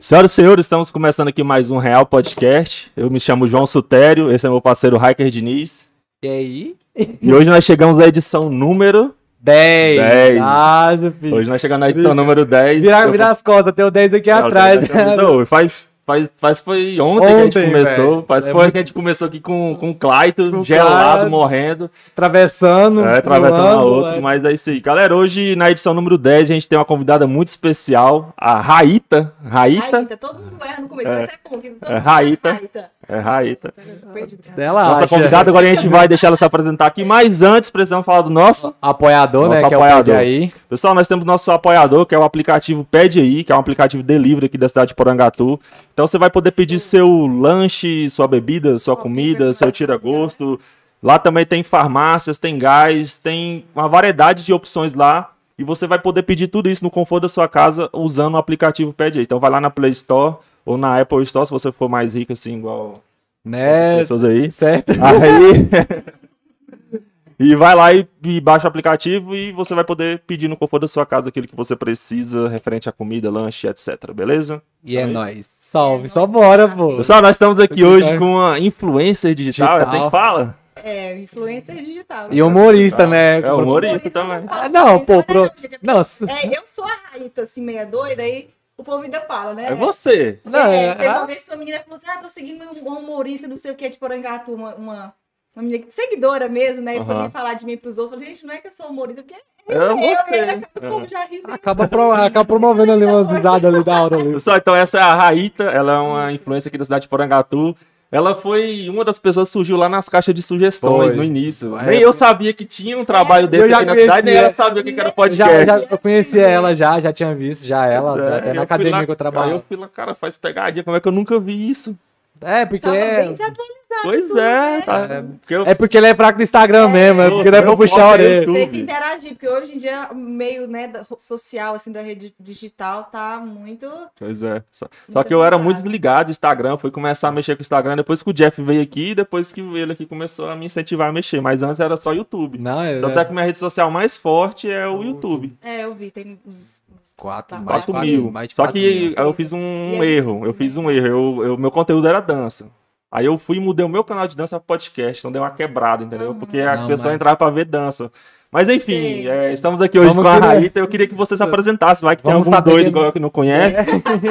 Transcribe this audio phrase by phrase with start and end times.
[0.00, 2.90] Senhoras e senhores, estamos começando aqui mais um Real Podcast.
[2.96, 5.88] Eu me chamo João Sutério, esse é meu parceiro Hiker Diniz.
[6.22, 6.76] E aí?
[7.20, 9.96] E hoje nós chegamos à edição número 10.
[10.00, 10.38] 10.
[10.40, 11.34] Nossa, filho.
[11.36, 12.80] Hoje nós chegamos na edição número 10.
[12.80, 14.80] Vira, Eu- vira as costas, tem o 10 aqui Não, atrás.
[14.80, 18.10] tem- Faz, faz, faz foi ontem, que a gente Ontem, começou.
[18.14, 18.24] velho.
[18.26, 21.28] Faz É foi muito- que a gente começou aqui com, com o Claito, Com gelado,
[21.30, 21.90] morrendo.
[22.12, 23.04] Atravessando.
[23.04, 24.20] É, atravessando a outra, é.
[24.20, 24.80] mas é isso aí.
[24.80, 29.32] Galera, hoje na edição número 10 a gente tem uma convidada muito especial, a Raíta.
[29.46, 29.96] Raíta?
[29.98, 31.12] Raíta, todo mundo erra no começo, É.
[31.20, 31.24] é.
[31.24, 32.52] até todo É Raíta.
[32.52, 32.90] Raíta.
[33.08, 33.72] É Raíta.
[34.12, 34.38] Perdi.
[34.54, 35.16] Ela Nossa acha.
[35.16, 38.28] convidada, agora a gente vai deixar ela se apresentar aqui, mas antes precisamos falar do
[38.28, 38.74] nosso.
[38.82, 39.68] Apoiador, Nosso né?
[39.68, 40.14] Que é o apoiador.
[40.16, 40.52] Pede aí.
[40.68, 44.02] Pessoal, nós temos nosso apoiador, que é o aplicativo Pede Aí, que é um aplicativo
[44.02, 45.58] delivery aqui da cidade de Porangatu.
[45.94, 50.60] Então você vai poder pedir seu lanche, sua bebida, sua comida, seu tira-gosto.
[51.02, 55.30] Lá também tem farmácias, tem gás, tem uma variedade de opções lá.
[55.58, 58.92] E você vai poder pedir tudo isso no conforto da sua casa usando o aplicativo
[58.92, 59.24] Pede Aí.
[59.24, 60.36] Então vai lá na Play Store
[60.68, 63.02] ou na Apple Store, se você for mais rico assim, igual
[63.44, 63.98] as Né?
[63.98, 64.50] pessoas aí.
[64.50, 64.90] Certo.
[64.92, 65.68] Aí.
[67.40, 70.82] e vai lá e, e baixa o aplicativo e você vai poder pedir no conforto
[70.82, 74.12] da sua casa aquilo que você precisa, referente a comida, lanche, etc.
[74.12, 74.60] Beleza?
[74.84, 75.46] E é Então é nóis.
[75.46, 76.96] Salve, É só bora, pô.
[76.96, 80.10] Pessoal, nós estamos aqui hoje com uma influencer digital, é assim Digital.
[80.10, 80.58] que fala?
[80.76, 82.28] É, influencer digital.
[82.30, 83.40] E humorista, né?
[83.40, 84.40] É humorista também.
[84.40, 85.50] não Ah, não, pô, mas pro- é
[85.82, 88.48] Não, porque- É, eu sou a Raíta, assim, meia doida, aí
[88.78, 89.66] o povo ainda fala, né?
[89.72, 90.40] É você.
[90.44, 91.18] Não, É, é- teve ah.
[91.18, 93.76] uma vez que uma menina falou assim: Ah, tô seguindo um humorista, não sei o
[93.76, 95.14] que, de Porangatu, uma, uma,
[95.54, 96.96] uma menina seguidora mesmo, né?
[96.96, 97.24] E foi Aham.
[97.24, 98.12] vir falar de mim pros outros.
[98.14, 100.46] Eu falei, gente, não é que eu sou humorista, porque É eu, você.
[100.46, 100.62] né?
[100.76, 104.32] O povo já ri Acaba, pro- acaba promovendo ali umas risadas ali da hora ali.
[104.34, 107.76] Pessoal, então essa é a Raíta, ela é uma influencer aqui da cidade de Porangatu.
[108.10, 111.16] Ela foi uma das pessoas que surgiu lá nas caixas de sugestões Foi.
[111.16, 111.78] no início.
[111.78, 111.86] É.
[111.90, 114.52] Nem eu sabia que tinha um trabalho desse Eu já aqui na cidade, nem ela
[114.52, 115.66] sabia o que que era Já, podcast.
[115.66, 119.04] já, eu conhecia ela já, já tinha visto já ela, É, até na academia lá-
[119.04, 119.50] que eu Aí trabalho.
[119.56, 121.94] eu fui lá, cara, faz pegadinha, como é que eu nunca vi isso?
[122.40, 123.78] É, porque Tava é, bem desatualizado.
[124.04, 124.80] Pois tudo, é, né?
[124.82, 124.98] tá.
[125.10, 125.22] É.
[125.22, 127.70] Porque eu- é porque ele é fraco no Instagram mesmo, é porque ele é pra
[127.70, 128.38] eu puxar a orelha.
[128.40, 128.54] YouTube.
[128.54, 133.04] Tem que interagir, porque hoje em dia o meio né, social, assim, da rede digital
[133.04, 133.90] tá muito.
[134.18, 134.62] Pois é.
[134.70, 137.62] Só, só que eu era muito desligado do Instagram, fui começar a mexer com o
[137.62, 141.08] Instagram depois que o Jeff veio aqui, depois que ele aqui começou a me incentivar
[141.08, 141.40] a mexer.
[141.40, 142.58] Mas antes era só YouTube.
[142.58, 145.56] Não, é, Tanto é que minha rede social mais forte é o YouTube.
[145.62, 146.82] É, eu vi, tem uns.
[147.18, 148.30] Uns- Quatro, Tá mais de 4 quatro mil.
[148.32, 149.14] mais Só que mil.
[149.16, 150.46] eu fiz um E é erro.
[150.46, 151.06] Eu fiz um erro.
[151.06, 152.70] Eu, eu- meu conteúdo era dança.
[153.10, 155.20] Aí eu fui e mudei o meu canal de dança para podcast.
[155.20, 156.28] Então deu uma quebrada, entendeu?
[156.28, 156.38] Uhum.
[156.38, 158.12] Porque a Não, pessoa mas- entrava pra ver dança.
[158.50, 160.80] Mas enfim, é, estamos aqui hoje Vamos com a querer- Raíta.
[160.80, 162.02] Eu queria que você se apresentasse.
[162.02, 163.74] Vai que tem Vamos algum saber doido igual eu que não conhece.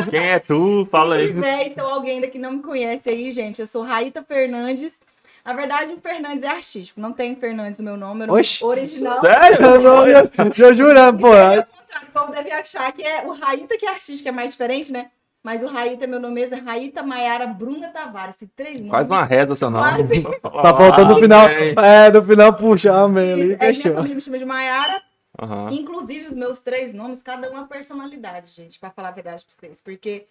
[0.09, 0.87] Quem é tu?
[0.91, 1.27] Fala Se aí.
[1.27, 4.99] tiver, então, alguém ainda que não me conhece aí, gente, eu sou Raíta Fernandes.
[5.47, 8.65] Na verdade, o Fernandes é artístico, não tem Fernandes no meu nome, é Oxi.
[8.65, 9.21] original.
[9.21, 9.57] Sério?
[9.65, 11.33] Eu, não- eu, eu jurando, pô.
[11.33, 14.91] É o povo deve achar que é o Raíta que é artístico, é mais diferente,
[14.91, 15.09] né?
[15.41, 18.35] Mas o Raíta, meu nome mesmo é Raíta Maiara Bruna Tavares.
[18.35, 18.91] Tem três nomes.
[18.91, 19.85] Faz uma reza, seu nome.
[20.03, 20.21] Quase.
[20.43, 21.47] Tá faltando no final.
[21.47, 25.01] É, no final puxa, amém ali, é, minha família me chama de Maiara.
[25.41, 25.69] Aham.
[25.71, 29.79] Inclusive, os meus três nomes, cada uma personalidade, gente, pra falar a verdade pra vocês.
[29.79, 30.25] Porque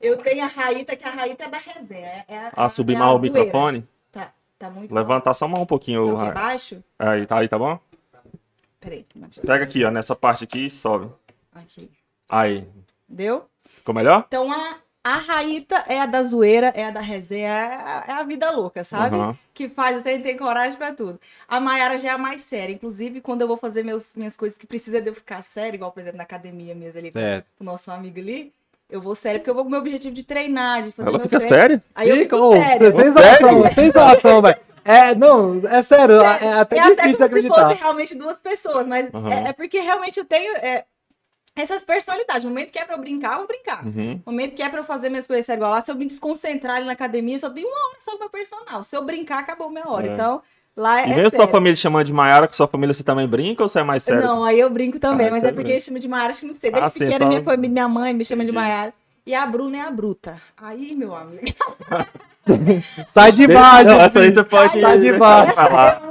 [0.00, 2.24] eu tenho a Raíta, que a Raíta é da resenha.
[2.26, 3.38] É, a- Ah, é subir a mal o zoeira.
[3.44, 3.86] microfone.
[4.64, 6.16] Tá, muito Levantar só mais um pouquinho.
[6.16, 6.82] Tá baixo?
[6.98, 7.78] Aí, tá aí, tá bom?
[8.80, 9.04] Peraí.
[9.46, 11.12] Pega aqui, ó, nessa parte aqui e sobe.
[11.54, 11.90] Aqui.
[12.26, 12.66] Aí.
[13.06, 13.44] Deu?
[13.62, 14.24] Ficou melhor?
[14.26, 18.12] Então, a, a Raíta é a da zoeira, é a da resenha, é a, é
[18.12, 19.16] a vida louca, sabe?
[19.16, 19.36] Aham.
[19.52, 21.20] Que faz, tem, tem coragem pra tudo.
[21.46, 22.72] A Mayara já é a mais séria.
[22.72, 25.92] Inclusive, quando eu vou fazer meus, minhas coisas que precisa de eu ficar séria, igual,
[25.92, 27.46] por exemplo, na academia mesmo ali, Certo.
[27.58, 28.50] com o nosso amigo ali,
[28.88, 31.18] eu vou séria, porque eu vou com o meu objetivo de treinar, de fazer Ela
[31.20, 31.82] fica séria?
[31.94, 32.92] Aí eu Fica, fico séria.
[32.92, 34.56] Tem zoação, tem zoação, velho.
[34.84, 37.68] É, não, é sério, é, é até É até difícil como se acreditar.
[37.70, 39.32] fosse realmente duas pessoas, mas Aham.
[39.32, 40.84] é, é porque realmente eu tenho é,
[41.56, 42.44] essas personalidades.
[42.44, 43.82] No momento que é pra eu brincar, eu vou brincar.
[43.86, 44.20] Uhum.
[44.26, 46.04] No momento que é pra eu fazer minhas coisas sério igual lá, se eu me
[46.04, 48.82] desconcentrar ali na academia, eu só tenho uma hora só com o meu personal.
[48.82, 50.06] Se eu brincar, acabou minha hora.
[50.08, 50.12] É.
[50.12, 50.42] Então,
[50.76, 51.04] lá é.
[51.04, 51.48] E mesmo sua sério.
[51.52, 54.02] família te chamando de Maiara, que sua família você também brinca ou você é mais
[54.02, 54.22] sério?
[54.22, 55.80] Não, aí eu brinco também, Ah, mas você é porque brinca.
[55.80, 56.70] chama de Maiara, acho que não sei.
[56.70, 58.52] Desde Ah, sim, pequena, só- minha família, minha mãe me chama de.
[58.52, 58.92] Maiara.
[59.26, 60.36] E a Bruna é a bruta.
[60.60, 61.40] Aí, meu amigo.
[63.08, 63.88] Sai de baixo.
[63.88, 65.54] Não, essa aí você pode Sai de baixo.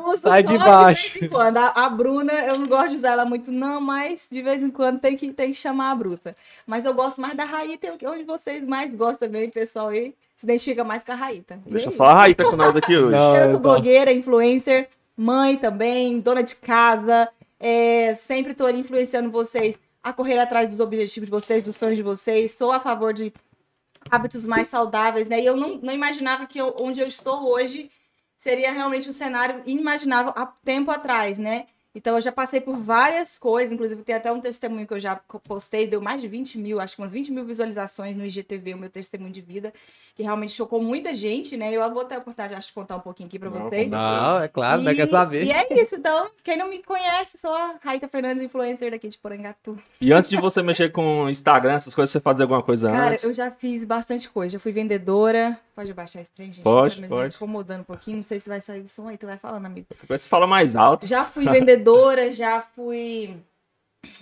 [0.07, 1.13] Eu Sai de baixo.
[1.13, 1.57] vez em quando.
[1.57, 4.69] A, a Bruna, eu não gosto de usar ela muito, não, mas de vez em
[4.71, 6.35] quando tem que, tem que chamar a bruta.
[6.65, 10.15] Mas eu gosto mais da Raíta, que é onde vocês mais gostam também, pessoal aí
[10.35, 11.59] se identifica mais com a Raíta.
[11.65, 13.11] E Deixa é só a Raíta com nós aqui hoje.
[13.15, 17.29] Não, Eu eu sou blogueira, influencer, mãe também, dona de casa.
[17.59, 21.95] é, sempre tô ali influenciando vocês a correr atrás dos objetivos de vocês, dos sonhos
[21.95, 22.51] de vocês.
[22.51, 23.31] Sou a favor de
[24.11, 25.39] hábitos mais saudáveis, né?
[25.39, 27.89] E eu não, não imaginava que eu- onde eu estou hoje
[28.37, 31.65] seria realmente um cenário inimaginável há tempo atrás, né?
[31.95, 35.15] Então eu já passei por várias coisas, inclusive tem até um testemunho que eu já
[35.43, 38.77] postei, deu mais de 20 mil, acho que umas 20 mil visualizações no IGTV, o
[38.77, 39.71] meu testemunho de vida,
[40.15, 41.71] que realmente chocou muita gente, né?
[41.71, 43.89] Eu vou ter a oportunidade, acho, de contar um pouquinho aqui pra Não, vocês.
[43.89, 44.95] Não, é claro, e, né?
[44.95, 45.43] Quer saber.
[45.43, 49.17] E é isso, então, quem não me conhece, sou a Raita Fernandes, influencer daqui de
[49.17, 49.77] Porangatu.
[50.01, 53.23] E antes de você mexer com Instagram, essas coisas, você fazia alguma coisa Cara, antes?
[53.23, 56.63] eu já fiz bastante coisa, já fui vendedora, pode abaixar esse trem, gente?
[56.63, 57.35] Pode, Tá me pode.
[57.35, 59.87] incomodando um pouquinho, não sei se vai sair o som aí, tu vai falando, amigo.
[60.01, 61.05] Depois você fala mais alto.
[61.07, 63.35] Já fui vendedora, já fui.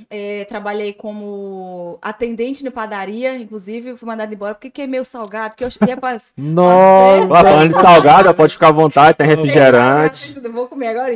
[0.09, 5.63] É, trabalhei como atendente no padaria, inclusive fui mandada embora porque queimei o salgado, que
[5.63, 6.17] eu ia pra.
[6.37, 7.27] Nossa!
[7.27, 10.39] Falando de salgada, pode ficar à vontade, tem refrigerante.
[10.39, 11.13] Vou comer agora.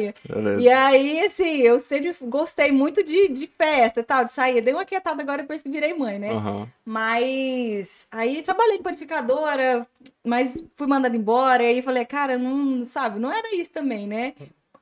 [0.59, 4.61] E aí, assim, eu sempre gostei muito de, de festa e tal, de sair.
[4.61, 6.31] Dei uma quietada agora depois que virei mãe, né?
[6.31, 6.67] Aham.
[6.85, 9.85] Mas aí trabalhei em panificadora,
[10.23, 11.63] mas fui mandada embora.
[11.63, 14.33] E aí falei, cara, não, sabe, não era isso também, né?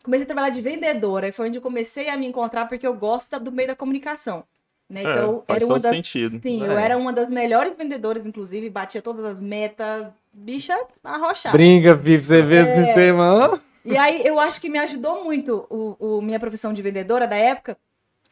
[0.04, 1.28] Comecei a trabalhar de vendedora.
[1.28, 4.44] E foi onde eu comecei a me encontrar porque eu gosto do meio da comunicação.
[4.90, 5.02] Né?
[5.04, 5.96] É, Então, faz era uma das.
[5.96, 6.40] sentido.
[6.42, 6.68] Sim, É.
[6.68, 11.58] eu era uma das melhores vendedoras, inclusive, batia todas as metas, bicha arrochada.
[11.58, 12.74] Brinca, pra você ver É.
[12.76, 13.62] esse sistema.
[13.86, 17.36] E aí eu acho que me ajudou muito o, o- minha profissão de vendedora da
[17.36, 17.78] época.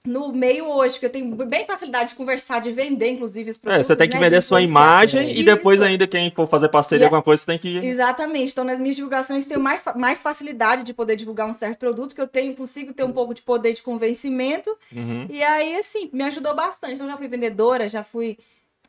[0.06, 3.60] No meio hoje, que eu tenho bem facilidade de conversar, de vender, inclusive, os É,
[3.60, 3.86] produtos.
[3.88, 5.46] você tem que né, vender de a sua imagem e Isso.
[5.46, 7.78] depois ainda quem for fazer parceria E- alguma coisa, você tem que...
[7.86, 8.52] Exatamente.
[8.52, 12.22] Então, nas minhas divulgações, tenho mais, mais facilidade de poder divulgar um certo produto, que
[12.22, 14.76] eu tenho, consigo ter um pouco de poder de convencimento.
[14.92, 15.28] Uhum.
[15.30, 16.94] E aí, assim, me ajudou bastante.
[16.96, 18.40] Então, já fui vendedora, já fui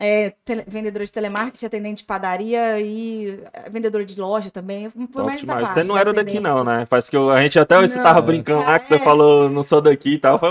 [0.00, 4.90] é, tele- vendedora de telemarketing, atendente de padaria e é, vendedora de loja também.
[4.90, 5.62] Foi Top mais demais.
[5.64, 5.74] parte.
[5.80, 6.86] Você não era daqui não, né?
[6.88, 8.98] Faz que eu- a gente até você tava brincando lá que você É.
[8.98, 10.38] falou, não sou daqui e tal.
[10.38, 10.50] Foi,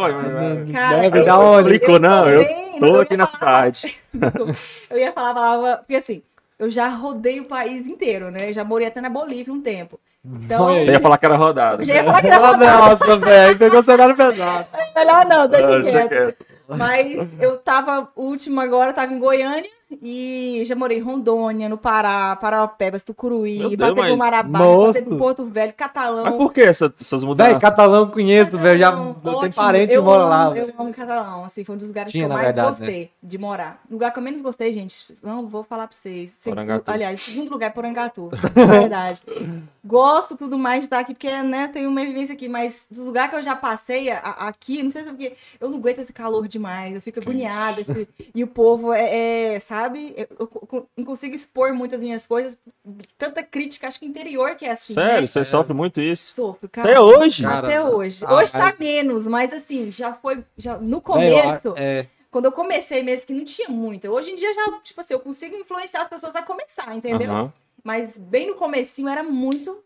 [0.71, 1.69] Cara, Deve dar onde?
[1.69, 3.99] Brincou, não, eu Tô aqui na cidade.
[4.89, 6.23] Eu ia falar a palavra, porque assim,
[6.57, 8.51] eu já rodei o país inteiro, né?
[8.51, 9.99] Já morei até na Bolívia um tempo.
[10.25, 10.83] Então.
[10.83, 11.83] Você ia falar que era rodada.
[11.83, 14.65] já ia falar que era Ah, Nossa, velho, pegou o cenário pesado.
[14.95, 16.45] melhor não, deixa quieto.
[16.77, 19.69] Mas eu tava, último agora, tava em Goiânia
[20.01, 24.59] e já morei em Rondônia, no Pará, Paraupebas, Meu Tucuruí, Deus, passei mas- por Marabá,
[24.59, 24.87] Nossa.
[24.87, 26.37] passei por Porto Velho, Mas Catalão.
[26.37, 27.57] por que essa- essas mudanças?
[27.61, 28.79] catalão conheço, velho.
[28.79, 29.15] Já ótimo.
[29.55, 30.57] parente que eu mora amo, lá.
[30.57, 33.37] Eu amo Catalão, assim, foi um dos lugares Tinha, que eu mais verdade, gostei de
[33.37, 33.81] morar.
[33.89, 36.41] O lugar que eu menos gostei, gente, não vou falar pra vocês.
[36.43, 36.91] Porangatu.
[36.91, 39.21] Aliás, segundo lugar é Porangatu, na verdade.
[39.83, 43.31] Gosto tudo mais de estar aqui, porque, né, tenho uma vivência aqui, mas dos lugares
[43.31, 45.99] que eu já passei a- a- aqui, não sei se é porque eu não aguento
[45.99, 50.47] esse calor demais, eu fico agoniada, esse- e o povo é, é, sabe, eu, eu
[50.47, 52.57] co- não consigo expor muitas minhas coisas,
[53.17, 55.01] tanta crítica, acho que o interior que é assim, né?
[55.03, 56.33] Sério, você sofre muito isso?
[56.33, 56.89] Sofro, cara.
[56.89, 57.43] Até hoje?
[57.43, 58.25] Cara, Até hoje.
[58.25, 60.43] ah, hoje tá ah, menos, mas assim, já foi.
[60.57, 64.07] Já, no começo, é, quando eu comecei mesmo, que não tinha muito.
[64.09, 67.31] Hoje em dia já, tipo assim, eu consigo influenciar as pessoas a começar, entendeu?
[67.31, 67.53] Aham.
[67.83, 69.77] Mas bem no comecinho era muito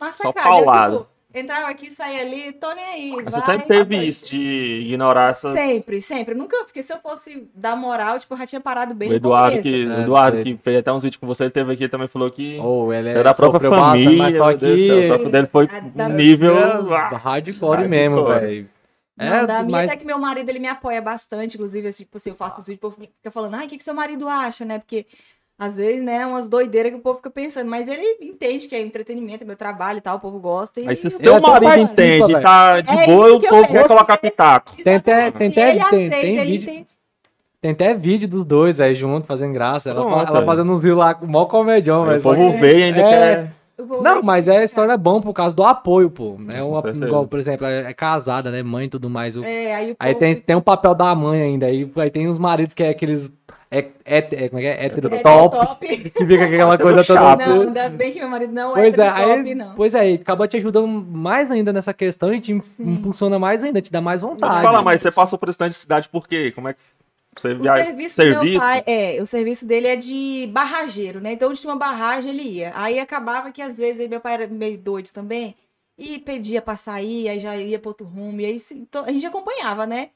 [0.00, 0.48] massacrado.
[0.48, 0.94] paulada.
[0.96, 3.12] Eu, tipo, entrava aqui, saía ali, tô nem aí.
[3.24, 4.06] Mas você vai, sempre teve vai.
[4.06, 5.52] isso de ignorar essas...
[5.58, 6.34] Sempre, sempre.
[6.34, 9.60] Nunca, porque se eu fosse dar moral, tipo, eu já tinha parado bem O Eduardo,
[9.60, 12.06] que, o É, Eduardo que fez até uns vídeos com você, ele teve aqui também
[12.08, 15.30] falou que ou ele é era a própria família, mas só que só que o
[15.30, 16.56] dele foi A da- nível...
[16.56, 18.40] é ah, hardcore mesmo, Hardcore.
[18.40, 18.70] velho.
[19.16, 21.92] Não, É, da minha mas até que meu marido ele me apoia bastante, inclusive, eu,
[21.92, 23.94] tipo assim, eu faço os vídeos, o povo fica falando, ai, o que, que seu
[23.94, 24.78] marido acha, né?
[24.80, 25.06] Porque
[25.58, 28.80] às vezes, né, umas doideiras que o povo fica pensando, mas ele entende que é
[28.82, 30.80] entretenimento, é meu trabalho e tal, o povo gosta.
[30.80, 32.42] E Aí se eu- seu marido entende, velho.
[32.42, 34.72] tá de É boa, o povo quer colocar pitaco.
[34.82, 36.86] Tem até- tem até- ele tem- aceita, tem ele vídeo- entende.
[37.60, 39.90] tem até vídeo dos dois aí junto, fazendo graça.
[39.90, 42.18] Ela, Pronto, ela fazendo uns rios lá com o maior comedião, velho.
[42.18, 43.08] o povo que- vê e ainda É.
[43.36, 43.52] quer...
[44.02, 46.36] Não, mas é a história é bom por causa do apoio, pô.
[46.38, 46.62] Né?
[46.62, 48.62] Uma, igual, por exemplo, é, é casada, né?
[48.62, 49.36] Mãe e tudo mais.
[49.36, 51.66] o- É, aí o Aí povo tem, tem o papel da mãe ainda.
[51.66, 53.32] Aí, aí tem os maridos que é aqueles.
[53.74, 54.86] É, é, é, como é que é?
[54.86, 55.56] Hétero É, top.
[55.56, 55.86] top.
[56.14, 57.36] Que fica aquela coisa toda.
[57.36, 59.74] Não, ainda bem que meu marido não Pois é é, top, aí, não.
[59.74, 63.64] pois é, aí acaba te ajudando mais ainda nessa questão e te im- impulsiona mais
[63.64, 64.62] ainda, te dá mais vontade.
[64.62, 66.52] fala, mas você passou por esse tanto de cidade por quê?
[66.52, 66.80] Como é que
[67.36, 67.84] você O viaja?
[67.84, 71.32] serviço, do meu pai, é, o serviço dele é de barrageiro, né?
[71.32, 72.72] Então, onde tinha uma barragem, ele ia.
[72.76, 75.56] Aí acabava que às vezes aí meu pai era meio doido também
[75.98, 79.26] e pedia pra sair, aí já ia pro outro rumo, e aí então, a gente
[79.26, 80.10] acompanhava, né?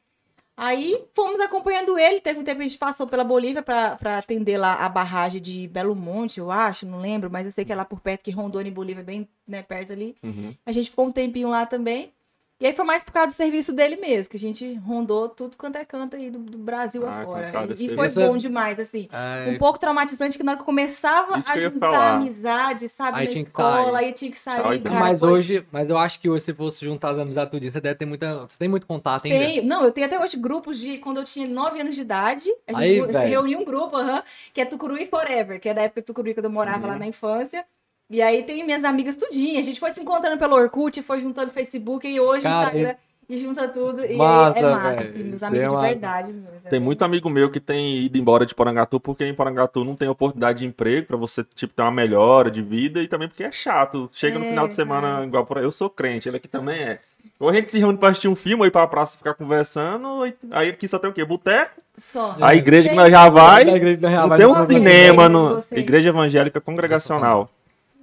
[0.60, 2.20] Aí fomos acompanhando ele.
[2.20, 5.40] Teve um tempo que a gente passou pela Bolívia pra pra atender lá a barragem
[5.40, 8.24] de Belo Monte, eu acho, não lembro, mas eu sei que é lá por perto,
[8.24, 10.16] que Rondônia e Bolívia, bem né, perto ali.
[10.20, 10.52] Uhum.
[10.66, 12.12] A gente ficou um tempinho lá também.
[12.60, 15.56] E aí foi mais por causa do serviço dele mesmo, que a gente rondou tudo
[15.56, 17.52] quanto é canto aí do, do Brasil Ah, afora.
[17.78, 19.08] e, e foi bom demais, assim.
[19.12, 22.14] É, Um pouco traumatizante que na hora que eu começava Isso que a juntar falar.
[22.16, 24.94] amizade, sabe, Aí na tinha que escola, aí tinha que sair, cara.
[24.96, 27.80] mas foi- hoje, mas eu acho que hoje, se fosse juntar as amizades tudinho, você
[27.80, 28.40] deve ter muita.
[28.48, 29.38] Você tem muito contato ainda.
[29.38, 32.50] Tenho, não, eu tenho até hoje grupos de quando eu tinha 9 anos de idade.
[32.66, 34.20] A gente Aí, reunia um grupo, aham,
[34.52, 36.92] que é Tucuruí Forever, que é da época de Tucuruí quando eu morava Uhum.
[36.92, 37.64] lá na infância.
[38.10, 39.58] E aí tem minhas amigas tudinho.
[39.58, 42.94] A gente foi se encontrando pelo Orkut, foi juntando Facebook e hoje Cara, Instagram.
[43.28, 44.02] e junta tudo.
[44.02, 45.00] E Massa, é massa, velho.
[45.10, 45.86] assim, meus Isso amigos é de massa.
[45.88, 46.32] verdade.
[46.32, 49.84] mesmo, é Tem muito amigo meu que tem ido embora de Porangatu porque em Porangatu
[49.84, 53.28] não tem oportunidade de emprego pra você, tipo, ter uma melhora de vida e também
[53.28, 54.08] porque é chato.
[54.10, 55.26] Chega no É, final de semana, cara.
[55.26, 56.96] igual por aí, eu sou crente, ele aqui também é.
[57.38, 60.08] Ou a gente se reúne pra assistir um filme, ou ir pra praça ficar conversando,
[60.08, 61.24] ou- aí aqui só tem o quê?
[61.26, 61.78] Boteco.
[61.98, 62.34] Só.
[62.40, 65.58] A igreja que nós já vai, não vai tem um no cinema no...
[65.72, 67.50] Igreja Evangélica Congregacional.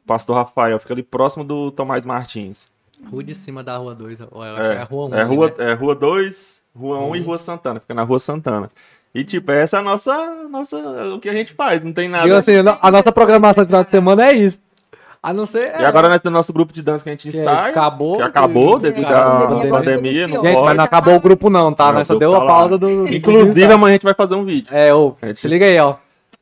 [0.05, 2.67] Pastor Rafael, fica ali próximo do Tomás Martins.
[3.11, 4.19] Rua de cima da rua 2.
[4.19, 5.15] Eu acho que é É, a rua 1.
[5.15, 7.25] é rua, é rua 2, rua 1 e Uhum.
[7.25, 7.79] rua Santana.
[7.79, 8.71] Fica na rua Santana.
[9.13, 10.77] E, tipo, essa é a nossa, nossa.
[11.15, 12.23] O que a gente faz, não tem nada.
[12.23, 14.59] Digo assim, a nossa programação de final de semana é isso.
[15.23, 15.79] A não ser.
[15.79, 17.71] E agora nós temos nosso grupo de dança que a gente Que ensaia.
[17.71, 20.65] acabou, Que acabou que- devido É, à a pandemia, pandemia não Gente, pode.
[20.65, 21.91] mas não acabou o grupo, não, tá?
[21.91, 22.51] Nós só deu a tá lá.
[22.53, 23.07] pausa do.
[23.07, 24.67] Inclusive, amanhã a gente vai fazer um vídeo.
[24.71, 25.95] É, ô, A gente- se liga aí, ó.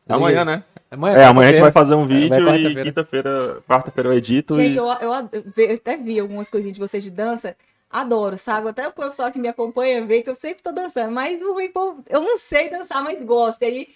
[0.05, 0.45] Se Amanhã, aí.
[0.45, 0.63] né?
[0.93, 2.83] Amanhã, É, amanhã a gente vai fazer um vai vídeo e quarta-feira.
[2.83, 4.53] quinta-feira, quarta-feira eu edito.
[4.53, 4.77] Gente, e...
[4.77, 5.11] eu, eu,
[5.57, 7.55] eu até vi algumas coisinhas de vocês de dança.
[7.89, 8.69] Adoro, sabe?
[8.69, 11.11] Até o pessoal que me acompanha vê que eu sempre tô dançando.
[11.11, 11.71] Mas o ruim,
[12.09, 13.61] eu não sei dançar, mas gosto.
[13.63, 13.87] E aí,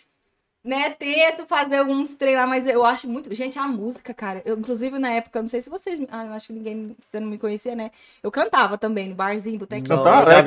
[0.67, 3.33] né, tento fazer alguns treinar, mas eu acho muito.
[3.33, 4.41] Gente, a música, cara.
[4.43, 5.97] Eu, inclusive, na época, eu não sei se vocês.
[6.11, 6.93] Ah, eu acho que ninguém.
[6.99, 7.89] Você não me conhecia, né?
[8.21, 9.87] Eu cantava também no barzinho, botequinho.
[9.95, 10.23] Não, Cantar?
[10.23, 10.43] eu já É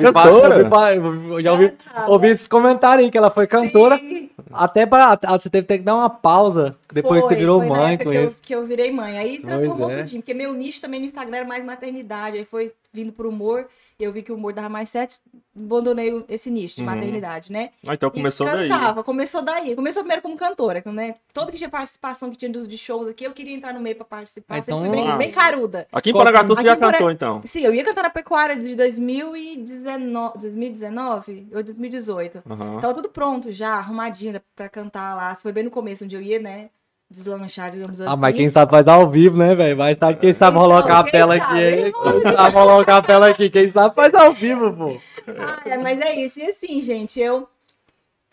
[0.97, 2.11] eu já ouvi, Cantava.
[2.11, 3.97] ouvi esse comentário aí, que ela foi cantora.
[3.97, 4.29] Sim.
[4.53, 5.17] Até pra.
[5.31, 8.03] Você teve que dar uma pausa depois que Foi, você virou foi na mãe época
[8.05, 9.17] com que eu, que eu virei mãe.
[9.17, 9.97] Aí Pois transformou é.
[9.97, 12.37] tudinho, porque meu nicho também no Instagram era mais maternidade.
[12.37, 15.17] Aí foi vindo pro humor, e eu vi que o humor dava mais certo,
[15.55, 16.87] abandonei esse nicho de Uhum.
[16.87, 17.69] maternidade, né?
[17.87, 18.67] Ah, então E começou daí.
[18.67, 19.73] cantava, começou daí.
[19.77, 21.15] Começou primeiro como cantora, né?
[21.33, 23.95] Todo que tinha participação que tinha dos de shows aqui, eu queria entrar no meio
[23.95, 24.55] pra participar.
[24.57, 25.39] Ah, Sempre então- fui bem, bem Nossa.
[25.39, 25.87] caruda.
[25.89, 27.41] Aqui em Porangatu você já cantou, então.
[27.45, 32.43] Sim, eu ia cantar na pecuária de 2019, 2019 ou 2018.
[32.49, 32.79] Aham.
[32.81, 35.33] Tava tudo pronto já, arrumadinho pra cantar lá.
[35.35, 36.69] Foi bem no começo, onde eu ia, né?
[37.11, 38.09] Deslanchar, digamos assim.
[38.09, 39.77] Ah, mas quem sabe faz ao vivo, né, velho?
[39.77, 41.91] Mais tarde, quem sabe Então, rolar a capela aqui, hein?
[41.91, 43.49] Quem sabe rolar a capela aqui?
[43.49, 44.97] Quem sabe faz ao vivo, pô.
[45.37, 46.39] Ah, é, mas é isso.
[46.39, 47.49] E assim, gente, eu.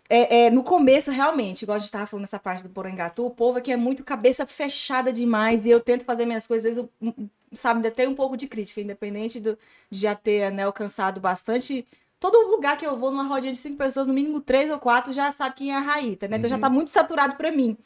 [0.08, 3.30] É, é, no começo, realmente, igual a gente tava falando nessa parte do Porangatu, o
[3.30, 6.90] povo aqui é muito cabeça fechada demais e eu tento fazer minhas coisas, às vezes,
[7.02, 9.58] eu, sabe, ainda tem um pouco de crítica, independente do,
[9.90, 11.84] de já ter né, alcançado bastante.
[12.18, 15.12] Todo lugar que eu vou, numa rodinha de cinco pessoas, no mínimo três ou quatro,
[15.12, 16.38] já sabe quem é a Raíta, né?
[16.38, 17.76] Então já tá muito saturado pra mim.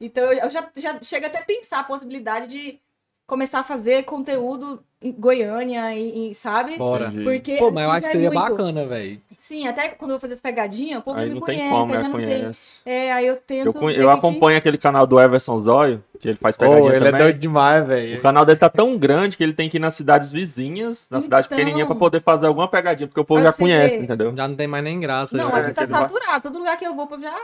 [0.00, 2.80] Então eu, já, já chego até a pensar a possibilidade de
[3.26, 6.76] começar a fazer conteúdo Goiânia, e, e, sabe?
[6.76, 7.10] Bora.
[7.24, 8.50] Porque Pô, mas eu acho que já é seria muito.
[8.50, 9.20] bacana, velho.
[9.38, 11.70] Sim, até quando eu vou fazer as pegadinhas, o povo Aí me não conhece, tem
[11.70, 12.02] como, aí né?
[12.02, 12.40] já não tem.
[12.40, 12.80] Conhece.
[12.84, 13.78] É, aí eu tento.
[13.78, 16.96] Eu, eu que- acompanho aquele canal do Everson Zóio, que ele faz Pô, pegadinha ele
[16.96, 17.20] é também.
[17.22, 18.20] doido demais, O velho.
[18.20, 21.46] canal dele tá tão grande que ele tem que ir nas cidades vizinhas, na cidade
[21.46, 21.56] Então.
[21.56, 24.02] pequenininha, pra poder fazer alguma pegadinha, porque o povo já conhece, ver.
[24.04, 24.34] entendeu?
[24.36, 25.34] Já não tem mais nem graça.
[25.34, 25.56] Não, já.
[25.56, 26.42] aqui tá você não vai- saturado.
[26.42, 27.34] Todo lugar que eu vou, o povo já.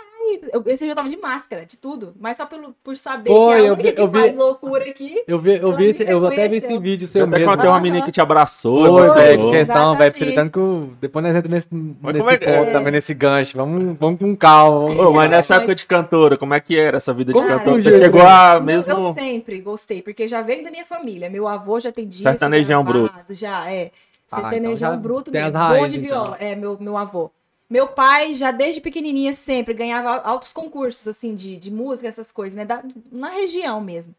[0.53, 2.13] Eu, esse dia eu tava de máscara, de tudo.
[2.21, 4.21] Mas só pelo, por saber Foi, que é a eu única vi- que eu vi-
[4.21, 5.23] faz loucura aqui.
[5.27, 7.46] Eu vi, eu vi, esse- eu até vi esse vídeo seu mesmo.
[7.47, 8.87] Quando tem uma menina que te abraçou.
[8.99, 10.35] Foi, velho, que questão, velho.
[10.35, 12.73] Tanto que depois nós entramos nesse, nesse é ponto é.
[12.73, 13.57] também, nesse gancho.
[13.57, 14.87] Vamos, vamos com calma.
[14.89, 17.49] vamos- Ô, mas nessa época de cantora, como é que era essa vida de Como
[17.49, 17.81] cantora?
[17.83, 18.93] Você chegou a mesmo.
[18.93, 21.31] Eu sempre gostei, porque já veio da minha família.
[21.31, 23.91] Meu avô já tem disco Sertanejão gravado, Já, é.
[24.33, 25.53] Ah, então Sertanejão já bruto mesmo.
[25.53, 26.23] Bom raízes, de então.
[26.23, 26.37] viola.
[26.41, 27.31] É, meu, meu avô.
[27.69, 32.55] Meu pai, já desde pequenininha, sempre ganhava altos concursos, assim, de, de música, essas coisas,
[32.57, 32.65] né?
[32.65, 34.15] Da- na região mesmo.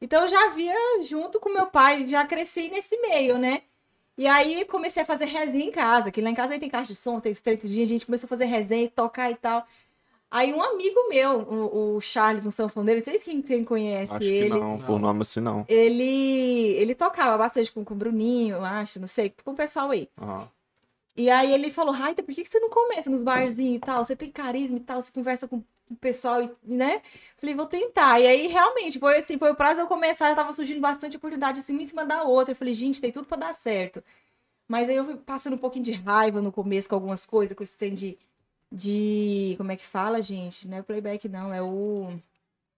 [0.00, 3.62] Então, eu já via junto com meu pai, já cresci nesse meio, né?
[4.16, 6.92] E aí, comecei a fazer resenha em casa, que lá em casa aí tem caixa
[6.92, 9.66] de som, tem os treitudinhos, a gente começou a fazer resenha, tocar e tal.
[10.30, 14.14] Aí, um amigo meu, o, o Charles, um sanfoneiro, não sei se quem, quem conhece
[14.14, 15.64] Acho ele, que não, por nome assim não.
[15.68, 20.08] ele ele tocava bastante com, com o Bruninho, acho, não sei, com o pessoal aí.
[20.16, 20.48] Ah.
[21.16, 24.04] E aí ele falou, Raita, por que, que você não começa nos barzinhos e tal?
[24.04, 25.64] Você tem carisma e tal, você conversa com o
[26.00, 27.02] pessoal, e, né?
[27.36, 28.20] Falei, vou tentar.
[28.20, 31.60] E aí, realmente, foi assim, foi o prazo eu começar, já tava surgindo bastante oportunidade,
[31.60, 32.52] assim, uma em cima da outra.
[32.52, 34.02] Eu falei, gente, tem tudo pra dar certo.
[34.66, 37.62] Mas aí eu fui passando um pouquinho de raiva no começo com algumas coisas, com
[37.62, 38.18] esse trem de,
[38.72, 39.54] de...
[39.58, 40.66] Como é que fala, gente?
[40.68, 42.18] Não é o playback, não, é o...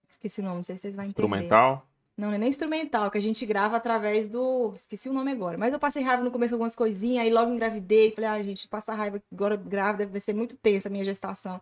[0.09, 1.21] Esqueci o nome, não sei se vocês vão entender.
[1.21, 1.87] Instrumental?
[2.17, 4.73] Não, não é nem instrumental, que a gente grava através do.
[4.75, 5.55] Esqueci o nome agora.
[5.55, 8.11] Mas eu passei raiva no começo com algumas coisinhas, aí logo engravidei.
[8.11, 11.61] Falei, ah, gente, passar raiva agora grávida vai ser muito tensa a minha gestação.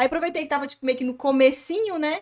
[0.00, 2.20] Aí aproveitei que tava, tipo, meio que no comecinho, né?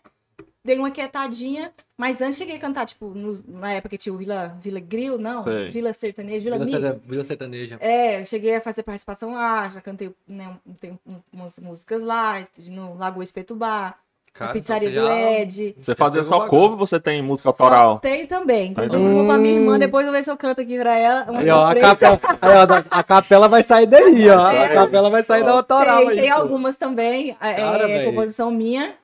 [0.65, 1.73] Dei uma quietadinha.
[1.97, 5.17] Mas antes cheguei a cantar, tipo, nos- na época que tinha o Vila, Vila Grill,
[5.17, 5.45] não?
[5.45, 5.71] Sei.
[5.71, 6.89] Vila Sertaneja, Vila, Vila, Mix.
[6.91, 7.77] Serta- Vila Sertaneja.
[7.81, 12.03] É, eu cheguei a fazer participação lá, já cantei né, um- tem um- umas músicas
[12.03, 13.95] lá, no Lagoa Espetubá,
[14.39, 15.77] Cara, pizzaria então do você já- Ed.
[15.83, 17.99] Você fazia só ou você tem música Só autoral?
[17.99, 18.71] tem também.
[18.71, 20.97] Inclusive, Então- eu vou pra minha irmã, depois eu ver se eu canto aqui pra
[20.97, 21.27] ela.
[21.29, 24.39] Aí, ó, a capela, aí, ó, a capela vai sair daí, ó.
[24.41, 24.69] A É.
[24.75, 26.21] capela vai sair da autoral Tem, aí.
[26.21, 28.95] tem algumas também, é, Cara, é, composição minha.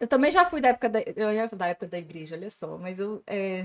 [0.00, 2.50] Eu também já fui da época da, eu já fui da época da igreja, olha
[2.50, 3.64] só, mas eu é,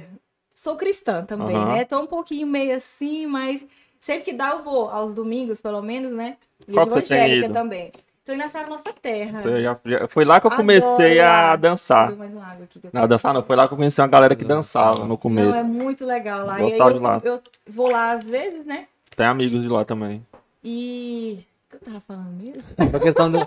[0.53, 1.83] sou cristã também, né?
[1.85, 3.65] Tô um pouquinho meio assim, mas
[3.99, 4.89] Sempre que dá, eu vou.
[4.89, 6.35] Aos domingos, pelo menos, né?
[6.69, 7.53] Qual Igreja que você tem evangélica ido?
[7.53, 7.91] também.
[8.25, 9.41] Nessa nossa terra.
[9.43, 12.07] Eu já- já- foi lá que eu comecei Adoro a dançar.
[12.07, 13.99] Viu, mais uma água aqui que eu Não, dançar não, foi lá que eu conheci
[13.99, 15.57] uma galera que dançava no Não, começo.
[15.57, 16.57] é muito legal lá.
[16.57, 17.21] Gostava e aí de lá.
[17.21, 18.87] eu, eu vou lá às vezes, né?
[19.15, 20.25] Tem amigos de lá também.
[20.63, 21.45] E.
[21.67, 22.63] O que eu tava falando mesmo?
[22.95, 23.45] A questão do.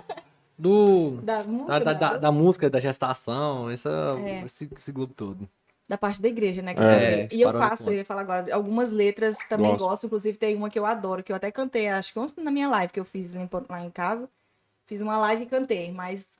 [0.57, 3.89] do Da música, da, da, da, da música, da gestação, essa,
[4.23, 4.43] É.
[4.45, 5.49] esse, esse globo todo.
[5.89, 6.75] da parte da igreja, né?
[6.75, 7.27] que É, eu falei.
[7.31, 9.87] e eu faço, eu ia falar agora, algumas letras também Gosto.
[9.87, 10.05] gosto.
[10.05, 12.67] Inclusive, tem uma que eu adoro, que eu até cantei, acho que ontem na minha
[12.69, 13.33] live que eu fiz
[13.69, 14.29] lá em casa.
[14.87, 16.39] Fiz uma live e cantei, mas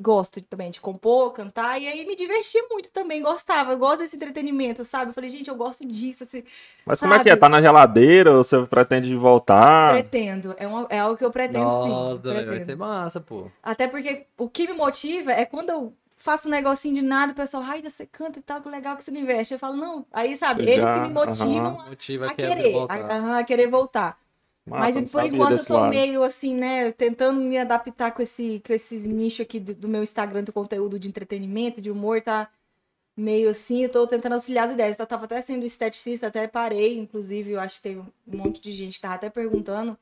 [0.00, 4.16] gosto também de compor, cantar, e aí me diverti muito também, gostava, eu gosto desse
[4.16, 5.10] entretenimento, sabe?
[5.10, 6.44] Eu falei, gente, eu gosto disso, assim,
[6.84, 7.32] Mas como é que é?
[7.32, 7.40] Sabe?
[7.40, 9.94] Tá na geladeira ou você pretende voltar?
[9.94, 13.50] pretendo, é, uma, é algo que eu pretendo Nossa, sim, velho, vai ser massa, pô.
[13.62, 17.34] Até porque o que me motiva é quando eu faço um negocinho de nada, o
[17.34, 19.54] pessoal, ai, você canta e tal, que legal que você investe.
[19.54, 21.90] Eu falo, não, aí sabe, Você eles já- que me motivam aham.
[21.90, 22.98] Motiva a que é querer, voltar.
[23.10, 24.18] a, aham, a querer voltar.
[24.66, 25.90] Massa, Mas por enquanto eu tô lado.
[25.90, 30.02] meio assim, né, tentando me adaptar com esse, com esses nichos aqui do, do meu
[30.02, 32.48] Instagram, do conteúdo de entretenimento, de humor, tá
[33.16, 34.98] meio assim, eu tô tentando auxiliar as ideias.
[34.98, 38.72] Eu tava até sendo esteticista, até parei, inclusive, eu acho que teve um monte de
[38.72, 39.98] gente que tava até perguntando,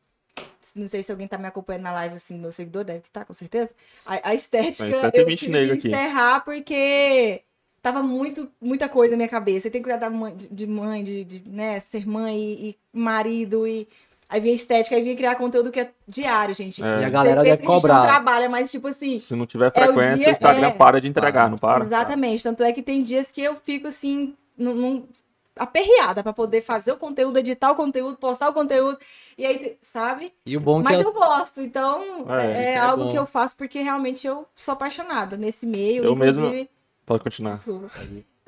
[0.77, 3.25] não sei se alguém tá me acompanhando na live, assim, meu seguidor, deve que tá,
[3.25, 3.75] com certeza.
[4.07, 5.89] A, a estética, Tem eu 120 tive que aqui.
[5.89, 7.43] encerrar porque
[7.83, 9.71] tava muito, muita coisa na minha cabeça.
[9.71, 12.79] Tenho que cuidar da mãe, de- de mãe, de, de, né, ser mãe e, e
[12.99, 13.89] marido e...
[14.31, 16.81] Aí vinha estética, aí vinha criar conteúdo que é diário, gente.
[16.83, 17.01] É.
[17.01, 18.03] E a galera deve que a gente não cobrar.
[18.07, 20.71] trabalha, mas tipo assim, Se não tiver É o frequência, dia- o Instagram é.
[20.71, 21.85] para de entregar, não para?
[21.85, 22.43] Exatamente.
[22.43, 25.09] Tanto é que tem dias que eu fico assim, num, num-
[25.57, 28.99] aperreada pra poder fazer o conteúdo, editar o conteúdo, postar o conteúdo.
[29.37, 30.33] E aí, sabe?
[30.47, 31.61] E o bom que Mas é eu gosto.
[31.61, 33.11] Então, É, é, isso é algo bom.
[33.11, 36.05] que eu faço porque realmente eu sou apaixonada nesse meio.
[36.05, 36.71] Eu mesmo- inclusive,
[37.05, 37.55] Pode continuar.
[37.57, 37.89] Desculpa.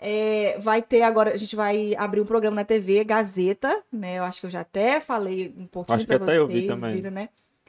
[0.04, 4.18] É, vai ter agora, a gente vai abrir um programa na TV, Gazeta, né?
[4.18, 6.60] Eu acho que eu já até falei um pouquinho Acho que pra até eu vocês,
[6.62, 6.96] vi também.
[6.96, 7.28] viram, né?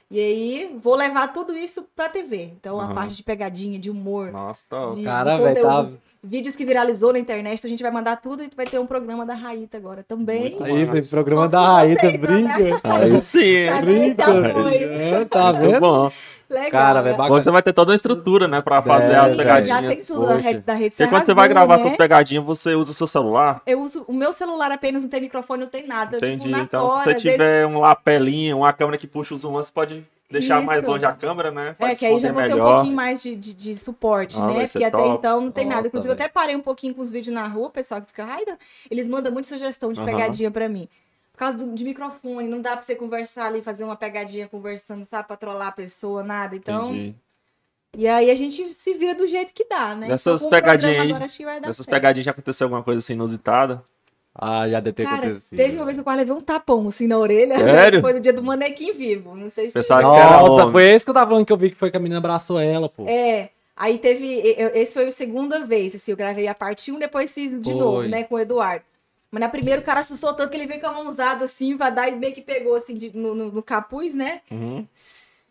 [0.10, 2.46] E aí, vou levar tudo isso pra TV.
[2.56, 2.94] Então, a Aham.
[2.96, 4.96] parte de pegadinha, de humor, Nossa, tá.
[4.96, 5.84] de, Cara, velho, tá-
[6.24, 8.86] vídeos que viralizou na internet, então a gente vai mandar tudo e vai ter um
[8.86, 10.58] programa da Raíta agora também.
[10.62, 12.82] Aí, programa da Raíta vocês, brinca.
[12.84, 14.08] Aí sim, Tá é.
[14.08, 14.94] esse apoio.
[14.94, 15.80] É, tá vendo?
[15.82, 16.10] bom.
[16.50, 17.12] Legal, Cara, né?
[17.12, 19.68] velho, Bom, você vai ter toda uma estrutura, né, pra fazer as É, pegadinhas.
[19.82, 20.48] Já tem tudo da Poxa.
[20.50, 21.78] rede, da rede Porque quando você vai gravar né?
[21.80, 23.62] suas pegadinhas, você usa seu celular?
[23.66, 26.18] Eu uso o meu celular apenas, não tem microfone, não tem nada.
[26.18, 26.44] Entendi.
[26.44, 29.54] Tipo, na então, tora, se você tiver um lapelinho, uma câmera que puxa o zoom,
[29.54, 30.92] você pode deixar mais Isso.
[30.92, 31.74] longe a câmera, né?
[31.80, 32.76] É, que aí já vou ter um melhor.
[32.76, 34.66] pouquinho mais de, de, de suporte, Ah, né?
[34.66, 35.18] Porque até top.
[35.18, 35.78] então não tem nada.
[35.78, 38.08] Nossa, Inclusive, eu até parei um pouquinho com os vídeos na rua, o pessoal que
[38.08, 38.44] fica, ai,
[38.92, 40.90] eles mandam muita sugestão de pegadinha pra mim.
[41.32, 45.04] Por causa do, de microfone, não dá pra você conversar ali, fazer uma pegadinha conversando,
[45.06, 45.28] sabe?
[45.28, 46.56] Pra trollar a pessoa, nada.
[46.56, 47.16] Então, Entendi.
[47.98, 50.08] e aí a gente se vira do jeito que dá, né?
[50.08, 51.90] Dessas Então, pegadinhas aí, certo.
[51.90, 53.84] pegadinhas já aconteceu alguma coisa assim inusitada?
[54.36, 55.58] Ah, já deve ter Cara, acontecido.
[55.58, 57.58] teve uma vez que eu quase levei um tapão assim na orelha.
[57.60, 58.02] Sério?
[58.02, 59.36] Foi no dia do manequim vivo.
[59.36, 61.58] Não sei se Pensava que era Nossa, foi esse que eu tava falando que eu
[61.58, 63.06] vi que foi que a menina abraçou ela, pô.
[63.08, 63.50] É.
[63.78, 64.26] Aí teve.
[64.58, 67.72] eu- Esse foi a segunda vez, assim, eu gravei a parte 1, depois fiz de
[67.72, 67.80] Foi.
[67.80, 68.84] novo, né, com o Eduardo.
[69.32, 71.90] Mas na primeira o cara assustou tanto que ele veio com a mãozada assim, pra
[71.90, 74.42] dar e meio que pegou assim de- no, no- no capuz, né?
[74.52, 74.86] Uhum.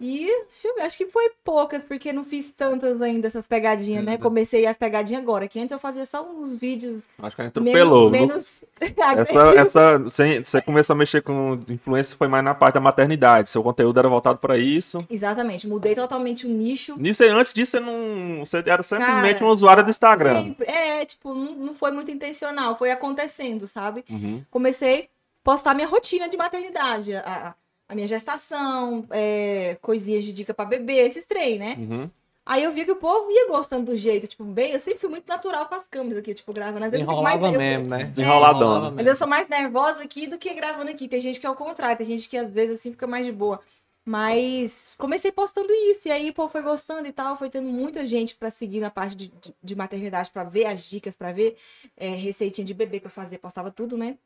[0.02, 4.04] E deixa eu ver, acho que foi poucas, porque não fiz tantas ainda essas pegadinhas,
[4.04, 4.12] né?
[4.12, 4.22] Ainda.
[4.22, 8.10] Comecei as pegadinhas agora, que antes eu fazia só uns vídeos Acho que ela atropelou.
[8.10, 8.60] menos.
[8.60, 8.62] menos...
[9.16, 13.48] Essa, essa, você, você começou a mexer com influência foi mais na parte da maternidade.
[13.48, 15.06] Seu conteúdo era voltado pra isso.
[15.08, 16.96] Exatamente, mudei totalmente o nicho.
[16.98, 18.40] Nisso, antes disso, você não.
[18.40, 20.42] Você era simplesmente Cara, uma usuária do Instagram.
[20.42, 20.66] Sempre.
[20.68, 24.04] É, tipo, não, não foi muito intencional, foi acontecendo, sabe?
[24.10, 24.44] Uhum.
[24.50, 25.08] comecei a
[25.44, 27.54] postar minha rotina de maternidade, a,
[27.92, 31.76] a minha gestação, é, coisinhas de dica pra bebê, esses trem, né?
[31.78, 32.10] Uhum.
[32.44, 35.08] Aí eu vi que o povo ia gostando do jeito, tipo, bem, eu sempre fui
[35.08, 36.84] muito natural com as câmeras aqui, tipo, gravando.
[36.86, 38.04] Às vezes eu fico mais- Enrolava eu- mesmo, né?
[38.04, 38.64] Desenroladona.
[38.64, 39.10] Enrolava Mas mesmo.
[39.10, 41.06] eu sou mais nervosa aqui do que gravando aqui.
[41.06, 43.30] Tem gente que é o contrário, tem gente que às vezes assim fica mais de
[43.30, 43.60] boa.
[44.04, 48.04] Mas comecei postando isso, e aí o povo foi gostando e tal, foi tendo muita
[48.04, 51.56] gente pra seguir na parte de, de, de maternidade, pra ver as dicas, pra ver
[51.96, 54.16] é, receitinha de bebê que eu fazia, postava tudo, né?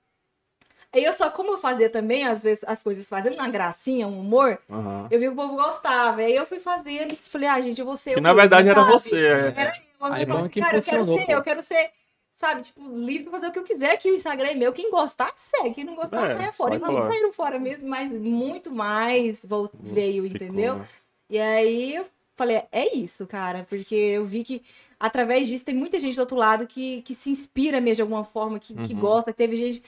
[0.93, 4.21] Aí eu só, como eu fazia também, às vezes, as coisas fazendo uma gracinha, um
[4.21, 5.03] humor, Uhum.
[5.11, 6.21] eu vi que o povo gostava.
[6.23, 8.41] Aí eu fui fazendo e falei, ah, gente, eu vou ser Que eu na mesma,
[8.43, 8.93] verdade era sabe?
[8.93, 9.17] você.
[9.27, 9.55] é.
[9.57, 10.07] Era eu.
[10.13, 11.33] Aí falei que cara, eu quero ser, pô.
[11.33, 11.91] eu quero ser,
[12.31, 14.73] sabe, tipo, livre pra fazer o que eu quiser, que o Instagram é meu.
[14.73, 15.75] Quem gostar, segue.
[15.75, 16.75] Quem não gostar, É, sai fora.
[16.77, 17.11] E vamos fora.
[17.13, 19.45] saíram fora mesmo, mas muito mais
[19.75, 20.77] veio, Ficou, entendeu?
[20.77, 20.89] né?
[21.29, 24.63] E aí eu falei, é isso, cara, porque eu vi que
[25.01, 28.25] através disso tem muita gente do outro lado que, que se inspira mesmo de alguma
[28.25, 29.01] forma, que, que Uhum.
[29.01, 29.33] gosta.
[29.33, 29.83] Teve gente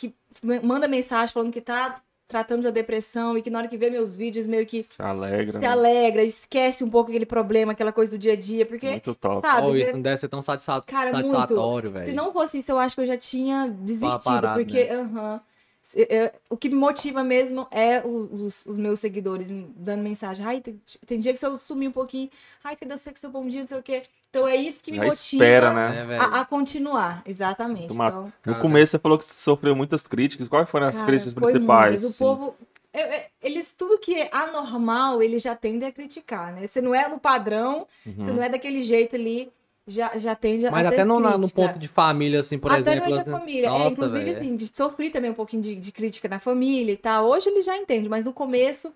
[0.00, 0.14] que
[0.62, 3.90] manda mensagem falando que tá tratando de uma depressão e que na hora que vê
[3.90, 5.52] meus vídeos meio que Se alegra.
[5.52, 5.66] se né?
[5.66, 9.46] alegra, esquece um pouco aquele problema, aquela coisa do dia a dia, porque, Muito top.
[9.46, 12.14] sabe, Oh, isso não deve ser tão satisfa- Cara, satisfatório, se velho.
[12.14, 14.94] não fosse isso, eu acho que eu já tinha desistido, parado, porque, né?
[14.94, 15.40] aham,
[15.94, 20.46] eu- eu- o que me motiva mesmo é os, os meus seguidores dando mensagem.
[20.46, 22.30] Ai, tem, tem dia que eu sumi um pouquinho.
[22.62, 24.04] Ai, cadê você com seu bom dia, não sei o quê.
[24.30, 26.16] Então é isso que me Já motiva espera, né?
[26.16, 27.20] É, a, a continuar.
[27.26, 27.92] Exatamente.
[27.92, 30.46] Então, No começo você falou que sofreu muitas críticas.
[30.46, 31.90] Quais foram as Cara, críticas principais?
[32.02, 32.04] muitas.
[32.14, 32.24] assim?
[32.24, 32.56] O povo.
[32.94, 36.64] eu- eu- eles, tudo que é anormal, eles já tendem a criticar, né?
[36.66, 38.14] Você não é no padrão, Uhum.
[38.18, 39.50] você não é daquele jeito ali,
[39.86, 40.70] já, já tende a.
[40.70, 43.00] Mas até no, na- no ponto de família, assim, por Até exemplo.
[43.00, 43.66] no meio assim, família.
[43.66, 44.36] é, nossa, inclusive, velho.
[44.36, 47.26] assim, de, sofri também um pouquinho de, de crítica na família e tal.
[47.28, 48.92] Hoje ele já entende, mas no começo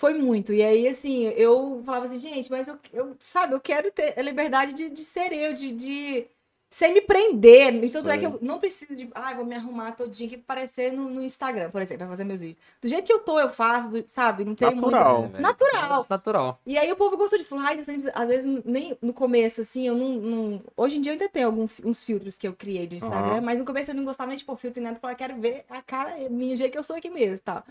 [0.00, 0.50] foi muito.
[0.54, 4.22] E aí, assim, eu falava assim, gente, mas eu, eu sabe, eu quero ter a
[4.22, 6.26] liberdade de, de ser eu, de, de
[6.70, 7.84] sem me prender.
[7.84, 10.54] E tanto é que eu não preciso de, ah, vou me arrumar todinho aqui pra
[10.54, 12.56] aparecer no, no Instagram, por exemplo, pra fazer meus vídeos.
[12.80, 14.42] Do jeito que eu tô, eu faço, do- sabe?
[14.42, 15.18] Não tem Natural.
[15.18, 15.26] muito.
[15.26, 15.42] É, velho.
[15.42, 16.06] Natural.
[16.08, 16.60] Natural.
[16.64, 17.50] E aí o povo gostou disso.
[17.50, 20.12] Falou, ai, você não precisa-" às vezes nem no começo, assim, eu não.
[20.14, 23.32] não- Hoje em dia eu ainda tenho alguns uns filtros que eu criei do Instagram,
[23.32, 23.40] Aham.
[23.42, 25.38] mas no começo eu não gostava nem de pôr filtro e nada, eu falava, quero
[25.38, 27.62] ver a cara minha, o jeito que eu sou aqui mesmo tal.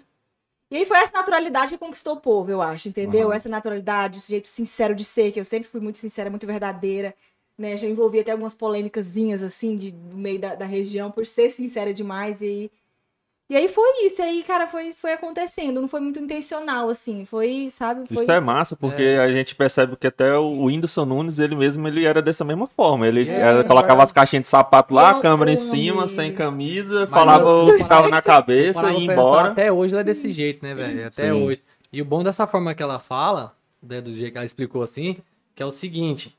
[0.71, 3.27] E aí foi essa naturalidade que conquistou o povo, eu acho, entendeu?
[3.29, 3.35] Aham.
[3.35, 7.15] Essa naturalidade, o jeito sincero de ser, que eu sempre fui muito sincera, muito verdadeira,
[7.57, 7.75] né?
[7.75, 11.93] Já envolvi até algumas polêmicazinhas, assim, de, do meio da, da região, por ser sincera
[11.93, 12.71] demais, e aí...
[13.49, 17.25] E aí foi isso, e aí, cara, foi, foi acontecendo, não foi muito intencional, assim,
[17.25, 18.07] foi, sabe?
[18.07, 18.17] Foi...
[18.23, 22.05] Isso é massa, porque a gente percebe que até o Whindersson Nunes, ele mesmo, ele
[22.05, 23.07] era dessa mesma forma.
[23.07, 26.07] Ele É, era- colocava as caixinhas de sapato lá, Eu- a câmera eu em cima,
[26.07, 26.35] sem ele.
[26.37, 29.49] camisa, Mas falava eu- o que estava na cabeça e ia embora.
[29.49, 31.07] Até hoje ela é desse jeito, né, velho?
[31.07, 31.31] Até Sim.
[31.31, 31.61] hoje.
[31.91, 35.17] E o bom dessa forma que ela fala, né, do jeito que ela explicou assim,
[35.55, 36.37] que é o seguinte.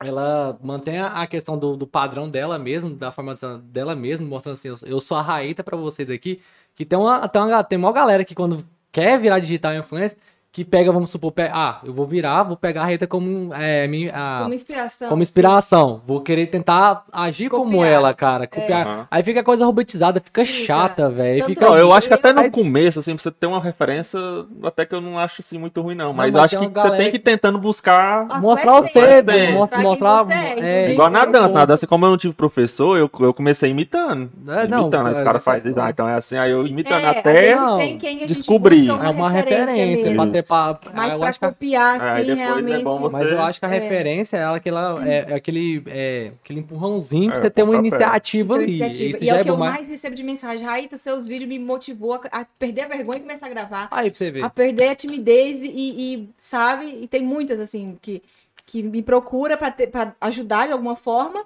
[0.00, 4.54] Ela mantém a questão do, do padrão dela mesmo, da forma de- dela mesmo, mostrando
[4.54, 6.40] assim, eu, sou a Raíta pra vocês aqui,
[6.74, 10.18] que tem uma, tem uma, tem uma galera que quando quer virar digital influencer,
[10.56, 13.86] que pega, vamos supor, pe- ah, eu vou virar, vou pegar a Raíta como, é,
[13.86, 15.08] minha, a- Como inspiração.
[15.10, 16.00] como inspiração.
[16.06, 17.92] Vou querer tentar agir como Copiar.
[17.92, 18.46] ela, cara.
[18.46, 18.86] Copiar.
[18.86, 19.06] Aham.
[19.10, 20.64] Aí fica a coisa robotizada, fica Fica.
[20.64, 21.44] chata, velho.
[21.44, 21.60] Fica...
[21.60, 24.18] Não, eu acho que até no começo, assim, pra você ter uma referência,
[24.62, 26.14] até que eu não acho assim muito ruim, não.
[26.14, 28.40] Mas mas eu acho tem que você tem que ir tentando buscar.
[28.40, 29.82] Mostrar o cedo, mostrar.
[30.24, 30.90] você é, é.
[30.90, 34.30] Igual na dança, na dança, como eu não tive professor, eu, eu comecei imitando.
[34.48, 36.66] É, não, imitando, aí os é, caras é fazem, ah, então é assim, aí eu
[36.66, 37.54] imitando É, até.
[37.54, 38.88] Não, tem descobrir.
[38.88, 40.45] É uma referência, mesmo.
[40.48, 42.82] Pra eu pra acho que copiar, É, aí assim, é realmente.
[42.84, 43.78] bom você- Mas eu acho que a É.
[43.78, 47.62] referência é ela que ela é, é aquele, é, aquele empurrãozinho pra É, você ter
[47.62, 48.64] uma iniciativa ali.
[48.64, 49.10] iniciativa.
[49.16, 49.72] Isso E já é é o que bom, eu mas.
[49.74, 50.66] mais recebo de mensagem.
[50.66, 53.88] Raíta, seus vídeos me motivou a, a perder a vergonha e começar a gravar.
[53.90, 54.44] Aí pra você ver.
[54.44, 56.86] A perder a timidez e, e, sabe?
[57.02, 58.22] E tem muitas, assim, que,
[58.64, 61.44] que me procura pra, ter- pra ajudar de alguma forma.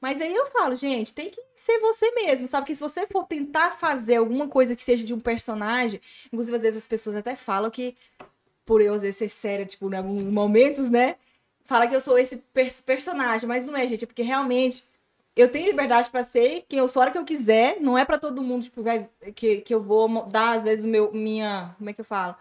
[0.00, 2.66] Mas aí eu falo, gente, tem que ser você mesmo, sabe?
[2.66, 6.62] Que se você for tentar fazer alguma coisa que seja de um personagem, inclusive às
[6.62, 7.94] vezes as pessoas até falam que,
[8.72, 11.16] por eu às vezes ser séria, tipo, em alguns momentos, né?
[11.64, 14.84] Fala que eu sou esse pers- personagem, mas não é, gente, é porque realmente
[15.36, 18.04] eu tenho liberdade pra ser quem eu sou a hora que eu quiser, não é
[18.04, 21.74] pra todo mundo, tipo, vai, que, que eu vou dar, às vezes, o meu, minha,
[21.78, 22.36] como é que eu falo?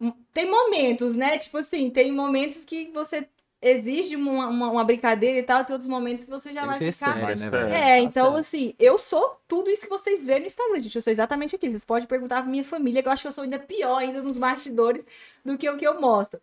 [0.00, 1.38] Hum, Tem momentos, né?
[1.38, 3.28] Tipo assim, tem momentos que você
[3.62, 6.92] exige uma, uma, uma brincadeira e tal, tem outros momentos que você já vai ficar...
[6.92, 7.74] sério, né, velho?
[7.74, 10.96] É, Tá então assim, eu sou tudo isso que vocês veem no Instagram, gente.
[10.96, 11.72] Eu sou exatamente aquilo.
[11.72, 14.22] Vocês podem perguntar pra minha família, que eu acho que eu sou ainda pior ainda
[14.22, 15.04] nos bastidores
[15.44, 16.40] do que o que eu mostro.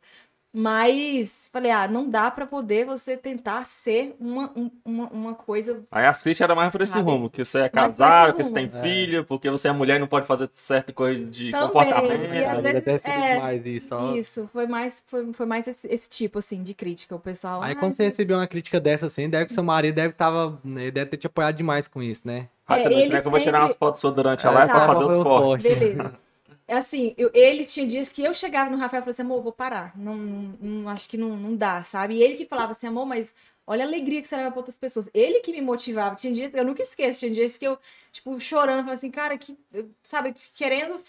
[0.59, 5.83] Mas falei, ah, não dá pra poder você tentar ser uma, um- uma, uma coisa.
[5.91, 8.65] Aí as críticas era mais por esse rumo, que você é casado, que você tem
[8.65, 8.81] rumo.
[8.81, 12.33] filho, porque você é mulher e não pode fazer certa coisa de Também, comportamento.
[12.33, 13.95] e às vezes vezes- até recebi é, mais isso.
[13.95, 14.15] ó.
[14.15, 17.15] Isso, foi mais, foi, foi mais esse, esse tipo, assim, de crítica.
[17.15, 17.61] O pessoal.
[17.61, 20.59] Aí "Ah, quando você recebeu uma crítica dessa assim, deve que seu marido deve, tava,
[20.63, 22.47] né, ele deve ter te apoiado demais com isso, né?
[22.67, 24.71] É, também ele que eu vou tirar sempre- umas fotos suas durante É, a live
[24.71, 25.63] pra tá, fazer os cortes.
[25.63, 25.79] forte.
[25.79, 26.26] Beleza.
[26.67, 29.41] É assim, eu- ele tinha dias que eu chegava no Rafael e falava assim, amor,
[29.41, 29.93] vou parar.
[29.97, 32.15] Não, não- não- acho que não, não dá, sabe?
[32.15, 33.33] E ele que falava assim, amor, mas
[33.65, 35.09] olha a alegria que você leva pra outras pessoas.
[35.13, 36.15] Ele que me motivava.
[36.15, 37.77] Tinha dias, eu nunca esqueço, tinha dias que eu,
[38.11, 39.57] tipo, chorando, falava assim, cara, que,
[40.03, 40.99] sabe, querendo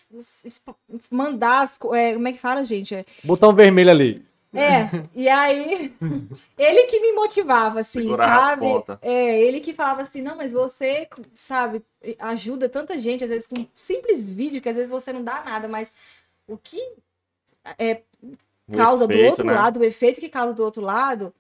[1.11, 2.95] mandar as é, como é que fala, gente?
[2.95, 4.15] É, Botão vermelho ali.
[4.55, 5.95] É, e aí,
[6.57, 8.67] ele que me motivava, assim, Segurar sabe?
[9.03, 11.83] É, ele que falava assim, não, mas você, sabe,
[12.19, 15.43] ajuda tanta gente, às vezes com um simples vídeo, que às vezes você não dá
[15.45, 15.93] nada, mas
[16.47, 16.81] o que
[17.79, 18.03] é,
[18.73, 19.55] causa do efeito, outro né?
[19.55, 21.33] lado, o efeito que causa do outro lado,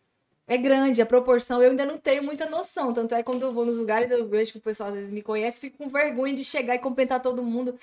[0.46, 3.64] é grande, a proporção, eu ainda não tenho muita noção, tanto é quando eu vou
[3.64, 6.44] nos lugares, eu vejo que o pessoal às vezes me conhece, fico com vergonha de
[6.44, 7.78] chegar e cumprimentar todo mundo,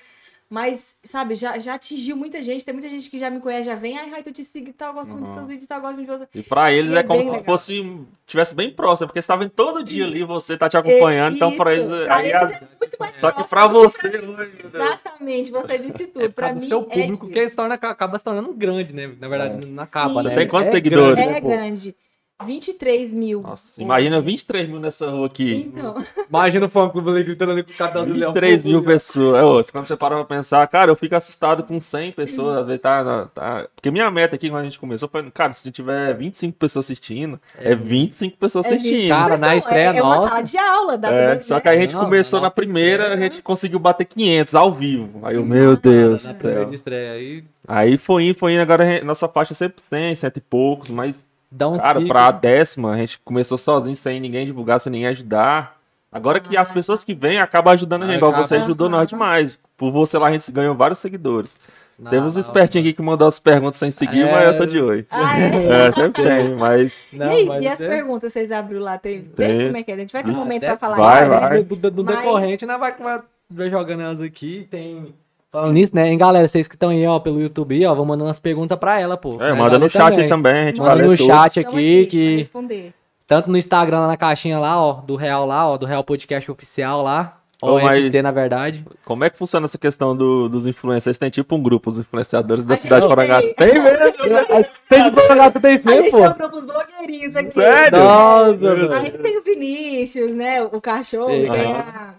[0.48, 3.74] mas, sabe, já, já atingiu muita gente, tem muita gente que já me conhece, já
[3.74, 5.36] vem, ai, Raito, eu te sigo e tal, eu gosto muito dos Uhum.
[5.38, 6.28] seus vídeos, e tal, eu gosto muito de você.
[6.34, 7.44] E pra eles E é, é como bem se legal.
[7.44, 11.34] fosse tivesse bem próximo, porque você tá vendo todo dia ali, você tá te acompanhando,
[11.36, 12.04] então pra Isso, eles.
[12.04, 14.74] pra aí eles as- é muito mais Só que pra que você, meu Deus.
[14.74, 16.24] Exatamente, você disse tudo.
[16.24, 17.48] É pra mim, seu é público, que difícil.
[17.50, 19.12] se torna, acaba se tornando grande, né?
[19.20, 20.28] Na verdade, não acaba, Sim.
[20.28, 20.34] né?
[20.34, 21.14] Tem quantos É seguidores?
[21.24, 21.38] grande.
[21.38, 21.48] É pô.
[21.48, 21.96] grande.
[22.44, 23.40] 23 mil.
[23.40, 25.70] Nossa, imagina 23 mil nessa rua aqui.
[25.74, 25.94] Então,
[26.28, 28.32] Imagina o fã clube ali gritando ali com os caras do Leão.
[28.32, 29.38] 23 mil pessoas.
[29.38, 32.58] É, ô, quando você para pra pensar, cara, eu fico assustado com 100 pessoas.
[32.58, 35.62] Às vezes tá, tá- Porque minha meta aqui, quando a gente começou, foi, cara, se
[35.62, 39.08] a gente tiver 25 pessoas assistindo, é 25 pessoas é assistindo.
[39.08, 40.98] Cara, na Então, estreia é, é uma nossa- sala de aula.
[40.98, 43.42] Dá É, só que aí a gente Não, começou na nossa, primeira, a estreia, gente
[43.42, 45.20] conseguiu bater 500 ao vivo.
[45.22, 48.84] Aí eu, meu Deus Na primeira de estreia aí, Aí foi indo, foi indo, agora
[48.84, 52.08] a gente- nossa faixa é sempre 100, cento e poucos, mas dá uns Cara, picos.
[52.08, 55.76] pra décima, a gente começou sozinho, sem ninguém divulgar, sem ninguém ajudar.
[56.12, 59.58] Agora que as pessoas que vêm acabam ajudando a gente, igual você ajudou nós demais.
[59.76, 61.58] Por você lá, a gente ganhou vários seguidores.
[61.98, 64.30] Uns na- espertinhos aqui que mandou as perguntas sem seguir, É.
[64.32, 65.06] mas eu tô de oi.
[65.10, 65.46] Ah, é?
[65.88, 67.08] É, sempre tem, mas.
[67.12, 68.98] Não, e aí, mas e as perguntas vocês abriram lá?
[68.98, 69.48] Teve, Tem.
[69.48, 69.64] teve?
[69.66, 69.94] Como é que é?
[69.94, 71.40] A gente vai ter um momento Até pra falar vai, isso, né?
[71.40, 71.62] vai.
[71.64, 72.76] do, do- do Mas- decorrente, né?
[72.76, 74.66] Vai, vai, vai jogando elas aqui.
[74.70, 75.14] Tem.
[75.52, 76.08] Falando nisso, né?
[76.08, 79.00] Hein, galera, vocês que estão aí, ó, pelo YouTube, ó, vou mandando as perguntas pra
[79.00, 79.40] ela, pô.
[79.42, 81.26] É, manda no chat aí também, a gente Manda vai Manda ler no tudo.
[81.26, 82.92] chat aqui, pra que responder.
[83.26, 86.50] tanto no Instagram, lá na caixinha lá, ó, do Real lá, ó, do Real Podcast
[86.50, 87.38] Oficial lá.
[87.62, 88.84] Ô, Ou mas- FT, na verdade.
[89.02, 91.16] Como é que funciona essa questão do- dos influencers?
[91.16, 93.40] Tem tipo um grupo, os influenciadores da A cidade de gente Porangá.
[93.40, 93.88] tem- mesmo?
[94.86, 96.18] Vocês de Porangatu tem isso A mesmo, gente pô?
[96.18, 97.54] tem um grupo os blogueirinhos aqui.
[97.54, 97.98] Sério?
[97.98, 98.92] Nossa, mano.
[98.92, 100.62] Aí tem o Vinícius, né?
[100.64, 101.78] O cachorro, tem aham.
[101.78, 102.14] a,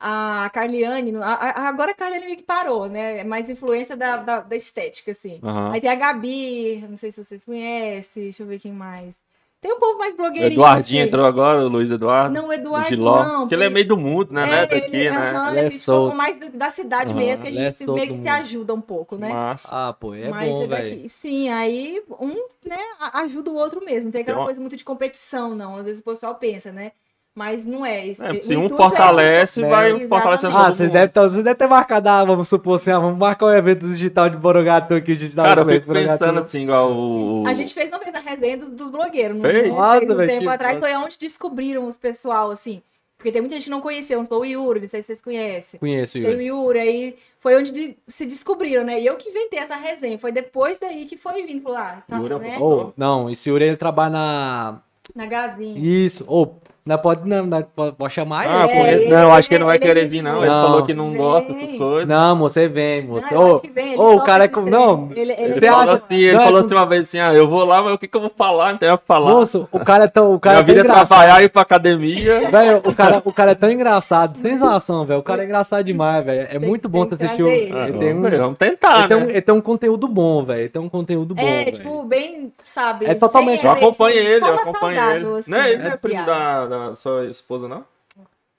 [0.00, 1.14] a Carliane.
[1.16, 3.18] a- a- agora a Carliane meio que parou, né?
[3.18, 5.40] É mais influência da, da, da estética, assim.
[5.42, 5.72] Aham.
[5.72, 9.20] Aí tem a Gabi, não sei se vocês conhecem, deixa eu ver quem mais.
[9.60, 10.52] Tem um povo mais blogueirinho.
[10.52, 11.08] Eduardinho assim.
[11.08, 12.32] entrou agora, o Luiz Eduardo.
[12.32, 13.24] Não, o Eduardo Giló.
[13.24, 13.40] não.
[13.40, 14.46] Porque ele é meio do mundo, né?
[14.46, 14.66] né?
[14.66, 15.16] Daqui, ele, né?
[15.16, 16.16] aham, Ele é solto.
[16.16, 18.80] mais da, da cidade Aham, mesmo, que a é gente meio que se ajuda um
[18.80, 19.28] pouco, né?
[19.30, 19.88] Massa.
[19.88, 21.08] Ah, pô, é Mas bom, é velho.
[21.08, 22.34] Sim, aí um,
[22.64, 22.78] né,
[23.14, 24.04] ajuda o outro mesmo.
[24.04, 25.74] Não tem aquela Tem uma- coisa muito de competição, não.
[25.76, 26.92] Às vezes o pessoal pensa, né?
[27.38, 28.24] Mas não é isso.
[28.26, 30.08] É, O se um intuito fortalece, é- vai Exatamente.
[30.08, 30.92] fortalecendo Ah, todo vocês mundo.
[30.92, 33.86] devem, ter, vocês devem ter marcado, ah, vamos supor assim, ah, vamos marcar o evento
[33.86, 36.18] digital de Borogatu aqui, o digital Cara, eu fico Borogatu.
[36.18, 37.44] pensando assim, igual o.
[37.46, 39.68] A gente fez uma vez a resenha dos, dos blogueiros, não Fez?
[39.68, 42.82] Nossa, um velho, tempo que atrás, foi onde descobriram os pessoal, assim.
[43.16, 45.20] Porque tem muita gente que não conhecia, vamos supor, o Yuri, não sei se vocês
[45.20, 45.78] conhecem.
[45.78, 46.44] Conheço, Tem o Yuri.
[46.46, 49.00] Yuri, aí foi onde de- se descobriram, né?
[49.00, 50.18] E eu que inventei essa resenha.
[50.18, 52.58] Foi depois daí que foi vindo, falou, ah, tá, Yuri é o né?
[52.60, 54.80] Ô, não, esse Yuri, ele trabalha na...
[55.16, 55.78] Na Gazinha.
[55.78, 56.46] Isso, ô,
[56.88, 58.72] não pode, não, não, pode, pode chamar Ah, ele.
[58.72, 60.32] É, ele- Não, acho que ele não vai ele é querer vir, não.
[60.32, 60.44] boa.
[60.46, 60.62] Ele Não.
[60.66, 61.78] falou que não gosta dessas Vem.
[61.78, 62.08] coisas.
[62.08, 63.34] Não, você vem, moça.
[63.34, 65.92] Não, eu Ô, vem, ele ô, o cara é como- não, Ele, ele, falou acha-
[65.94, 67.98] assim, ele não, é falou assim uma vez assim, ah, eu vou lá, mas o
[67.98, 68.72] que que eu vou falar?
[68.72, 69.30] Não tem o que falar.
[69.30, 71.08] moço, o cara é tão, o cara Minha é vida é engraçado.
[71.08, 72.50] trabalhar, ir pra academia.
[72.50, 75.20] Velho, o cara, o cara é tão engraçado, sem zoação, velho.
[75.20, 76.40] O cara é engraçado demais, velho.
[76.42, 77.48] É Tem- muito bom você assistir o.
[77.48, 77.68] ele.
[77.98, 79.30] Tem um, vamos, ele tentar, tem um, né?
[79.30, 80.60] ele tem um conteúdo bom, velho.
[80.60, 81.42] Ele tem um conteúdo bom.
[81.42, 83.06] É, tipo, bem, sabe?
[83.06, 85.38] É totalmente- Eu acompanho ele, eu acompanho ele.
[85.38, 87.84] assim, Não é ele é primo da, da sua esposa, não?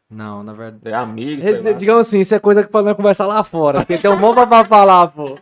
[0.10, 0.94] Não, na verdade.
[0.94, 1.42] É amigo.
[1.78, 3.80] Digamos assim, isso é coisa que podemos conversar lá fora.
[3.80, 5.36] Porque tem um bom pra falar, pô.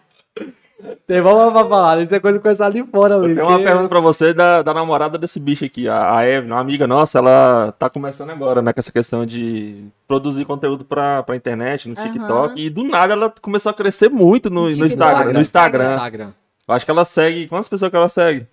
[1.07, 2.01] Tem bom pra falar.
[2.01, 4.73] Isso é coisa que conversar ali fora, Eu tenho uma pergunta pra você da, da
[4.73, 8.71] namorada desse bicho aqui, a, a Evelyn, uma amiga nossa, ela tá começando agora, né,
[8.71, 11.95] com essa questão de produzir conteúdo pra, pra internet, no.
[11.95, 14.85] TikTok, e do nada ela começou a crescer muito no, No no.
[14.85, 15.33] Instagram.
[15.33, 15.95] No Instagram.
[15.95, 16.31] Instagram.
[16.67, 17.47] Eu acho que ela segue.
[17.47, 18.45] Quantas pessoas que ela segue?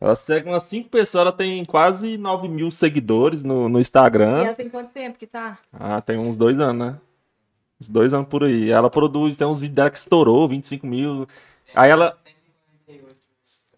[0.00, 4.44] Ela segue umas 5 pessoas, ela tem quase 9 mil seguidores no, no E Instagram.
[4.44, 5.58] ela tem quanto tempo que tá?
[5.72, 6.96] Ah, tem uns dois anos, né?
[7.78, 8.70] Uns dois anos por aí.
[8.70, 11.26] Ela produz, tem uns vídeos dela que estourou, 25 mil.
[11.74, 12.16] Aí ela.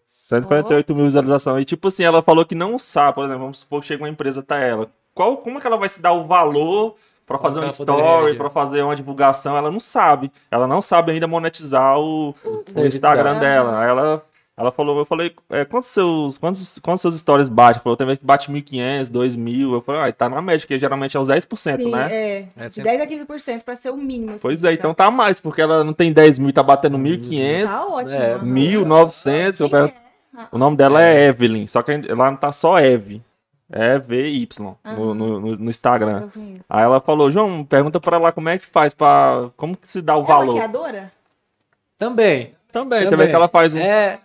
[0.07, 1.61] 148 mil visualizações.
[1.61, 4.09] E tipo assim, ela falou que não sabe, por exemplo, vamos supor que chega uma
[4.09, 4.89] empresa até ela.
[5.13, 8.49] Qual, como é que ela vai se dar o valor pra fazer um story, pra
[8.49, 9.57] fazer uma divulgação?
[9.57, 10.31] Ela não sabe.
[10.49, 13.71] Ela não sabe ainda monetizar o, o serviço Instagram dela.
[13.71, 13.81] dela.
[13.83, 17.79] Aí ela, ela falou, eu falei, é, quantos seus, quantos, quantos seus stories bate?
[17.79, 19.73] Falou, tem vez que bate 1.500, 2.000.
[19.73, 22.07] Eu falei, ah, tá na média, que geralmente é uns 10%, Sim, né?
[22.11, 22.47] é.
[22.57, 24.31] É de sempre- 10 a 15% pra ser o mínimo.
[24.33, 26.61] assim, Pois é, pra- então tá mais, porque ela não tem 10 mil e tá
[26.61, 28.21] batendo 1.500, Tá ótimo.
[28.21, 28.45] É, aham.
[28.45, 29.59] 1.900.
[29.59, 29.93] eu pergunto-
[30.39, 30.45] é?
[30.51, 33.21] O nome dela é Evelyn, só que ela não tá só Eve.
[33.71, 34.47] É V-Y
[34.83, 36.29] no, no, no- no Instagram.
[36.69, 39.49] Aí ela falou, João, pergunta pra ela como é que faz pra.
[39.57, 40.53] Como que se dá o Ela valor?
[40.55, 41.11] maquiadora?
[41.97, 42.53] Também.
[42.71, 43.09] Também, também.
[43.09, 43.81] também que ela faz uns.
[43.81, 44.19] É.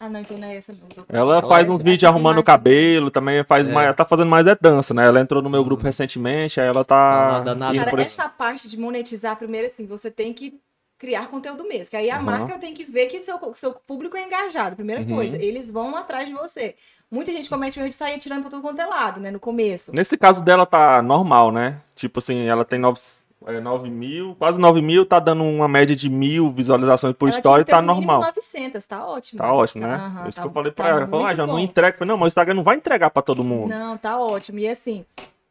[0.00, 0.88] Ah, não, então não é essa não.
[0.88, 3.72] Tô- Ela Ela faz é- uns é vídeos arrumando o cabelo, também faz É.
[3.72, 3.86] mais.
[3.86, 5.04] Ela tá fazendo mais é dança, né?
[5.06, 7.32] Ela entrou no meu grupo recentemente, aí ela tá.
[7.44, 7.74] Nada, nada.
[7.76, 10.60] indo Cara, esse- essa parte de monetizar, primeiro assim, você tem que
[10.96, 11.90] criar conteúdo mesmo.
[11.90, 12.22] Que aí a Aham.
[12.24, 14.74] marca tem que ver que seu, seu público é engajado.
[14.76, 15.14] Primeira Uhum.
[15.16, 16.74] coisa, eles vão atrás de você.
[17.10, 19.30] Muita gente comete o erro de sair atirando pra tudo quanto é lado, né?
[19.30, 19.92] No começo.
[19.94, 21.80] Nesse caso dela tá normal, né?
[21.94, 23.00] Tipo assim, ela tem 9,
[23.48, 27.36] é, 9 mil, quase 9 mil, tá dando uma média de mil visualizações por Ela
[27.40, 28.20] que ter tá no normal.
[28.20, 29.38] 900, tá ótimo.
[29.38, 29.94] Tá ótimo, né?
[29.94, 31.00] Aham, Isso tá- que eu falei tá pra ela.
[31.00, 31.60] Ela falou, ah, já não bom.
[31.60, 31.94] entrega.
[31.94, 33.70] Eu falei, não, mas o Instagram não vai entregar pra todo mundo.
[33.70, 34.58] Não, tá ótimo.
[34.58, 35.02] E assim,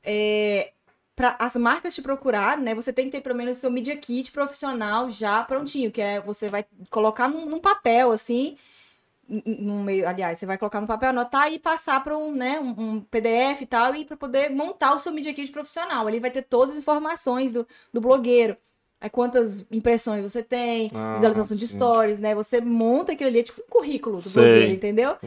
[0.04, 0.72] é,
[1.16, 2.76] para as marcas te procurarem, né?
[2.76, 6.22] Você tem que ter pelo menos o seu media kit profissional já prontinho, que é
[6.22, 8.56] você vai colocar num, num papel assim.
[9.30, 12.70] No meio, aliás, você vai colocar no papel, anotar e passar para um, né, um,
[12.96, 16.08] um PDF e tal, e para poder montar o seu Media Kit profissional.
[16.08, 18.56] Ali vai ter todas as informações do, do blogueiro.
[19.00, 21.74] Aí quantas impressões você tem, Ah, visualização de sim.
[21.74, 22.34] stories, né?
[22.34, 24.44] Você monta aquilo ali, é tipo um currículo do Sei.
[24.44, 25.18] blogueiro, entendeu?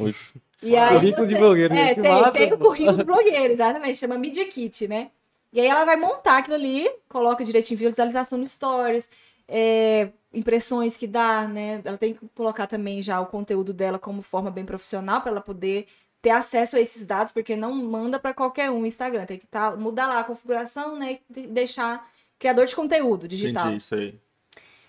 [0.63, 3.53] E aí Currículo de você- blogueiro, É, que tem, massa, tem o currículo do blogueiro,
[3.53, 5.11] exatamente, chama Media Kit, né?
[5.53, 9.09] E aí ela vai montar aquilo ali, coloca direitinho visualização no stories,
[9.49, 11.81] é, impressões que dá, né?
[11.85, 15.41] Ela tem que colocar também já o conteúdo dela como forma bem profissional para ela
[15.41, 15.87] poder
[16.23, 19.47] ter acesso a esses dados, porque não manda para qualquer um o Instagram, tem que
[19.47, 21.13] tá, mudar lá a configuração, né?
[21.13, 22.07] E de- deixar
[22.39, 23.67] criador de conteúdo digital.
[23.67, 24.21] Entendi isso aí.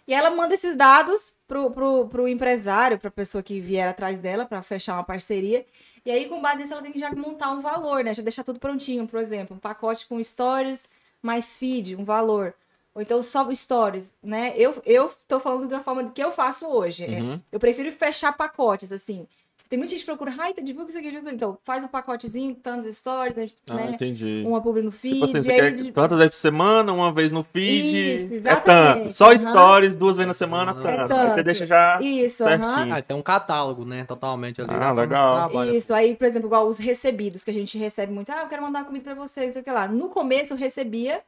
[0.08, 4.45] E ela manda esses dados pro, pro, pro empresário, pra pessoa que vier atrás dela,
[4.45, 5.65] para fechar uma parceria.
[6.06, 8.13] E aí, com base nisso, ela tem que já montar um valor, né?
[8.13, 10.89] Já deixar tudo prontinho, por exemplo, um pacote com stories
[11.21, 12.54] mais feed, um valor.
[12.93, 14.54] Ou então só stories, né?
[14.56, 17.06] Eu, eu tô falando de uma forma que eu faço hoje.
[17.06, 17.39] é, Uhum.
[17.51, 19.25] eu prefiro fechar pacotes, assim.
[19.69, 21.10] Tem muita gente que procura, ai, tá, divulga isso aqui.
[21.10, 21.32] divulga".
[21.32, 23.91] Então, faz um pacotezinho, tantos stories, gente, Ah, né?
[23.91, 24.43] entendi.
[24.45, 25.13] Uma publi no feed.
[25.13, 28.15] Tipo assim, você aí quer de- tantas vezes por semana, uma vez no feed.
[28.25, 28.65] Isso, é exatamente.
[29.04, 29.12] tanto.
[29.13, 29.38] Só Aham.
[29.38, 31.13] stories, duas vezes na semana, É tanto.
[31.13, 31.45] Aí você tanto.
[31.45, 32.60] deixa já Isso, aham.
[32.60, 32.93] certinho.
[32.95, 34.04] Ah, tem um catálogo, né?
[34.04, 34.69] Totalmente ali.
[34.73, 35.49] Ah, forma legal.
[35.73, 38.30] Isso, aí, por exemplo, igual os recebidos, que a gente recebe muito.
[38.30, 39.88] Ah, eu quero mandar uma comida pra vocês, sei o que lá.
[39.88, 41.21] No começo eu recebia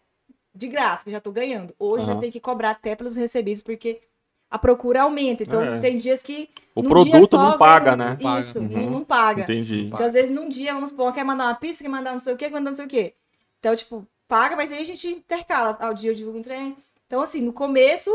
[0.54, 1.74] de graça, que eu já tô ganhando.
[1.80, 2.14] Hoje Aham.
[2.16, 4.02] eu tenho que cobrar até pelos recebidos, porque
[4.50, 5.44] a procura aumenta.
[5.44, 5.80] Então, É.
[5.80, 6.48] tem dias que.
[6.76, 8.18] O produto dia só não vem- paga, né?
[8.22, 8.40] Paga.
[8.40, 8.68] Isso, Uhum.
[8.68, 9.44] não, não paga.
[9.44, 9.86] Entendi.
[9.88, 12.34] Então, às vezes, num dia, vamos supor, quer mandar uma pizza, quer mandar não sei
[12.34, 13.16] o quê, quer mandar não sei o quê.
[13.60, 15.78] Então, tipo, paga, mas aí a gente intercala.
[15.82, 16.76] Ao dia eu divulgo um trem.
[17.08, 18.12] Então, assim, no começo,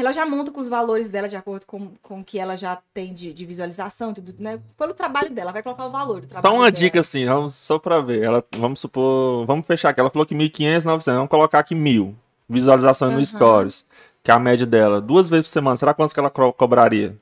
[0.00, 2.78] ela já monta com os valores dela de acordo com, com o que ela já
[2.94, 4.60] tem de, de visualização, tudo, né?
[4.76, 6.84] Pelo trabalho dela, vai colocar o valor do trabalho Só uma dela.
[6.84, 8.22] dica assim, vamos, só pra ver.
[8.22, 10.00] Ela, vamos supor, vamos fechar aqui.
[10.00, 11.04] Ela falou que 1.500, 900.
[11.16, 12.14] Vamos colocar aqui 1.000
[12.48, 13.24] visualizações no Aham.
[13.24, 13.84] Stories,
[14.22, 15.00] que é a média dela.
[15.00, 15.76] Duas vezes por semana.
[15.76, 17.16] Será quantos que ela co- cobraria?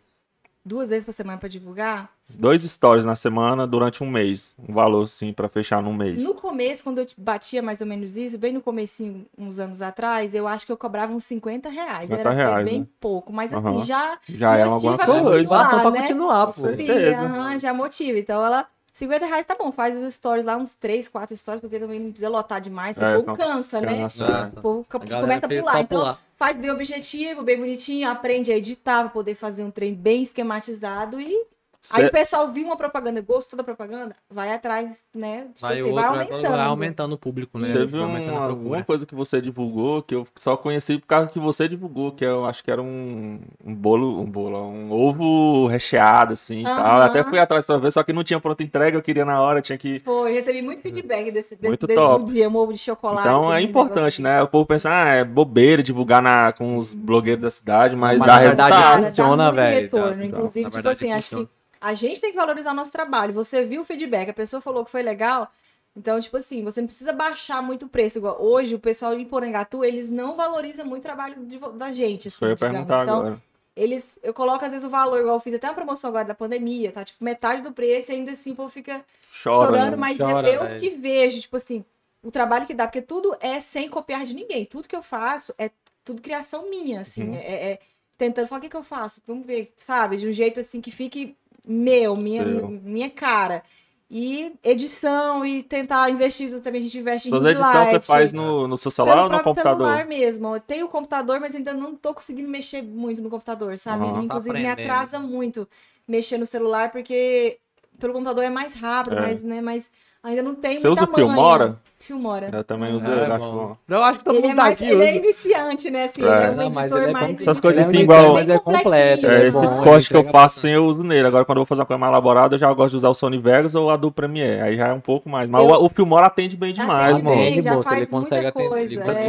[0.67, 2.11] Duas vezes por semana pra divulgar.
[2.37, 4.53] Dois stories na semana durante um mês.
[4.69, 6.25] Um valor, sim, pra fechar num mês.
[6.25, 10.35] No começo, quando eu batia mais ou menos isso, bem no comecinho, uns anos atrás,
[10.35, 12.11] eu acho que eu cobrava uns 50 reais.
[12.11, 12.87] 50 Era reais, bem né?
[12.99, 13.83] pouco, mas assim, Aham.
[13.83, 15.23] já Já é uma pra coisa.
[15.23, 15.59] continuar.
[15.59, 16.01] Basta pra né?
[16.01, 16.61] continuar, Com pô.
[16.63, 17.11] certeza.
[17.21, 18.19] Sim, aham, já motiva.
[18.19, 18.67] Então ela.
[18.93, 22.11] 50 reais tá bom, faz os stories lá, uns 3, 4 stories, porque também não
[22.11, 23.99] precisa lotar demais, porque É, o povo senão cansa, né?
[23.99, 24.59] Cansa, Nossa.
[24.59, 25.81] O povo começa a pular.
[25.83, 26.19] Então, pular.
[26.37, 31.21] Faz bem objetivo, bem bonitinho, aprende a editar pra poder fazer um trem bem esquematizado
[31.21, 31.47] e
[31.89, 35.47] Cê- aí o pessoal viu uma propaganda, gostou da propaganda, vai atrás, né?
[35.55, 36.49] Tipo Vai assim, outro, vai aumentando.
[36.57, 37.73] vai aumentando o público, né?
[37.73, 41.07] Teve Vai aumentando a uma, alguma coisa que você divulgou que eu só conheci por
[41.07, 44.91] causa que você divulgou, que eu acho que era um, um bolo, um bolo, um
[44.91, 46.75] ovo recheado, assim, e tal.
[46.79, 47.05] Aham.
[47.05, 49.63] Até fui atrás pra ver, só que não tinha pronta entrega, eu queria na hora,
[49.63, 50.01] tinha que...
[50.01, 52.25] Foi, recebi muito feedback desse, desse, Muito desse top.
[52.25, 53.29] dia, um ovo de chocolate.
[53.29, 54.23] Então é importante, negócio.
[54.25, 54.43] né?
[54.43, 58.27] O povo pensa, ah, é bobeira divulgar na, com os blogueiros da cidade, mas, Mas
[58.27, 59.07] dá na verdade resultado.
[59.07, 60.17] Funciona, muito velho, retorno.
[60.19, 60.25] tá?
[60.25, 61.45] Inclusive, Na tipo assim, acho funciona.
[61.47, 63.33] que a gente tem que valorizar o nosso trabalho.
[63.35, 65.51] Você viu o feedback, a pessoa falou que foi legal.
[65.97, 68.19] Então, tipo assim, você não precisa baixar muito o preço.
[68.19, 72.27] Igual hoje, o pessoal em Porangatu, eles não valorizam muito o trabalho de da gente.
[72.27, 72.75] Eu Assim, ia digamos.
[72.75, 73.43] perguntar Então, agora.
[73.75, 76.35] eles, eu coloco às vezes o valor, igual eu fiz até uma promoção agora da
[76.35, 77.03] pandemia, tá?
[77.03, 79.03] Tipo, metade do preço e ainda assim o povo fica
[79.43, 79.97] Chora, chorando, né?
[79.97, 80.81] mas Chora, eu velho.
[80.81, 81.83] que vejo, tipo assim,
[82.23, 84.67] o trabalho que dá, porque tudo é sem copiar de ninguém.
[84.67, 85.71] Tudo que eu faço é
[86.05, 87.31] tudo criação minha, assim.
[87.31, 87.35] Uhum.
[87.37, 87.79] É, é
[88.19, 89.23] tentando falar, o que, que eu faço?
[89.27, 90.17] Vamos ver, sabe?
[90.19, 91.35] De um jeito assim que fique
[91.67, 92.69] meu, minha, Seu.
[92.69, 93.63] minha cara.
[94.09, 98.69] E edição e tentar investir, também a gente investe Suas em edições você faz no,
[98.69, 99.87] no seu celular ou no próprio computador?
[99.89, 100.55] celular mesmo.
[100.55, 104.05] Eu tenho o computador, mas ainda não tô conseguindo mexer muito no computador, sabe?
[104.05, 104.93] Tá Inclusive, me aprendendo.
[104.93, 105.67] atrasa muito
[106.07, 107.59] mexer no celular, porque
[107.99, 109.21] pelo computador é mais rápido, É.
[109.23, 109.91] mas, né, mas
[110.23, 111.15] ainda não tem Você muita usa o.
[111.17, 111.81] Filmora?
[112.07, 112.49] Filmora.
[112.53, 113.67] Eu também uso É, ele, acho bom.
[113.67, 113.77] bom.
[113.89, 115.17] Eu acho que todo Ele é, mundo mais, daqui ele é usa.
[115.17, 116.05] iniciante, né?
[116.05, 116.27] Assim, É.
[116.27, 117.27] ele é um Não, mas editor ele é mais.
[117.33, 117.39] bom.
[117.41, 119.27] Essas coisas Ele é igual- mas é completo.
[119.27, 121.27] É, ele esse bom, tipo ele corte que eu faço assim, eu uso nele.
[121.27, 123.15] Agora, quando eu vou fazer uma coisa mais elaborada, eu já gosto de usar o
[123.15, 124.61] Sony Vegas ou a Adobe Premiere.
[124.63, 125.49] Aí já é um pouco mais.
[125.51, 127.37] Mas Eu- o, o Filmora atende bem demais, Atende mano.
[127.37, 129.27] bem, de já faz ele muita consegue atender coisa, muita é.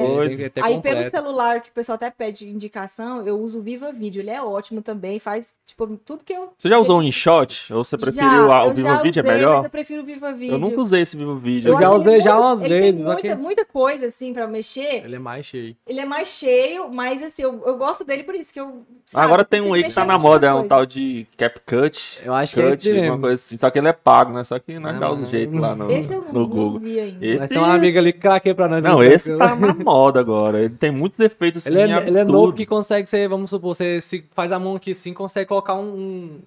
[0.63, 1.11] Aí pelo completo.
[1.17, 4.21] celular, que o pessoal até pede indicação, eu uso o Viva Vídeo.
[4.21, 6.49] Ele é ótimo também, faz, tipo, tudo que eu...
[6.57, 7.73] Você já usou o InShot?
[7.73, 9.19] Ou você preferiu o já Vídeo?
[9.19, 9.55] É melhor?
[9.57, 10.53] Mas eu prefiro o Viva Vídeo.
[10.53, 11.69] Eu nunca usei esse Vivo Vídeo.
[11.73, 14.33] Eu já ele usei já umas ele tem vezes, só Muita, que- muita coisa, assim,
[14.33, 15.03] pra mexer.
[15.05, 15.75] Ele é mais cheio.
[15.85, 18.83] Ele é mais cheio, mas, assim, eu, eu gosto dele por isso, que eu...
[19.05, 22.19] sabe, Agora tem um aí que tá na moda, é um tal de CapCut.
[22.23, 23.57] Eu acho que é Cut, esse coisa assim.
[23.57, 24.43] Só que ele é pago, né?
[24.43, 25.29] Só que nós Não, dá os não.
[25.29, 26.79] jeitos lá no, Esse eu não, no não Google.
[26.79, 27.25] vi ainda.
[27.25, 28.83] Esse- Mas tem uma amiga ali que craquei pra nós.
[28.83, 29.07] Não, né?
[29.13, 30.59] esse tá na moda agora.
[30.59, 31.77] Ele tem muitos defeitos assim.
[31.77, 34.75] Ele é, ele é novo que consegue ser, vamos supor, você se faz a mão
[34.75, 36.39] aqui assim, consegue colocar um, um,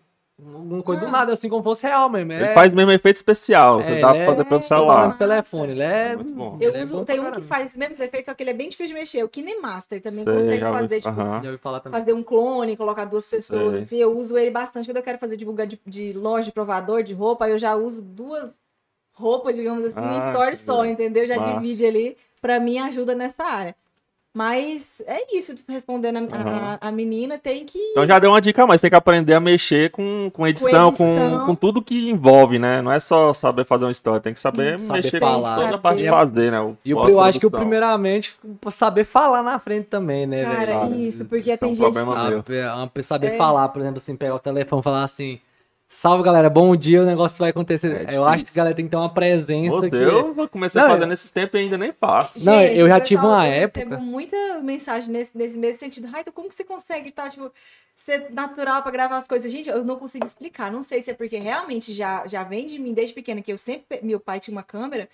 [0.43, 2.33] Uma coisa do nada, assim, como fosse real mesmo.
[2.33, 3.83] Ele É, faz mesmo efeito especial.
[3.83, 5.19] Você É, dá ele pra é- fazer pelo no celular.
[5.19, 5.73] telefone.
[5.73, 6.15] Ele é.
[6.17, 6.57] Muito bom.
[6.61, 8.51] Eu Ele é uso, bom tem um que faz os mesmos efeitos, só que ele
[8.51, 9.23] é bem difícil de mexer.
[9.25, 12.01] O KineMaster também Sei, consegue fazer, tipo, também.
[12.01, 13.73] fazer um clone, colocar duas pessoas.
[13.73, 13.81] Sei.
[13.83, 17.03] Assim, eu uso ele bastante quando eu quero fazer divulgar de, de loja de provador
[17.03, 18.59] de roupa, aí eu já uso duas
[19.13, 21.27] roupas, digamos assim, no Ah, store só, entendeu?
[21.27, 21.59] Já Massa.
[21.61, 23.75] divide ali, pra mim ajuda nessa área.
[24.33, 26.79] Mas é isso, respondendo a, a- Aham.
[26.81, 27.79] a menina, tem que.
[27.91, 31.05] Então já deu uma dica, mas tem que aprender a mexer com, com edição, com,
[31.05, 31.47] edição.
[31.47, 32.81] com tudo que envolve, né?
[32.81, 35.57] Não é só saber fazer uma história, tem que saber Saber mexer falar.
[35.57, 36.61] com toda a parte de fazer, né?
[36.61, 38.37] O E eu, acho que, eu, primeiramente,
[38.71, 40.57] saber falar na frente também, né, velho?
[40.59, 41.93] Cara, Cara, isso, porque isso é tem um gente.
[41.93, 42.15] problema.
[42.17, 43.37] A, a, a saber É.
[43.37, 45.41] falar, por exemplo, assim, pegar o telefone e falar assim.
[45.93, 48.09] Salve galera, bom dia, o negócio vai acontecer.
[48.09, 49.97] É eu acho que a galera tem que ter uma presença Você, que.
[49.97, 52.45] eu comecei Não, a fazer eu- nesses tempos e ainda nem faço.
[52.45, 56.09] Não, eu já tive uma eu época- recebo muita mensagem nesse, nesse mesmo sentido.
[56.15, 57.51] Ai, então como que você consegue e tal, tipo,
[57.97, 59.51] ser natural pra gravar as coisas?
[59.51, 60.71] Gente, eu não consigo explicar.
[60.71, 63.59] Não sei se é porque realmente já, já vem de mim desde pequena, que eu
[63.59, 63.99] sempre.
[64.01, 65.09] Meu pai tinha uma câmera,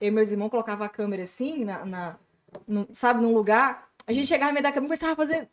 [0.00, 2.16] eu e meus irmãos colocavam a câmera assim, na, na-
[2.66, 3.86] no- sabe, num lugar.
[4.06, 5.46] A gente chegava no meio da câmera e começava a fazer,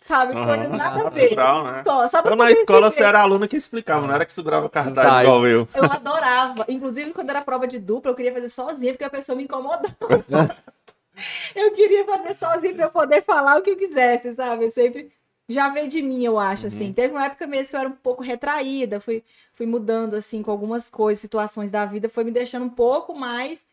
[0.00, 0.46] sabe, Aham.
[0.46, 1.22] coisas nada a ver.
[1.22, 1.82] Natural, né?
[1.84, 4.68] Só, só pra Eu na escola você era aluna que explicava, não era que segurava
[4.68, 5.68] cartaz Tá, igual eu.
[5.74, 6.64] Eu adorava.
[6.68, 9.94] Inclusive, quando era prova de dupla, eu queria fazer sozinha, porque a pessoa me incomodava.
[11.54, 14.64] eu queria fazer sozinha pra eu poder falar o que eu quisesse, sabe?
[14.64, 15.12] Eu sempre.
[15.50, 16.92] Já veio de mim, eu acho, assim.
[16.92, 19.24] Teve uma época mesmo que eu era um pouco retraída, fui,
[19.54, 23.64] fui mudando, assim, com algumas coisas, situações da vida, foi me deixando um pouco mais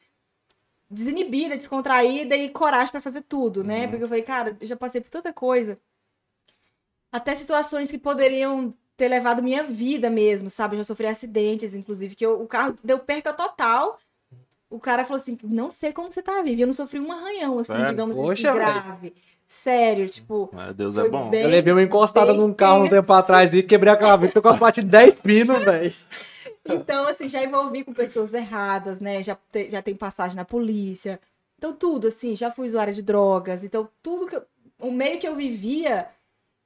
[0.89, 3.83] desinibida, descontraída e coragem pra fazer tudo, né?
[3.83, 3.89] Uhum.
[3.89, 5.77] Porque eu falei, cara, já passei por tanta coisa.
[7.15, 10.75] Até situações que poderiam ter levado minha vida mesmo, sabe?
[10.75, 13.97] Eu já sofri acidentes, inclusive, que eu- o carro deu perca total.
[14.69, 16.61] O cara falou assim: não sei como você tá vivo.
[16.61, 17.87] Eu não sofri um arranhão, assim, Sério?
[17.89, 19.13] digamos Poxa, assim, grave.
[19.47, 20.49] Sério, tipo.
[20.51, 21.29] Mas Deus é bom.
[21.29, 24.41] bem- Eu levei uma encostada num carro um tempo atrás e quebrei a clavícula, tô
[24.41, 25.93] com a parte de 10 pinos, velho.
[26.67, 29.21] Então, assim, já envolvi com pessoas erradas, né?
[29.21, 31.19] Já, te- já tem passagem na polícia.
[31.59, 33.63] Então, tudo, assim, já fui usuária de drogas.
[33.63, 34.35] Então, tudo que.
[34.35, 34.43] eu-
[34.79, 36.07] o meio que eu vivia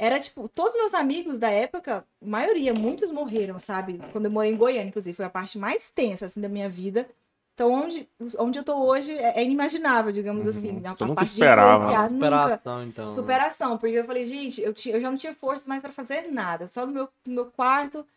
[0.01, 3.99] era, tipo, todos os meus amigos da época, a maioria, muitos morreram, sabe?
[4.13, 7.05] Quando eu morei em Goiânia, inclusive, foi a parte mais tensa, assim, da minha vida.
[7.53, 10.49] Então, onde, onde eu tô hoje é, é inimaginável, digamos Uhum.
[10.49, 10.81] assim.
[10.85, 12.09] A, Você a nunca parte de esperava.
[12.09, 12.25] nunca.
[12.39, 13.11] Superação, então.
[13.11, 16.31] Superação, porque eu falei, gente, eu, tinha, eu já não tinha forças mais pra fazer
[16.31, 16.65] nada.
[16.67, 18.07] Só no meu, no meu quarto,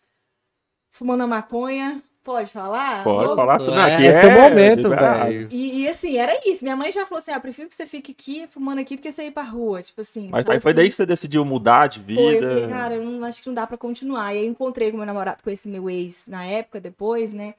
[0.92, 2.00] fumando a maconha.
[2.24, 3.02] Pode falar?
[3.02, 4.06] Pode Vou- falar tudo É, aqui.
[4.06, 5.48] é o momento, velho.
[5.50, 6.64] E, e, assim, era isso.
[6.64, 9.02] Minha mãe já falou assim: ah, eu prefiro que você fique aqui fumando aqui do
[9.02, 9.82] que você ir pra rua.
[9.82, 10.28] Tipo assim.
[10.30, 10.72] Mas foi assim?
[10.74, 12.48] daí que você decidiu mudar de Foi, eu vida.
[12.48, 14.32] falei, cara, eu não, acho que não dá pra continuar.
[14.32, 17.54] E aí eu encontrei com meu namorado, com esse meu ex na época, depois, né?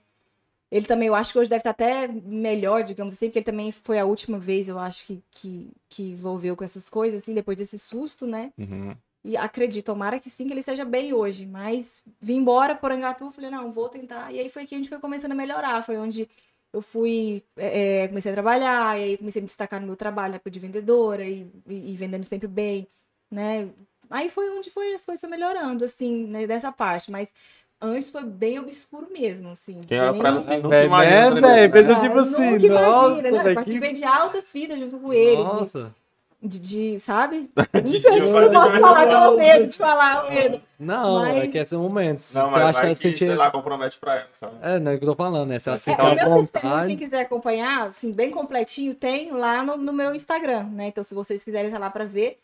[0.71, 3.71] Ele também, eu acho que hoje deve estar até melhor, digamos assim, porque ele também
[3.71, 7.55] foi a última vez, eu acho, que, que, que envolveu com essas coisas, assim, depois
[7.57, 8.51] desse susto, né?
[8.57, 8.95] Uhum.
[9.23, 11.45] E acredito, tomara que sim, que ele esteja bem hoje.
[11.45, 14.33] Mas vim embora por Angatu, falei, não, vou tentar.
[14.33, 15.83] E aí foi que a gente foi começando a melhorar.
[15.85, 16.29] Foi onde
[16.73, 19.95] eu fui, é, é, comecei a trabalhar, e aí comecei a me destacar no meu
[19.95, 22.87] trabalho, época de vendedora, e, e, e vendendo sempre bem,
[23.29, 23.69] né?
[24.09, 27.11] Aí foi onde foi, as coisas foram melhorando, assim, né, dessa parte.
[27.11, 27.31] Mas
[27.79, 29.81] antes foi bem obscuro mesmo, assim.
[29.81, 30.21] Quem olha bem...
[30.21, 31.41] pra assim, nunca Velho, imagina.
[31.41, 31.67] né?
[31.67, 31.73] velho?
[31.73, 33.53] Pensa tipo assim, nunca imagina, nossa, né?
[33.53, 33.95] Participei que...
[33.95, 35.83] de altas fitas junto com ele, Nossa.
[35.83, 36.02] de,
[36.45, 37.49] de, sabe?
[37.73, 40.61] De Não sei, dia, não posso falar pelo medo de falar, o medo.
[40.77, 42.33] Não, Mas- é que esses momentos.
[42.33, 43.17] Não, eu mas acho vai que que, sentir...
[43.27, 44.55] sei lá, compromete pra ela, sabe?
[44.61, 45.59] É, não é o que eu tô falando, né?
[45.59, 46.95] Se ela É, sentir o uma meu testemunho, quem vontade...
[46.97, 50.87] quiser acompanhar, assim, bem completinho, tem lá no, no meu Instagram, né?
[50.87, 52.39] Então, se vocês quiserem estar lá para ver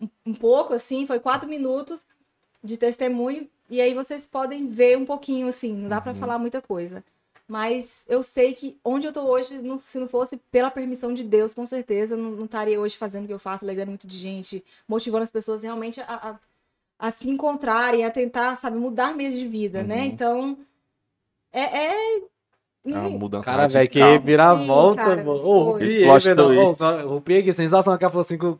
[0.00, 2.04] um, um pouco, assim, foi quatro minutos
[2.62, 6.18] de testemunho, e aí vocês podem ver um pouquinho, assim, não dá para Uhum.
[6.18, 7.02] falar muita coisa.
[7.48, 11.24] Mas eu sei que onde eu tô hoje, não- se não fosse pela permissão de
[11.24, 14.16] Deus, com certeza, não, não estaria hoje fazendo o que eu faço, alegrando muito de
[14.18, 16.38] gente, motivando as pessoas realmente a, a,
[16.98, 20.00] a se encontrarem, a tentar, sabe, mudar mesmo de vida, né?
[20.00, 20.04] Uhum.
[20.04, 20.58] Então,
[21.50, 22.22] é, é...
[22.86, 25.44] É uma mudança Cara, velho, que vira a volta, mano.
[25.44, 25.64] Ô,
[26.54, 27.08] velho.
[27.08, 28.56] Rupiei aqui, sensação que ela falou assim, com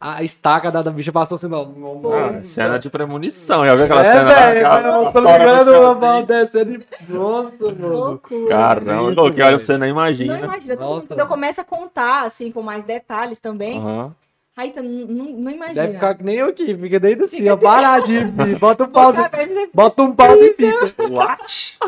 [0.00, 1.74] a estaca da, da bicha passou assim, não.
[2.10, 4.34] Ah, cena de premonição, já viu aquela É, cena lá?
[4.34, 4.66] velho,
[5.04, 6.26] eu tô ligando no chão, a mão assim?
[6.26, 7.12] descendo e...
[7.12, 8.20] Nossa, mano.
[8.48, 10.38] Caramba, Isso, que olha, você nem Não imagina.
[10.38, 11.06] imagina, mundo, Nossa.
[11.06, 14.14] quando eu começo a contar, assim, com mais detalhes também, Aham.
[14.60, 15.74] Aí tá, não, imagina.
[15.74, 18.58] Deve ficar que nem eu aqui, fica dentro assim, ó, paradinho, filho.
[18.58, 19.16] Bota um pause,
[19.72, 21.08] bota um pause e fica.
[21.10, 21.78] What?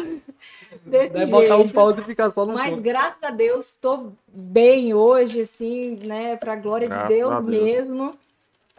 [0.85, 1.31] desse Deve jeito.
[1.31, 2.83] botar um pause e ficar só no Mas corpo.
[2.83, 7.63] graças a Deus, tô bem hoje, assim, né, pra glória Graças de Deus, a Deus.
[7.63, 8.11] mesmo.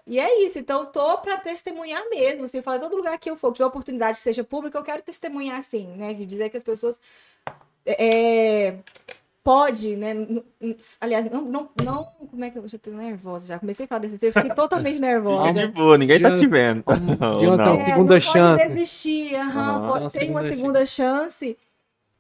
[0.06, 3.38] E é isso, então tô pra testemunhar mesmo, assim, eu falo, todo lugar que eu
[3.38, 6.58] for, que tiver oportunidade que seja pública, eu quero testemunhar assim, né, de dizer que
[6.58, 7.00] as pessoas
[7.86, 8.76] é,
[9.44, 10.14] pode, né?
[11.02, 12.06] Aliás, não, não, não.
[12.32, 13.46] Como é que eu já tô nervosa?
[13.48, 15.48] Já comecei a falar desse tema, fiquei totalmente nervosa.
[15.50, 16.84] Fica de boa, ninguém tá te vendo.
[17.40, 17.78] dias não.
[17.78, 17.86] não.
[17.86, 18.58] segunda não chance.
[18.64, 19.88] Pode desistir, aham, Aham.
[19.92, 21.58] pode- tem uma segunda chance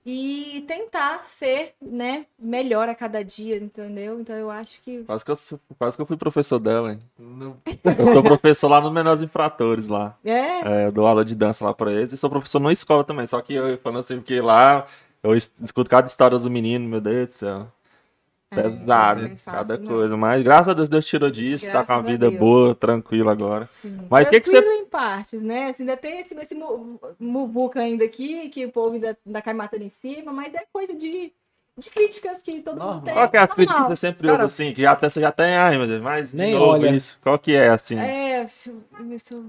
[0.06, 4.20] e tentar ser, né, melhor a cada dia, entendeu?
[4.20, 5.36] Então eu acho que Quase que, eu,
[5.80, 7.00] quase que eu fui professor dela, hein?
[7.18, 7.56] Não-
[7.98, 10.18] Eu sou professor lá nos Menores Infratores lá.
[10.26, 10.60] é.
[10.84, 13.26] É, eu dou aula de dança lá pra eles e sou professor numa escola também.
[13.26, 14.86] Só que eu falando assim, porque lá
[15.24, 17.68] eu es- escuto cada história do menino, meu Deus do céu.
[18.50, 19.88] Pesado, é cada não.
[19.88, 20.16] coisa.
[20.16, 22.40] Mas graças a Deus, Deus tirou disso, tá com a Graças vida Deus.
[22.40, 23.66] boa, tranquila agora.
[23.66, 23.98] Sim.
[24.10, 25.70] Mas que que você- Tranquilo em partes, né?
[25.70, 29.54] Assim, ainda tem esse, esse mu- muvuca ainda aqui, que o povo ainda, ainda cai
[29.56, 31.34] matando em cima, mas é coisa de,
[31.80, 32.94] de críticas que todo Normal.
[32.98, 33.14] mundo tem.
[33.16, 33.56] Qual que é as normal.
[33.56, 36.02] críticas que você sempre ouve assim, que já até você já tem, ai meu Deus,
[36.04, 36.92] mas de nem novo olha.
[36.92, 37.18] isso.
[37.24, 37.98] Qual que é assim?
[37.98, 38.48] É, eu
[39.32, 39.48] eu-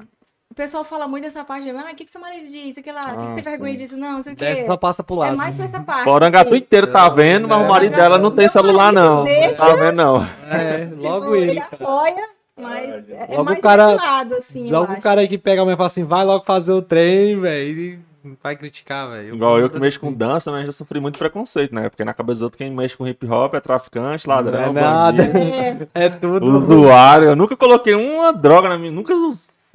[0.55, 2.79] o pessoal fala muito dessa parte ah, o que, que seu marido disse?
[2.79, 3.97] Aquilo lá, o que, que Ah, você tem vergonha disso?
[3.97, 4.45] Não, não sei o quê.
[4.45, 5.37] Dessa só passa pro É lado.
[5.37, 6.05] mais pra essa parte.
[6.05, 6.59] Porangatu assim.
[6.59, 7.69] inteiro tá vendo, mas o É.
[7.69, 9.25] marido dela não tem celular não.
[9.25, 9.67] Deixa.
[9.67, 10.25] tá vendo não.
[10.49, 11.59] É, Tipo, logo ele.
[11.59, 15.27] apoia, mas é, é Logo mais o cara- lado, assim, eu Logo o cara aí
[15.27, 17.81] que pega a mãe e fala assim, vai logo fazer o trem, velho.
[17.81, 17.99] E
[18.41, 19.35] vai criticar, velho.
[19.35, 21.89] Igual eu que mexo com dança, mas já sofri muito preconceito, né?
[21.89, 24.85] Porque na cabeça dos outros, quem mexe com hip hop é traficante, ladrão, Não é
[24.85, 25.23] nada.
[25.25, 26.49] É, É tudo.
[26.49, 27.27] usuário.
[27.27, 28.93] Eu nunca coloquei uma droga na minha.
[28.93, 29.13] Nunca.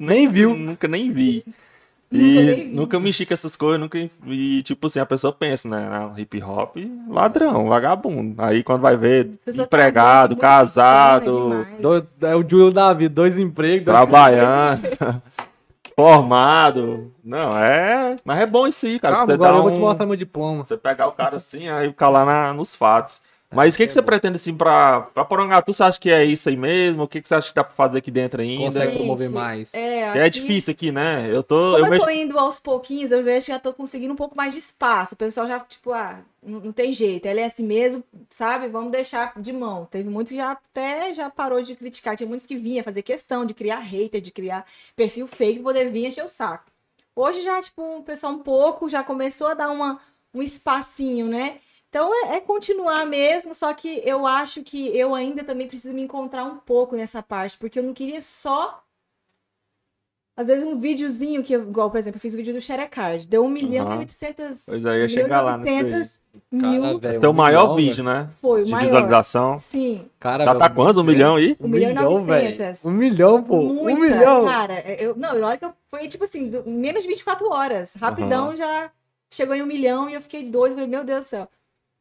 [0.00, 0.54] Nem viu.
[0.56, 1.44] Nunca nem vi.
[2.12, 3.96] Nunca E nunca mexi com essas coisas, nunca.
[4.26, 5.88] E tipo assim, a pessoa pensa, né?
[5.92, 6.76] ah, Hip hop,
[7.08, 8.34] ladrão, vagabundo.
[8.42, 11.64] Aí quando vai ver, tá empregado, muito casado.
[11.78, 13.84] Dois- é o Júlio da vida, dois empregos.
[13.84, 14.82] dois- trabalhando,
[15.94, 17.12] formado.
[17.22, 18.16] Não, é.
[18.24, 19.16] Mas é bom isso aí, cara.
[19.16, 20.64] Calma, você agora dá eu vou te um- mostrar meu diploma.
[20.64, 23.20] Você pegar o cara assim, aí ficar lá na- nos fatos.
[23.52, 25.72] Mas o que, que você pretende assim pra, pra Porangatu?
[25.72, 27.02] Você acha que é isso aí mesmo?
[27.02, 28.64] O que, que você acha que dá pra fazer aqui dentro ainda?
[28.66, 29.74] Consegue promover mais.
[29.74, 31.28] É, Que é aqui- difícil aqui, né?
[31.34, 31.56] Eu tô.
[31.56, 32.04] Como Eu eu, mexo...
[32.04, 35.14] tô indo aos pouquinhos, eu vejo que já tô conseguindo um pouco mais de espaço.
[35.14, 38.68] O pessoal já, tipo, ah, não, não tem jeito, ela é assim mesmo, sabe?
[38.68, 39.84] Vamos deixar de mão.
[39.90, 42.16] Teve muitos que já até já parou de criticar.
[42.16, 45.90] Tinha muitos que vinha fazer questão de criar hater, de criar perfil fake pra poder
[45.90, 46.66] vir encher o saco.
[47.16, 49.98] Hoje já, tipo, o pessoal um pouco já começou a dar uma,
[50.32, 51.56] um espacinho, né?
[51.90, 56.02] Então é, é continuar mesmo, só que eu acho que eu ainda também preciso me
[56.02, 58.80] encontrar um pouco nessa parte, porque eu não queria só
[60.36, 63.26] às vezes um videozinho que, eu, igual, por exemplo, eu fiz o vídeo do Sharecard,
[63.26, 65.58] deu 1 milhão e 800 Pois aí, ia milhão chegar lá aí.
[65.58, 66.20] 900
[66.60, 66.98] Cara, mil.
[67.00, 68.30] velho, Esse é o maior milhão, vídeo, né?
[68.40, 68.84] Foi o de maior.
[68.86, 69.58] visualização.
[69.58, 70.96] Sim, Cara, Já velho, tá quantos?
[70.96, 71.56] Um milhão aí?
[71.60, 72.10] Um milhão e velho.
[72.56, 72.84] novecentos.
[72.86, 73.56] Um milhão, pô.
[73.60, 74.44] muita, um milhão.
[74.46, 74.80] cara.
[74.92, 77.94] Eu, não, na hora que eu foi tipo assim, do- menos de 24 horas.
[77.94, 78.56] Rapidão Aham.
[78.56, 78.90] já
[79.28, 80.72] chegou em um milhão e eu fiquei doido.
[80.74, 81.48] Falei, meu Deus do céu.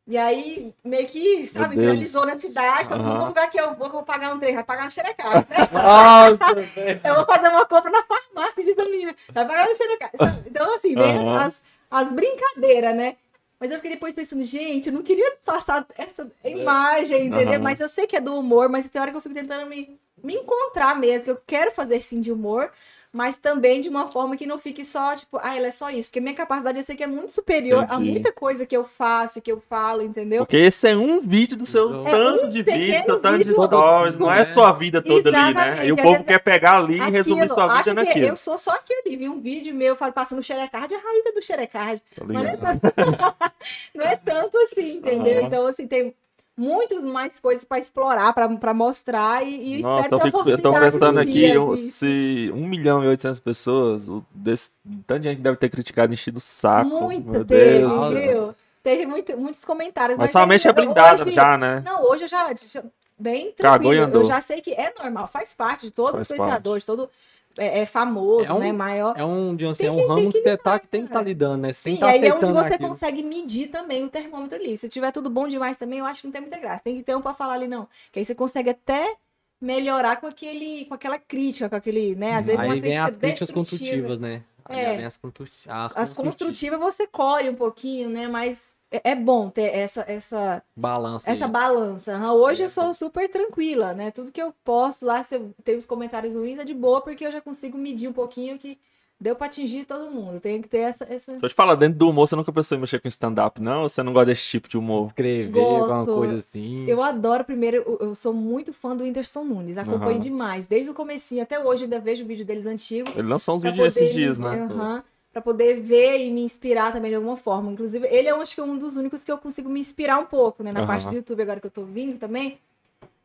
[0.09, 2.89] E aí, meio que, sabe, viralizou na cidade.
[2.89, 4.85] Todo mundo, todo lugar que eu vou, que eu vou pagar um trem, vai pagar
[4.85, 5.57] no xerecard, né?
[7.05, 9.15] Eu vou fazer uma compra na farmácia, diz a menina.
[9.31, 9.75] Vai pagar no.
[9.75, 10.49] Sabe?
[10.49, 11.45] Então, assim, vem Aham.
[11.45, 13.17] as, as brincadeiras, né?
[13.59, 17.55] Mas eu fiquei depois pensando, gente, eu não queria passar essa imagem, entendeu?
[17.55, 17.63] Aham.
[17.63, 19.99] Mas eu sei que é do humor, mas tem hora que eu fico tentando me,
[20.23, 22.71] me encontrar mesmo, que eu quero fazer sim de humor,
[23.11, 26.09] mas também de uma forma que não fique só, tipo, ah, ela é só isso.
[26.09, 28.11] Porque minha capacidade eu sei que é muito superior a Entendi.
[28.11, 30.45] muita coisa que eu faço, que eu falo, entendeu?
[30.45, 33.53] Porque esse é um vídeo do seu É tanto um de vídeo, seu tanto de
[33.53, 34.17] stories.
[34.17, 34.45] Não é É.
[34.45, 35.61] sua vida toda ali, né?
[35.61, 38.27] Exatamente, E o povo quer pegar ali e resumir Aquilo, sua vida naquilo.
[38.27, 42.01] eu sou só aquele, vi um vídeo meu passando o xerecard, a Raíta do xerecard.
[42.25, 42.81] Mas não é tanto,
[43.95, 45.39] não é tanto assim, entendeu?
[45.39, 45.47] Aham.
[45.47, 46.13] Então, assim, tem
[46.59, 50.61] muitas mais coisas para explorar, para mostrar e, e Nossa, espero eu, ter fico, eu
[50.61, 55.55] tô pensando um aqui, de- se 1 milhão e 800 pessoas, desse, de gente deve
[55.57, 56.89] ter criticado, enchido o saco.
[56.89, 58.19] Muito meu teve, Deus.
[58.19, 58.55] viu?
[58.83, 60.17] Teve muito, muitos comentários.
[60.17, 61.81] Mas sua mente é blindada já, né?
[61.85, 62.83] Não, hoje eu já, já-
[63.19, 64.11] bem tranquilo.
[64.13, 67.09] Eu já sei que é normal, faz parte de todo Faz influenciador, de todo
[67.57, 68.71] é, é famoso, É um- né?
[68.71, 69.15] Maior.
[69.17, 71.01] É um, digamos assim, é que- um ramo tem que que tá, lidar, que tem
[71.01, 71.25] que estar cara.
[71.27, 71.73] lidando, né?
[71.73, 72.89] Sem Sim, tá aí é onde você aquilo.
[72.89, 74.77] consegue medir também o termômetro ali.
[74.77, 76.83] Se tiver tudo bom demais também, eu acho que não tem muita graça.
[76.83, 77.87] Tem que ter um pra falar ali, não.
[78.11, 79.15] Que aí você consegue até
[79.59, 82.35] melhorar com aquele, com aquela crítica, com aquele, né?
[82.35, 84.41] Às vezes uma Aí vem crítica as críticas construtivas, né?
[84.69, 85.05] É.
[85.05, 85.19] as,
[85.67, 86.79] as, As construtivas.
[86.79, 88.27] você colhe um pouquinho, né?
[88.27, 91.29] Mas é é bom ter essa, essa, Balança.
[91.31, 91.51] essa aí.
[91.51, 92.17] balança.
[92.33, 94.11] Hoje eu sou super tranquila, né?
[94.11, 97.25] Tudo que eu posto lá, se eu tenho os comentários ruins, é de boa, porque
[97.25, 98.79] eu já consigo medir um pouquinho que
[99.19, 100.39] deu pra atingir todo mundo.
[100.39, 101.03] Tem que ter essa.
[101.09, 101.37] essa...
[101.39, 103.83] Tô te falando, dentro do humor, você nunca pensou em mexer com stand-up, não?
[103.83, 105.07] Ou você não gosta desse tipo de humor?
[105.07, 106.13] Escrever, alguma Gosto.
[106.13, 106.85] coisa assim.
[106.87, 110.19] Eu adoro, primeiro, eu, sou muito fã do Whindersson Nunes, acompanho Aham.
[110.19, 110.67] demais.
[110.67, 113.13] Desde o comecinho até hoje, ainda vejo vídeo deles antigos.
[113.15, 114.65] Ele lançou uns vídeos esses dias, né?
[114.65, 117.71] Aham, pra poder ver e me inspirar também de alguma forma.
[117.71, 120.63] Inclusive, ele é acho que um dos únicos que eu consigo me inspirar um pouco,
[120.63, 120.71] né?
[120.71, 120.87] Na Aham.
[120.87, 122.59] parte do YouTube, agora que eu tô vindo também.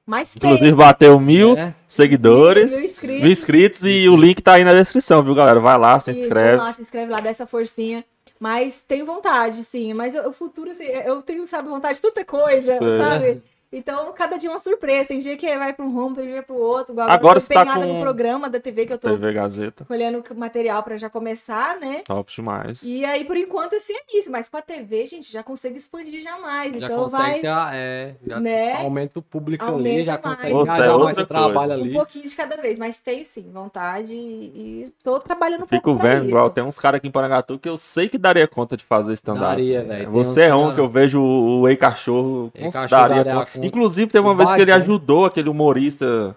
[0.06, 1.74] Mas Inclusive, bateu mil É.
[1.88, 3.22] seguidores, Mil inscritos.
[3.22, 5.58] mil inscritos e o link tá aí na descrição, viu, galera?
[5.60, 6.50] Vai lá, se inscreve.
[6.56, 8.04] vamos lá, se inscreve lá, dá essa forcinha.
[8.38, 9.94] Mas tenho vontade, sim.
[9.94, 12.98] Mas o futuro, assim, eu tenho, sabe, vontade de tanta coisa, Sei.
[12.98, 13.42] sabe?
[13.76, 15.08] Então, cada dia é uma surpresa.
[15.08, 16.92] Tem dia que vai para um rumo, tem dia para o outro.
[16.92, 19.08] Igual Agora agora eu você tô tá com- no programa da TV que eu tô
[19.08, 19.84] TV Gazeta.
[19.84, 22.02] colhendo material para já começar, né?
[22.06, 22.80] Top demais.
[22.82, 24.30] E aí, por enquanto, assim, é isso.
[24.30, 26.72] Mas com a TV, gente, já consegue expandir jamais.
[26.78, 28.74] Já então consegue vai ter, a- é, já né?
[28.82, 30.22] aumenta o público Aumenta ali, já mais.
[30.22, 31.74] consegue Nossa, é mais trabalho coisa.
[31.78, 31.92] um ali.
[31.92, 32.78] pouquinho de cada vez.
[32.78, 36.78] Mas tenho, sim, vontade e, e tô trabalhando um Fico pra vendo, igual tem uns
[36.78, 39.46] caras aqui em Parangatu que eu sei que daria conta de fazer stand-up.
[39.46, 40.10] Daria, velho.
[40.12, 43.63] Você é um que eu vejo o Ei Cachorro, Ei Cachorro daria daria conta.
[43.66, 46.36] Inclusive, teve uma O vez que ele ajudou aquele humorista.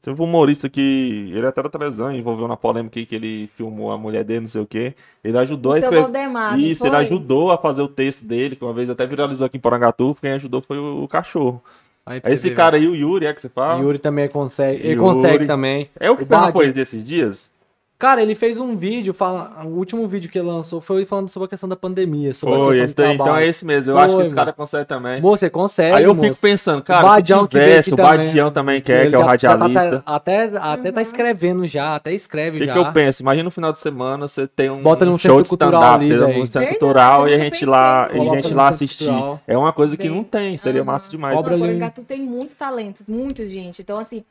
[0.00, 1.30] Teve um humorista que.
[1.34, 4.46] Ele até era televisão, envolveu na polêmica aí que ele filmou a mulher dele, não
[4.46, 4.94] sei o quê.
[5.22, 6.02] Ele ajudou a escrever.
[6.02, 7.04] Valdemar, Isso, ele foi?
[7.04, 10.32] ajudou a fazer o texto dele, que uma vez até viralizou aqui em Porangatu, quem
[10.32, 11.62] ajudou foi o, o cachorro.
[12.06, 13.82] Aí É esse cara aí, o Yuri, é que você fala?
[13.82, 14.80] Yuri também consegue.
[14.80, 15.14] Ele Yuri.
[15.14, 15.90] consegue também.
[15.98, 17.52] É o que o fez uma poesia esses dias?
[17.98, 21.46] Cara, ele fez um vídeo, fala, o último vídeo que ele lançou foi falando sobre
[21.46, 23.14] a questão da pandemia, sobre a Foi, questão esse do daí.
[23.32, 23.90] Então é esse mesmo.
[23.90, 25.20] Eu Foi, acho que esse cara consegue também.
[25.20, 26.28] Você consegue, Aí eu moço.
[26.28, 27.96] fico pensando, cara, Badião se que veio tivesse, o.
[27.96, 30.02] Badião também quer, Ele que é o tá- radialista.
[30.06, 31.02] até até tá Uhum.
[31.02, 32.72] escrevendo já, até O escreve que, já.
[32.72, 33.20] que eu penso?
[33.20, 36.04] Imagina no final de semana você tem um, Bota num um show de cultural stand-up,
[36.38, 39.06] um centro Verdade, cultural e a gente lá, e a gente lá assistir.
[39.08, 39.40] cultural.
[39.44, 40.16] É uma coisa que Bem.
[40.16, 41.34] não tem, seria massa demais.
[41.34, 41.62] Cobra ali.
[41.64, 43.82] Porangatu tem muitos talentos, muitos, gente.
[43.82, 44.24] Então, assim,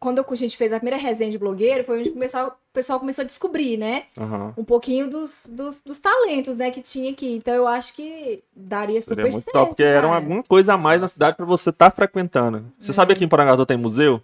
[0.00, 3.22] quando a gente fez a primeira resenha de blogueiro, foi onde começou, o pessoal começou
[3.22, 4.04] a descobrir, né?
[4.16, 4.54] Aham.
[4.56, 7.32] Um pouquinho dos, dos, dos talentos, né, que tinha aqui.
[7.34, 10.14] Então, eu acho que daria super Seria muito certo, top, porque era cara.
[10.14, 12.64] alguma coisa a mais na cidade pra você estar frequentando.
[12.80, 14.22] Você sabia que em Porangatu tem museu?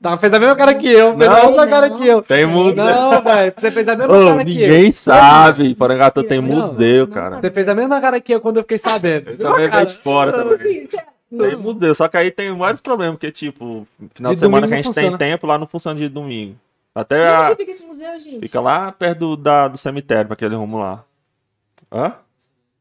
[0.00, 1.98] Tá, fez a mesma cara que eu, fez a Não, mesma cara não.
[1.98, 2.22] que eu.
[2.22, 2.74] Tem museu.
[2.76, 4.68] Não, velho, você fez a mesma Ô, cara que eu.
[4.68, 5.74] ninguém sabe.
[5.74, 7.38] Porangatu tem Não, museu, não cara.
[7.40, 9.30] Você fez a mesma cara que eu quando eu fiquei sabendo.
[9.32, 10.86] Eu também veio de fora também.
[10.86, 11.11] Sério.
[11.38, 14.72] Tem museu, só que aí tem vários problemas, porque, tipo, final de, De semana que
[14.74, 15.18] a gente tem funciona.
[15.18, 16.56] tempo, lá não funciona de domingo.
[16.94, 18.40] Até E a- fica esse museu, gente?
[18.40, 21.02] fica lá perto do, da, do cemitério, pra aquele rumo lá.
[21.90, 22.12] Hã?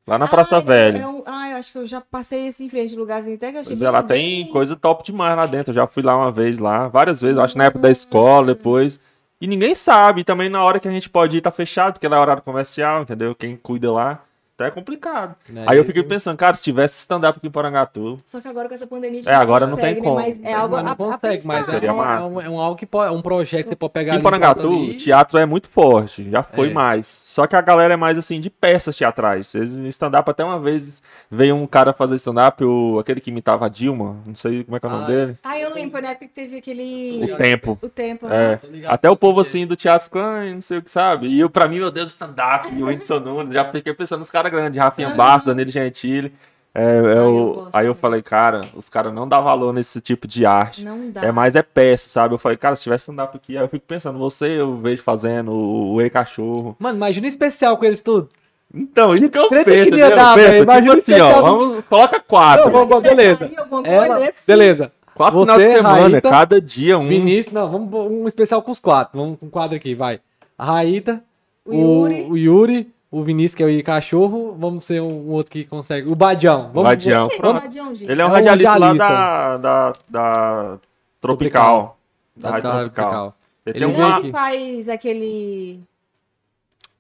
[0.08, 0.98] Lá na Praça Ah, é- Velha.
[1.00, 3.58] é um- ah, eu acho que eu já passei assim em frente, lugarzinho até que
[3.58, 5.72] eu achei Pois é, lá bem- tem coisa top demais lá dentro.
[5.72, 9.00] Eu já fui lá uma vez lá, várias vezes, acho na época da escola, depois.
[9.40, 10.24] E ninguém sabe.
[10.24, 13.04] Também na hora que a gente pode ir, tá fechado, porque lá é horário comercial,
[13.04, 13.34] entendeu?
[13.34, 14.20] Quem cuida lá.
[14.56, 15.36] Então é complicado.
[15.56, 18.20] É, Aí eu fiquei pensando, cara, se tivesse stand-up aqui em Porangatu.
[18.26, 19.22] Só que agora com essa pandemia.
[19.26, 20.08] a É, agora não consegue, tem né?
[20.10, 20.22] como.
[20.22, 21.48] Mas é algo a, não a consegue, pensar.
[21.48, 22.22] mas é, Seria um, massa.
[22.22, 24.20] é, um, é um algo que pode, é um projeto que você pode pegar Aqui
[24.20, 24.98] em Porangatu, o ali.
[24.98, 26.74] teatro é muito forte, já foi É.
[26.74, 27.08] mais.
[27.08, 29.56] Só que a galera é mais assim, de peças teatrais.
[29.56, 33.70] Eles stand-up até uma vez veio um cara fazer stand-up, o- aquele que imitava a
[33.70, 35.36] Dilma, não sei como é que é o nome Ah, dele.
[35.44, 37.32] Ah, eu lembro, foi na época que teve aquele.
[37.34, 37.80] O tempo.
[37.82, 38.28] O tempo.
[38.30, 38.60] É.
[38.70, 38.94] Ligado.
[38.94, 41.28] Até o povo assim do teatro ficou, ai, não sei o que sabe.
[41.28, 44.30] E eu, pra mim, meu Deus, stand-up, e o Whindersson Nunes, já fiquei pensando nos
[44.30, 45.18] caras grandes, Rafinha Aham.
[45.18, 46.34] Bastos, Danilo Gentili.
[46.74, 50.26] É, é eu o- aí eu falei, cara, os caras não dão valor nesse tipo
[50.28, 50.86] de arte.
[50.86, 51.22] Não dá.
[51.26, 52.34] É mais é peça, sabe?
[52.34, 55.52] Eu falei, cara, se tivesse stand-up aqui, aí eu fico pensando, você eu vejo fazendo,
[55.52, 56.76] o, o Ei Cachorro.
[56.80, 58.30] Mano, imagina um especial com eles tudo.
[58.74, 60.64] Então, isso que eu penso, que ia dar, velho.
[60.64, 62.66] Imagina tipo assim, ó, especial- vamos, coloca quatro.
[62.72, 63.52] Não, vamos- beleza.
[63.84, 64.92] Ela, beleza.
[65.14, 67.06] Quatro Você, finais de semana, Raíta, cada dia um.
[67.06, 69.20] Vinícius, não, vamos um especial com os quatro.
[69.20, 70.22] Vamos com um quadro aqui, vai.
[70.58, 71.22] A Raíta,
[71.66, 72.22] O o, Yuri.
[72.32, 74.56] o Yuri, o Vinícius, que é o cachorro.
[74.58, 76.08] Vamos ser um, um outro que consegue.
[76.10, 76.72] O Badião.
[76.74, 77.28] Vamos, Badião.
[77.28, 78.10] Quem é Badião, gente?
[78.12, 79.08] Ele é um É um radialista lá radialista.
[79.08, 80.80] da, da, da
[81.20, 81.98] Tropical.
[82.36, 83.12] Da, Da- Rádio da Tropical.
[83.12, 83.36] Tropical.
[83.66, 84.22] Ele, Ele tem Ele é uma.
[84.22, 85.80] que faz aquele.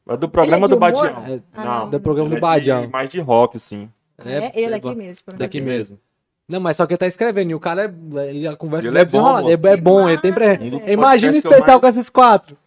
[0.10, 0.80] É do programa Ele é do?
[0.80, 1.06] Badião.
[1.28, 2.90] É, Ah, Não, do programa ele do é de- Badião.
[2.92, 3.90] mais de rock, assim.
[4.24, 5.24] É, ele aqui mesmo.
[5.36, 5.98] Daqui mesmo.
[6.48, 7.86] Não, mas só que ele tá escrevendo e o cara,
[8.16, 9.50] é, ele, a conversa Ele dele é bom.
[9.50, 10.60] É, é bom, ele tem pre...
[10.60, 12.58] Um Imagina eu especial mais- com esses quatro.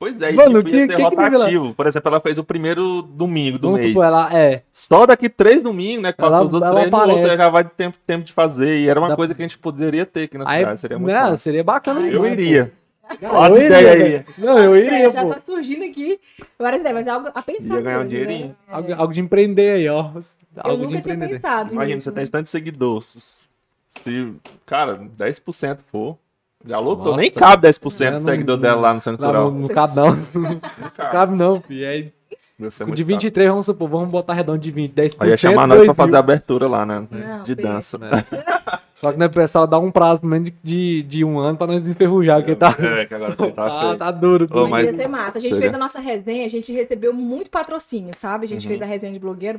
[0.00, 1.74] Pois é, e Mano, tipo, ia que- ser que que rotativo.
[1.74, 3.92] Por exemplo, ela fez o primeiro domingo do Vamos mês.
[3.92, 4.62] supor, ela é.
[4.72, 6.12] Só daqui três domingos, né?
[6.14, 8.78] Que Ela- os outros ela três, no outro já vai ter tempo, tempo de fazer.
[8.80, 10.80] E era uma Dá- coisa que a gente poderia ter aqui na Aí, cidade.
[10.80, 11.36] Seria muito massa.
[11.36, 12.00] seria bacana.
[12.00, 12.72] Eu demais, iria.
[13.20, 13.26] pô.
[13.26, 14.34] Olha eu a ideia iria, aí.
[14.42, 15.28] Não, eu Já- iria, já pô.
[15.34, 16.18] tá surgindo aqui
[16.58, 17.74] várias ideias, mas é algo a pensar.
[17.74, 18.46] Ia ganhar um mesmo, dinheirinho.
[18.48, 18.54] né?
[18.68, 19.96] Algo, algo de empreender aí, ó.
[19.98, 20.22] Eu
[20.64, 21.28] Algo de nunca tinha empreender.
[21.34, 21.74] pensado.
[21.74, 22.04] Imagina, nisso.
[22.10, 23.48] você tem tanto seguidores.
[23.98, 24.32] Se,
[24.64, 26.16] cara, 10% for.
[26.66, 27.06] Já lotou.
[27.06, 27.20] Nossa.
[27.20, 29.62] Nem cabe 10% É, do não- seguidor não- dela lá no Centro Lá no, Cultural.
[29.62, 30.06] no cabe não.
[30.34, 31.12] Não Não cabe.
[31.12, 31.88] cabe não, filho.
[31.88, 32.12] Aí,
[32.70, 35.16] ser de muito 23, vamos supor, vamos botar redondo de 20, 10%.
[35.16, 35.24] caro.
[35.24, 37.06] Aí ia chamar nós 2 pra fazer a abertura lá, né?
[37.10, 37.96] Não, de dança.
[37.96, 38.10] Né?
[38.94, 41.66] Só que né, o pessoal dá um prazo pelo menos de, de, um ano pra
[41.66, 44.44] nós desferrujar, porque tá, É, que agora tá tá, tá duro.
[44.44, 44.68] Ô, tudo.
[44.68, 45.38] mas- Mas ia ser massa.
[45.38, 48.44] A gente seria- fez a nossa resenha, a gente recebeu muito patrocínio, sabe?
[48.44, 48.68] A gente Uhum.
[48.68, 49.58] fez a resenha de blogueiro.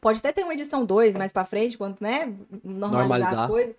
[0.00, 2.28] Pode até ter uma edição 2 mais pra frente, quando, né,
[2.64, 3.44] normalizar, Normalizar.
[3.44, 3.74] as coisas.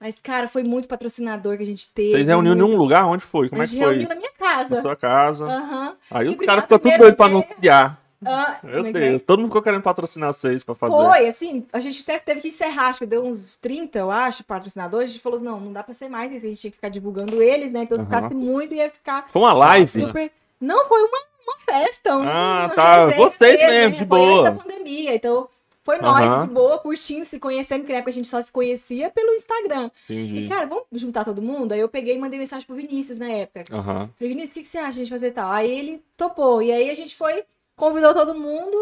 [0.00, 2.10] Mas, cara, foi muito patrocinador que a gente teve.
[2.12, 2.74] Vocês reuniram em muito...
[2.74, 3.06] um lugar?
[3.06, 3.48] Onde foi?
[3.50, 4.80] Como é que gente foi reuniu na minha Na casa.
[4.80, 5.44] sua casa.
[5.44, 5.94] Aham.
[6.10, 8.00] Aí E os caras a ficam tudo doidos pra anunciar.
[8.24, 9.00] Ah, Meu é que é?
[9.10, 10.94] Deus, todo mundo ficou querendo patrocinar vocês pra fazer.
[10.94, 14.44] Foi, assim, a gente até teve que encerrar, acho que deu uns 30, eu acho,
[14.44, 15.10] patrocinadores.
[15.10, 16.76] A gente falou assim, não, não dá pra ser mais isso, a gente tinha que
[16.76, 17.80] ficar divulgando eles, né?
[17.80, 18.04] Então, Aham.
[18.04, 19.88] ficasse muito, ia ficar Foi uma live.
[19.88, 20.30] super...
[20.60, 22.16] Não, foi uma uma festa.
[22.16, 23.06] Um, Ah, tá.
[23.06, 24.48] Vocês mesmo, de Foi boa.
[24.50, 25.48] antes da pandemia, então
[25.82, 26.46] foi nós Aham.
[26.46, 29.90] de boa, curtindo, se conhecendo, porque na época a gente só se conhecia pelo Instagram.
[30.08, 30.48] E, Entendi.
[30.48, 31.72] cara, vamos juntar todo mundo?
[31.72, 33.64] Aí eu peguei e mandei mensagem pro Vinícius na época.
[33.74, 34.10] Aham.
[34.18, 35.50] Falei, Vinícius, o que, que você acha de a gente fazer tal?
[35.50, 36.62] Aí ele topou.
[36.62, 37.44] E aí a gente foi,
[37.76, 38.76] convidou todo mundo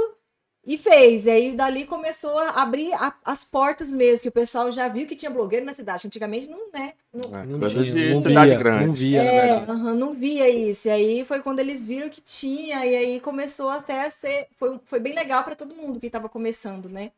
[0.65, 1.27] e fez.
[1.27, 5.07] E aí dali começou a abrir a- as portas mesmo, que o pessoal já viu
[5.07, 6.07] que tinha blogueiro na cidade.
[6.07, 6.93] Antigamente não, né?
[7.13, 8.87] Não, É, Não tinha, de não cidade via, grande.
[8.87, 10.89] Não via, na é, não via isso.
[10.89, 14.49] E aí foi quando eles viram que tinha, e aí começou até a ser.
[14.57, 17.13] Foi, foi bem legal pra todo mundo que tava começando, né?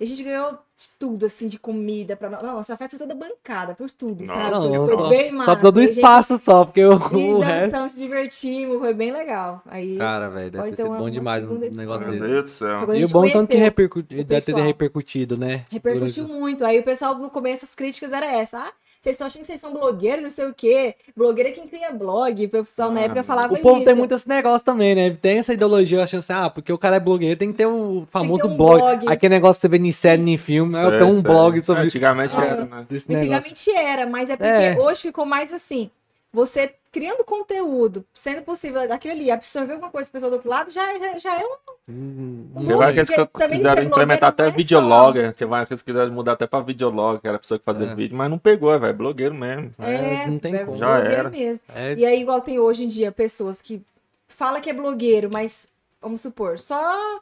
[0.00, 2.16] E a gente ganhou de tudo, assim, de comida.
[2.16, 2.28] Pra...
[2.28, 4.50] Não, essa festa foi toda bancada, por tudo, Nossa, sabe?
[4.50, 5.52] Não, foi só- bem massa.
[5.52, 7.70] Só todo E a gente- espaço só, porque o, E o resto...
[7.70, 9.62] dançamos, se divertimos, foi bem legal.
[9.66, 12.26] Aí Cara, velho, deve ter ter sido bom demais um negócio Meu desse.
[12.28, 12.94] Deus do céu.
[12.96, 13.98] E o bom tanto que conheceu repercu...
[14.00, 15.64] o deve ter repercutido, né?
[15.70, 16.64] repercutiu Durante- muito.
[16.64, 18.58] Aí o pessoal no começo, as críticas era essa.
[18.58, 18.72] Ah,
[19.04, 20.94] vocês estão achando que vocês são blogueiros, não sei o quê.
[21.14, 22.46] Blogueiro é quem cria blog.
[22.46, 23.84] O pessoal na Ah, época falava O povo isso.
[23.84, 25.10] tem muito esse negócio também, né?
[25.10, 28.06] Tem essa ideologia achando assim, ah, porque o cara é blogueiro, tem que ter o
[28.10, 28.80] famoso um blog.
[28.80, 29.08] blog.
[29.12, 31.82] Aquele negócio que você vê em série, em filme, eu Sei, tenho um blog sobre
[31.82, 32.86] Antigamente Ah, era, né?
[32.88, 33.26] desse negócio.
[33.50, 34.78] Antigamente era, mas é porque É.
[34.80, 35.90] hoje ficou mais assim.
[36.34, 40.70] Você criando conteúdo, sendo possível aquilo ali, absorver alguma coisa da pessoa do outro lado,
[40.70, 41.56] já, já, já é um.
[41.88, 45.32] Hum, Tem Tem Muito, várias que quiseram ser implementar até não é.
[45.32, 47.94] Tem várias que quiseram mudar até pra videologger, que era a pessoa que fazia É.
[47.94, 48.94] vídeo, mas não pegou, velho.
[48.94, 49.70] Blogueiro mesmo.
[49.78, 50.76] É, não tem é como.
[50.76, 51.30] Já blogueiro era.
[51.30, 51.60] mesmo.
[51.72, 53.80] É, E aí, igual tem hoje em dia pessoas que
[54.28, 55.68] fala que é blogueiro, mas
[56.02, 57.20] vamos supor, só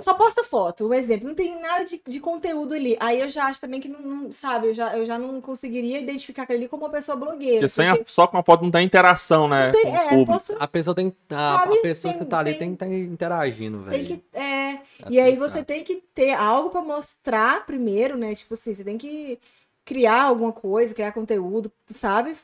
[0.00, 2.96] só posta foto, um exemplo, não tem nada de, de conteúdo ali.
[3.00, 5.98] Aí eu já acho também que não, não- sabe, eu já, eu já não conseguiria
[6.00, 7.56] identificar aquele ali como uma pessoa blogueira.
[7.58, 9.70] Porque sem a- porque só com a foto não tem interação, né?
[9.72, 10.32] tem- com o é, público.
[10.32, 12.86] posta- a pessoa tem a, Sabe, a pessoa que sem- tá ali tem que estar
[12.94, 13.90] interagindo, velho.
[13.90, 15.64] tem que é, Tá E aí tem que você tá.
[15.64, 18.34] tem que ter algo pra mostrar primeiro, né?
[18.34, 19.38] Tipo assim, você tem que
[19.84, 22.36] criar alguma coisa, criar conteúdo, sabe?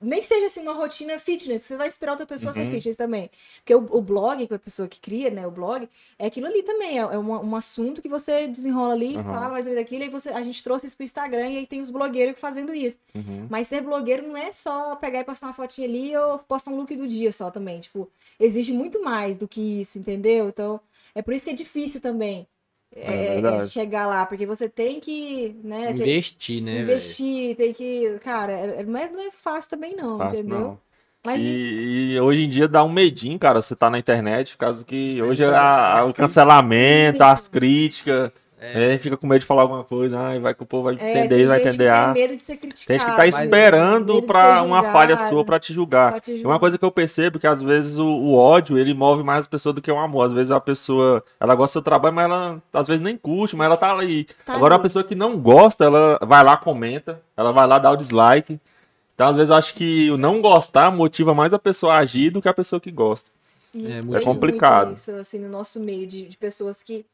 [0.00, 2.70] Nem que seja assim uma rotina fitness, você vai esperar outra pessoa ser Uhum.
[2.70, 3.28] fitness também.
[3.56, 5.88] Porque o, o blog, que a pessoa que cria, né, o blog,
[6.18, 9.24] é aquilo ali também, é, é uma- um assunto que você desenrola ali, Uhum.
[9.24, 11.66] fala mais ou menos daquilo, e você, a gente trouxe isso pro Instagram e aí
[11.66, 12.96] tem os blogueiros fazendo isso.
[13.14, 13.48] Uhum.
[13.50, 16.76] Mas ser blogueiro não é só pegar e postar uma fotinha ali ou postar um
[16.76, 17.80] look do dia só também.
[17.80, 20.48] Tipo, exige muito mais do que isso, entendeu?
[20.48, 20.80] Então,
[21.14, 22.46] é por isso que é difícil também
[22.92, 28.18] É é, chegar lá, porque você tem que, né, Investir, né, investir, tem que.
[28.20, 30.74] Cara, é- não é, não é fácil também, não, Fácil, entendeu?
[30.74, 30.80] não.
[31.24, 34.52] Mas gente, E, e hoje em dia dá um medinho, cara, você tá na internet,
[34.52, 38.94] por causa que hoje Então, a- a- o cancelamento, as críticas, É.
[38.94, 41.10] é, fica com medo de falar alguma coisa, ai, vai que o povo vai é,
[41.10, 41.84] entender, vai entender.
[41.84, 42.12] que ah.
[42.12, 42.86] tem medo de ser criticado.
[42.86, 46.20] Tem gente que tá esperando ser uma falha sua pra te julgar.
[46.24, 46.44] julgar.
[46.44, 49.46] uma coisa que eu percebo é que às vezes o, o ódio, ele move mais
[49.46, 50.26] a pessoa do que o amor.
[50.26, 53.66] Às vezes a pessoa, ela gosta do trabalho, mas ela às vezes nem curte, mas
[53.66, 54.24] ela tá ali.
[54.44, 57.92] Tá Agora a pessoa que não gosta, ela vai lá, comenta, ela vai lá dar
[57.92, 58.58] o dislike.
[59.14, 62.30] Então às vezes eu acho que o não gostar motiva mais a pessoa a agir
[62.30, 63.30] do que a pessoa que gosta.
[63.74, 64.86] E É muito complicado.
[64.86, 67.04] muito Isso, assim, no nosso meio de, de pessoas que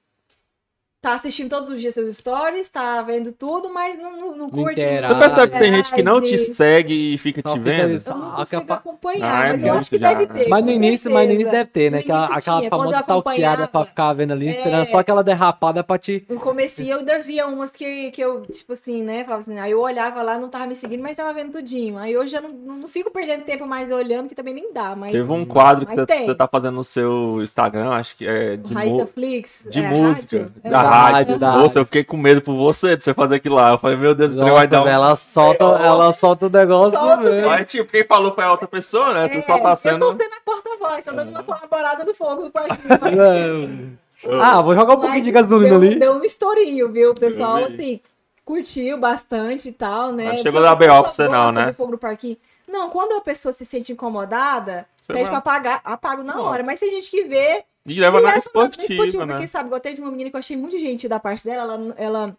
[1.04, 4.80] tá assistindo todos os dias seus stories, tá vendo tudo, mas não, não, não curte.
[4.80, 5.12] interage.
[5.12, 7.84] Você percebe que tem gente que não te segue e fica Só te fica vendo?
[7.84, 10.40] ali, Eu não consigo capa- acompanhar, Ah, é mas eu acho que já, deve né?
[10.44, 10.48] ter.
[10.48, 11.98] Mas no início, mas no início deve ter, né?
[11.98, 14.84] Aquela, aquela tinha, famosa eu stalkeada pra ficar vendo ali, esperando É.
[14.86, 16.24] só aquela derrapada pra te.
[16.28, 19.72] No comecinho eu ainda via umas que, que eu, tipo assim, né, falava assim, aí
[19.72, 21.98] eu olhava lá, não tava me seguindo, mas tava vendo tudinho.
[21.98, 24.96] Aí hoje já não, não, não fico perdendo tempo mais olhando, que também nem dá,
[24.96, 25.12] mas...
[25.12, 28.74] Teve um quadro que Mas você tá fazendo no seu Instagram, acho que é de,
[29.12, 30.52] Flix, de é, música, rádio?
[30.62, 30.68] É.
[30.94, 31.16] da Da rádio.
[31.16, 31.78] rádio, da Nossa, rádio.
[31.80, 33.72] eu fiquei com medo por você de você fazer aquilo lá.
[33.72, 34.88] Eu falei, meu Deus, Nossa, vai dar um...
[34.88, 37.46] ela solta, ela solta o negócio, Solta, velho.
[37.48, 39.28] Mas, tipo, quem falou foi a outra pessoa, né?
[39.28, 40.04] Você só tá É, sendo...
[40.06, 43.98] Eu tô sendo a porta-voz, tô dando uma colaborada no fogo do partido.
[44.42, 45.98] Ah, vou jogar um pouquinho Mas de gasolina deu, ali.
[45.98, 47.10] Deu um estourinho, viu?
[47.10, 48.00] O pessoal, assim,
[48.44, 50.28] curtiu bastante e tal, né?
[50.28, 51.72] Não chegou a dar BO pra a você não, né?
[51.72, 52.36] fogo do parquinho.
[52.66, 56.48] Não, quando a pessoa se sente incomodada, Você pede vai- pra apagar, apago na Pronto.
[56.48, 56.62] hora.
[56.64, 59.34] Mas tem gente que vê E leva e na leva esportiva, né?
[59.34, 61.94] Porque, sabe, igual teve uma menina que eu achei muito gentil da parte dela, ela,
[61.98, 62.38] ela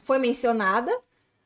[0.00, 0.92] foi mencionada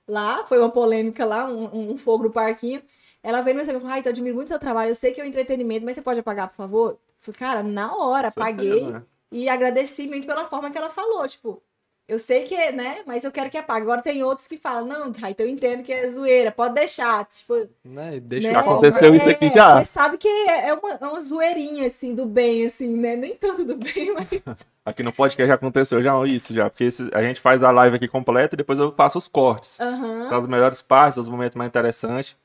[0.09, 2.83] lá, foi uma polêmica lá, um, um fogo no parquinho.
[3.23, 5.13] Ela veio no meu e falou, ai, eu admiro muito o seu trabalho, eu sei
[5.13, 6.91] que é um entretenimento, mas você pode apagar, por favor?
[6.93, 8.87] Eu falei, cara, na hora, apaguei.
[8.87, 9.03] né?
[9.33, 11.63] E agradeci muito pela forma que ela falou, tipo,
[12.07, 13.83] eu sei que é, né, mas eu quero que apague.
[13.83, 17.55] Agora tem outros que falam, não, Raita, eu entendo que é zoeira, pode deixar, tipo,
[17.85, 18.55] Né, Deixa né?
[18.55, 19.79] eu Aconteceu isso aqui É, já.
[19.79, 23.35] Você sabe que é é uma, é uma zoeirinha, assim, do bem, assim, né, nem
[23.35, 24.29] tanto do bem, mas...
[24.87, 26.69] Aqui no podcast já aconteceu já isso, já.
[26.69, 29.81] Porque esse- a gente faz a live aqui completa e depois eu faço os cortes.
[29.81, 30.27] Aham.
[30.27, 32.37] São as melhores partes, os momentos mais interessantes.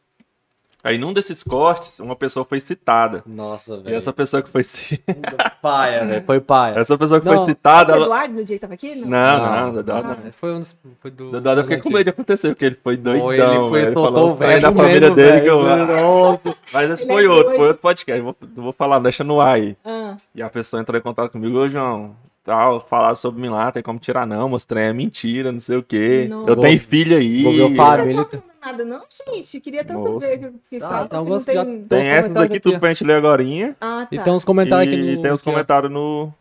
[0.81, 3.21] Aí num desses cortes, uma pessoa foi citada.
[3.25, 3.95] Nossa, E velho.
[3.97, 5.01] essa pessoa que foi ci-
[5.61, 6.23] Paia, velho.
[6.25, 6.79] Foi paia.
[6.79, 7.37] essa pessoa que Não.
[7.37, 8.05] foi citada, o ela...
[8.05, 8.95] Eduardo no dia que tava aqui?
[8.95, 9.07] Não.
[9.09, 10.11] Não, não, Dodó não.
[10.11, 10.77] Ah, Foi um dos.
[11.01, 11.31] Foi do.
[11.31, 13.21] Dodó eu fiquei com medo de acontecer, porque ele foi doidão.
[13.25, 13.85] Foi, ele foi, velho.
[13.87, 15.43] Ele soltou o trem da velho família dele velho.
[15.43, 15.85] que eu...
[15.87, 16.55] Nossa.
[16.73, 18.21] Mas esse Ele foi é outro, foi outro podcast.
[18.21, 19.75] Vou, não vou falar, deixa no ar aí.
[19.83, 22.15] Ah, E a pessoa entrou em contato comigo, ô João,
[22.45, 25.83] tal, falaram sobre mim lá, tem como tirar não, mostrei, é mentira, não sei o
[25.83, 26.25] quê.
[26.29, 26.47] Não.
[26.47, 27.43] Eu Vou- tenho filho aí.
[27.43, 28.27] vou ver o não família.
[28.59, 29.01] Tá nada não,
[29.33, 29.59] gente.
[29.59, 30.19] Queria tanto Moço.
[30.19, 31.83] ver que, que Ah, fala, então que não tem...
[31.83, 32.79] Tem Os essas comentários aqui, tudo aqui.
[32.79, 33.43] pra gente ler agora.
[33.81, 34.15] Ah, tá.
[34.15, 36.33] E tem uns comentários e aqui no, tem aqui, ó, comentários no,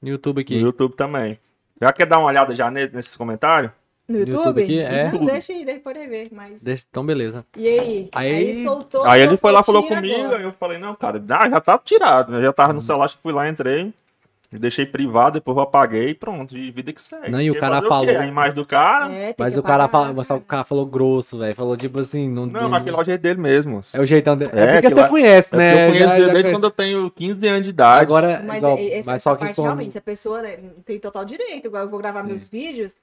[0.00, 0.56] no YouTube no aqui.
[0.56, 1.38] YouTube também.
[1.80, 3.72] Já quer dar uma olhada já ne- nesses comentários?
[4.08, 4.62] No YouTube YouTube?
[4.64, 5.12] aqui, é.
[5.12, 6.62] Não, deixa aí, deixa poder ver, mas...
[6.62, 7.44] Deixa, então, beleza.
[7.56, 8.08] E aí?
[8.12, 9.04] Aí- soltou...
[9.06, 10.36] aí ele foi lá, falou comigo, agora.
[10.38, 12.34] aí eu falei, não, cara, ah, já tá tirado.
[12.34, 13.92] Eu já tava no celular, fui lá, entrei.
[14.52, 17.30] Deixei privado, depois eu apaguei e pronto, e vida que segue.
[17.30, 19.12] Não, e o cara falou- A imagem do cara.
[19.14, 21.54] É, Mas o cara, fala, mas o cara falou grosso, velho.
[21.54, 22.28] Falou tipo assim.
[22.28, 23.80] Não, Não, mas aquele é o jeito dele mesmo.
[23.92, 24.50] É o jeitão dele.
[24.52, 25.72] É, É, porque você lá- conhece, É né?
[25.72, 26.50] eu conheço Já- ele já desde conhece.
[26.56, 28.02] quando eu tenho 15 anos de idade.
[28.02, 30.98] Agora, Mas, igual, é- essa, mas só que parte, com- realmente, a pessoa né, tem
[30.98, 31.66] total direito.
[31.68, 32.96] Igual eu vou gravar meus vídeos,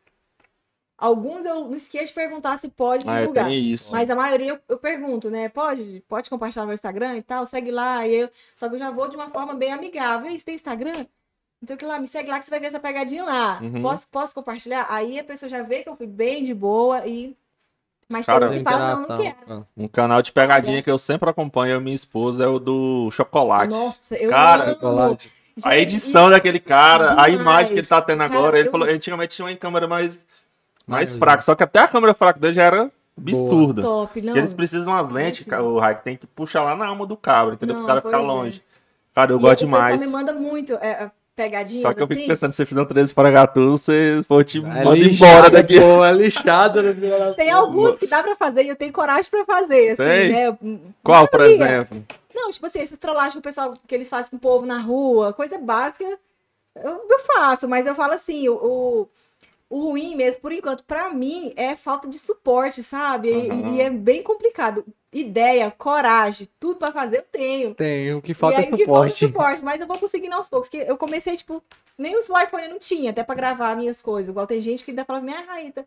[0.97, 3.49] alguns eu não esqueço de perguntar se pode Ah, é, divulgar.
[3.93, 5.47] Mas a maioria eu, eu pergunto, né?
[5.47, 8.05] Pode, pode compartilhar no meu Instagram e tal, segue lá.
[8.05, 10.29] E eu, só que eu já vou de uma forma bem amigável.
[10.29, 11.05] E você tem Instagram?
[11.61, 13.59] Então que lá, me segue lá que você vai ver essa pegadinha lá.
[13.61, 13.81] Uhum.
[13.81, 14.85] Posso, posso compartilhar?
[14.89, 17.35] Aí a pessoa já vê que eu fui bem de boa e.
[18.09, 19.35] Mas Cara, tem que falam, não, não quero.
[19.49, 19.61] Ah.
[19.75, 23.69] Um canal de pegadinha que eu sempre acompanho, e minha esposa, é o do Chocolate.
[23.69, 24.73] Nossa, eu Cara, amo.
[24.75, 25.31] Chocolate.
[25.65, 27.33] a Gente, edição daquele cara, a demais.
[27.33, 30.25] imagem que ele tá tendo agora, Cara, ele eu- falou, antigamente tinha uma câmera mais,
[30.85, 33.81] mais Mais fraca, só que até a câmera fraca dele já era absurda.
[33.81, 34.25] Top, não.
[34.27, 36.85] Porque eles precisam de umas lentes, Muito ca- o Raik tem que puxar lá na
[36.85, 37.75] alma do cabra, entendeu?
[37.75, 38.41] Para os caras ficarem pois é.
[38.41, 38.63] longe.
[39.13, 40.05] Cara, eu E gosto o demais.
[40.05, 42.27] me manda muito é, é, pegadinhas Só que eu fico assim.
[42.27, 45.49] pensando, se você fizer um 13 para Gatu, você for te É manda lixado, embora
[45.51, 45.79] daqui.
[45.79, 46.81] Pô, é lixado.
[46.81, 50.03] no das Tem alguns que dá pra fazer e eu tenho coragem pra fazer, assim,
[50.03, 50.31] Tem?
[50.31, 50.57] né?
[51.03, 52.03] Qual, por exemplo?
[52.33, 54.79] Não, tipo assim, esses trollagens que o pessoal que eles fazem com o povo na
[54.79, 56.03] rua, coisa básica,
[56.75, 59.07] eu, eu faço, mas eu falo assim, o, o,
[59.69, 63.29] o ruim mesmo, por enquanto, pra mim, é falta de suporte, sabe?
[63.29, 63.75] E- Aham.
[63.75, 64.83] E, é bem complicado.
[65.19, 67.73] Ideia, coragem, tudo pra fazer eu tenho.
[67.73, 69.15] Tem, o que falta e é aí, que falta suporte.
[69.15, 71.63] suporte, mas eu vou conseguindo aos poucos, porque eu comecei, tipo,
[71.97, 74.29] nem o smartphone não tinha, até pra gravar minhas coisas.
[74.29, 75.85] Igual tem gente que ainda fala, minha Raíta,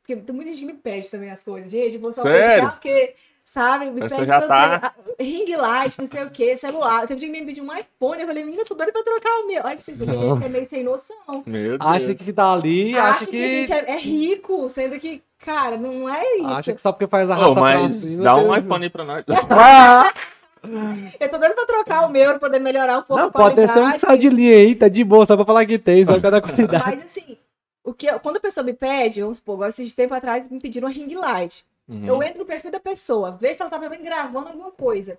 [0.00, 1.70] porque tem muita gente que me pede também as coisas.
[1.70, 3.14] Gente, eu vou só pegar porque,
[3.44, 7.06] sabe, me pede já tá- ring light, não sei o que, celular.
[7.06, 9.30] Teve gente que me pediu um iPhone, eu falei, menina, eu tô doida pra trocar
[9.40, 9.62] o meu.
[9.64, 11.42] Olha pra vocês que é meio sem noção.
[11.46, 11.80] Meu Deus.
[11.80, 13.44] Acha que tá ali, Acha acha que, que.
[13.44, 16.46] a gente é, é rico, sendo que, cara, não é isso.
[16.46, 19.24] Acha que só porque faz a pra mas dá tem- um iPhone aí pra nós.
[21.20, 23.54] Eu tô doida pra trocar o meu pra poder melhorar um pouco Não, a pode
[23.54, 23.86] ter qualidade.
[23.88, 26.18] um que sai de linha aí, tá de boa, só pra falar que tem, só
[26.20, 26.82] cada qualidade.
[26.86, 27.36] Mas assim,
[27.84, 30.58] o que eu- quando a pessoa me pede, vamos supor, igual esses tempo atrás me
[30.58, 31.66] pediram uma ring light.
[31.86, 32.06] Uhum.
[32.06, 35.18] Eu entro no perfil da pessoa, vejo se ela tá também gravando alguma coisa.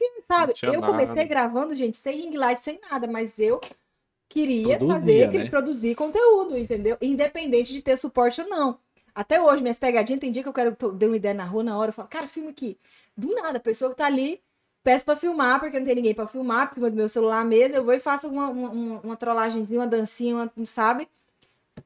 [0.00, 0.92] E, sabe, Não eu nada.
[0.92, 3.60] comecei gravando, gente, sem ring light, sem nada, mas eu
[4.26, 5.32] queria Produzia, fazer, né?
[5.32, 6.96] queria produzir conteúdo, entendeu?
[7.02, 8.78] Independente de ter suporte ou não.
[9.14, 11.62] Até hoje, minhas pegadinhas, tem dia que eu quero tô- dei uma ideia na rua,
[11.62, 12.78] na hora, eu falo, cara, filma aqui.
[13.16, 14.42] Do nada, a pessoa que tá ali,
[14.82, 17.84] peço pra filmar, porque não tem ninguém pra filmar, filma do meu celular mesmo, eu
[17.84, 21.08] vou e faço uma, uma, uma, trollagenzinha, uma dancinha, uma- sabe?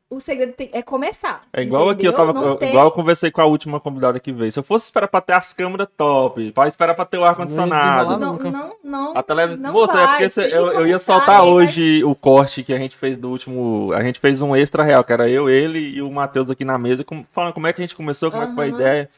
[0.09, 1.43] O segredo tem- é começar.
[1.53, 2.33] É igual aqui, eu entendeu?
[2.35, 2.47] tava.
[2.47, 4.51] Eu- tem- Igual eu conversei com a última convidada que veio.
[4.53, 8.17] Se eu fosse esperar pra ter as câmeras top, pra esperar pra ter o ar-condicionado.
[8.17, 9.17] Não, não, não.
[9.17, 9.63] A televisão.
[9.63, 12.73] não Moça, é vai, porque eu, eu ia soltar aí vai- hoje o corte que
[12.73, 13.93] a gente fez do último.
[13.95, 16.79] A gente fez um extra real, que era eu, ele e o Matheus aqui na
[16.79, 19.11] mesa, com- falando como é que a gente começou, como é que foi a ideia.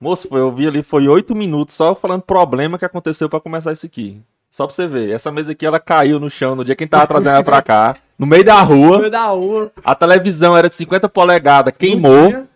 [0.00, 3.72] Moço, foi- eu vi ali, foi oito minutos só falando problema que aconteceu pra começar
[3.72, 4.20] isso aqui.
[4.56, 5.10] Só pra você ver.
[5.10, 7.44] Essa mesa aqui, ela caiu no chão no dia que a gente tava trazendo ela
[7.44, 7.96] pra cá.
[8.18, 9.10] No meio da rua.
[9.10, 9.70] da rua.
[9.84, 12.46] A televisão era de 50 polegadas, queimou.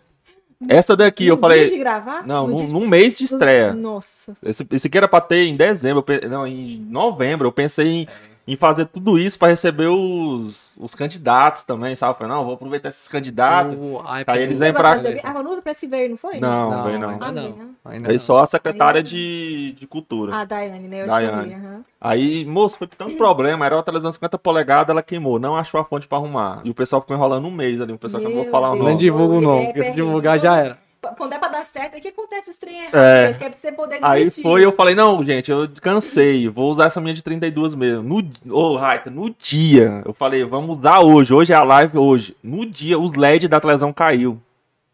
[0.67, 1.59] Essa daqui, eu No falei.
[1.67, 2.25] dia de gravar?
[2.25, 3.71] Não, No num, de- num mês de estreia.
[3.71, 4.33] Nossa.
[4.43, 7.47] Esse, esse aqui era pra ter em dezembro, eu não, em novembro.
[7.47, 8.07] Eu pensei em,
[8.53, 12.11] em fazer tudo isso pra receber os, os candidatos também, sabe?
[12.13, 13.73] Eu falei, não, vou aproveitar esses candidatos.
[13.77, 16.39] O Aí eles Você vêm pra- fazer- A Vanusa parece que veio, não foi?
[16.39, 17.09] Não, Não, veio não.
[17.09, 17.49] ainda Ah, não.
[17.49, 17.65] né?
[17.85, 18.19] Ainda Aí não.
[18.19, 20.35] só a secretária de, de cultura.
[20.35, 21.03] Ah, Daiane, né?
[21.03, 21.53] Eu Daiane.
[21.53, 21.81] aham.
[21.99, 23.65] Aí, moço, foi tanto problema.
[23.65, 25.39] Era uma televisão de 50 polegadas, ela queimou.
[25.39, 26.61] Não achou a fonte pra arrumar.
[26.63, 27.93] E o pessoal ficou enrolando um mês ali.
[27.93, 28.85] O pessoal não Meu falar o Deus.
[28.85, 30.77] Não o É, nome, porque se divulgar já era.
[31.17, 32.99] Quando é pra dar certo, é que acontece os trem errados.
[32.99, 33.29] É.
[33.31, 33.33] É.
[33.33, 36.85] Que é pra você poder Aí foi, eu falei, não, gente, eu cansei, vou usar
[36.85, 38.03] essa minha de 32 mesmo.
[38.03, 42.35] No, ô, Raita, no dia, eu falei, vamos usar hoje, hoje é a live hoje.
[42.43, 44.39] No dia, os LED da televisão caiu.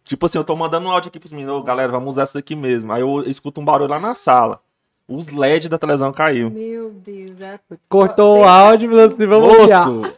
[0.05, 2.37] Tipo assim, eu tô mandando um áudio aqui pros meninos, ô, galera, vamos usar isso
[2.37, 2.93] aqui mesmo.
[2.93, 4.61] Aí eu escuto um barulho lá na sala.
[5.09, 6.49] Os LED da televisão caiu.
[6.49, 7.39] Meu Deus.
[7.41, 9.57] é- Cortou o áudio, falou assim, vamos.
[9.69, 10.13] Moço,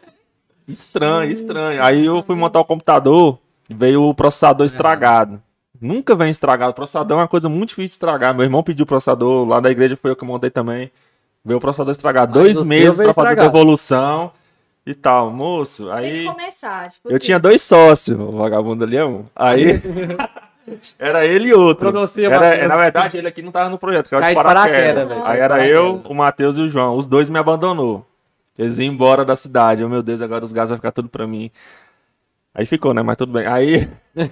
[0.67, 1.83] estranho, estranho.
[1.83, 5.41] Aí eu fui montar o computador, veio o processador estragado.
[5.81, 6.73] Nunca vem estragado.
[6.73, 8.33] Processador é uma coisa muito difícil de estragar.
[8.35, 10.91] Meu irmão pediu processador, lá da igreja foi eu que montei também.
[11.43, 12.25] Veio o processador estragar.
[12.27, 14.31] Mas Dois o meses pra fazer devolução
[14.85, 15.31] e tal.
[15.31, 16.25] Moço, Tem que aí.
[16.25, 16.89] começar.
[16.89, 19.25] Tipo Eu assim, tinha dois sócios, o vagabundo ali é um.
[19.35, 19.81] Aí.
[20.99, 21.89] era ele e outro.
[21.89, 25.07] Era, na verdade, ele aqui não tava no projeto, que era Cai de paraquedas.
[25.07, 25.25] velho.
[25.25, 26.97] Aí era eu, o Matheus e o João.
[26.97, 28.05] Os dois me abandonou.
[28.57, 29.83] Eles iam embora da cidade.
[29.85, 31.49] Oh, meu Deus, agora os gás vão ficar tudo pra mim.
[32.53, 33.01] Aí ficou, né?
[33.01, 33.47] Mas tudo bem.
[33.47, 33.87] Aí,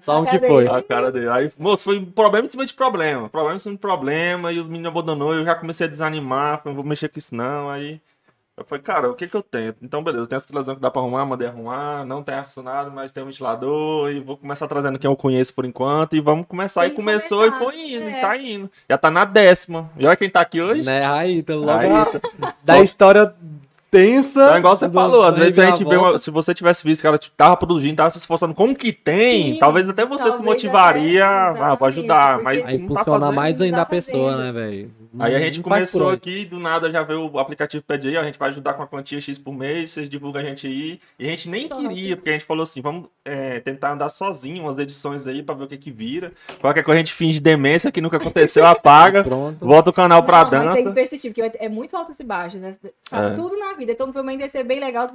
[0.00, 0.66] Só um que foi.
[0.66, 1.28] a cara dele.
[1.28, 3.28] Aí, moço, foi problema em cima de problema.
[3.28, 4.52] Problema em cima de problema.
[4.52, 5.34] E os meninos abandonou.
[5.34, 6.58] Eu já comecei a desanimar.
[6.58, 7.68] Falei, não vou mexer com isso, não.
[7.70, 8.00] Aí.
[8.58, 9.74] Eu falei, cara, o que que eu tenho?
[9.82, 12.90] Então, beleza, eu tenho essa televisão que dá pra arrumar, mandei arrumar, não tem ar-condicionado,
[12.90, 16.46] mas tem um ventilador, e vou começar trazendo quem eu conheço por enquanto, e vamos
[16.46, 16.80] começar.
[16.80, 18.18] Tem e começou começar, e foi indo, é.
[18.18, 18.70] e tá indo.
[18.88, 19.90] Já tá na décima.
[19.98, 20.86] E olha quem tá aqui hoje.
[20.86, 23.34] Né, aí, tá logo Aí, a- da história
[23.90, 24.44] tensa.
[24.44, 27.00] Então, igual você do- falou, às vezes a gente vê uma, se você tivesse visto
[27.00, 30.04] que ela tipo, tava produzindo, tava se esforçando com o que tem, Sim, talvez até
[30.04, 33.34] você se talvez motivaria até- ah, pra ajudar, mas Aí não tá impulsiona fazendo.
[33.36, 34.44] mais ainda tá a pessoa, fazendo.
[34.44, 34.90] né, velho?
[35.18, 38.24] Aí a gente começou aqui, do nada já veio o aplicativo pede aí, ó, a
[38.24, 41.00] gente vai ajudar com a quantia X por mês, vocês divulgam a gente aí.
[41.18, 41.80] E a gente nem Top.
[41.80, 45.54] queria, porque a gente falou assim, vamos é, tentar andar sozinho umas edições aí pra
[45.54, 46.32] ver o que que vira.
[46.60, 49.64] Qualquer coisa a gente finge demência que nunca aconteceu, apaga, Pronto.
[49.66, 50.94] volta o canal pra Não, mas tem que dança.
[50.94, 52.72] persistir, porque é muito altos e baixos, né?
[53.08, 53.34] Sabe, É.
[53.34, 53.92] tudo na vida.
[53.92, 55.08] Então, um momento vai ser bem legal,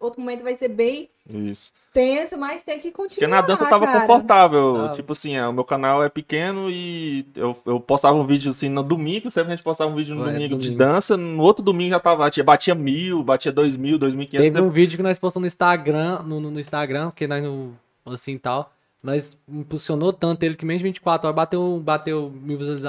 [0.00, 1.72] outro momento vai ser bem Isso.
[1.92, 3.14] tenso, mas tem que continuar.
[3.14, 4.00] Porque na dança eu tava cara.
[4.00, 4.74] confortável.
[4.74, 4.94] Tava.
[4.96, 8.68] Tipo assim, é, o meu canal é pequeno e eu, eu postava um vídeo assim
[8.68, 10.78] no domingo, sempre a gente postava um vídeo no É, domingo, de domingo.
[10.78, 14.26] dança, no outro domingo já tava, tinha, batia mil, batia dois mil, dois mil e
[14.26, 14.60] Teve quinhentos.
[14.60, 17.72] um vídeo que nós postamos no Instagram, no, no- no Instagram, porque nós no,
[18.06, 18.72] assim e tal.
[19.00, 22.58] Nós impulsionou tanto ele que menos de 24 horas bateu, bateu mil.
[22.58, 22.86] Menos de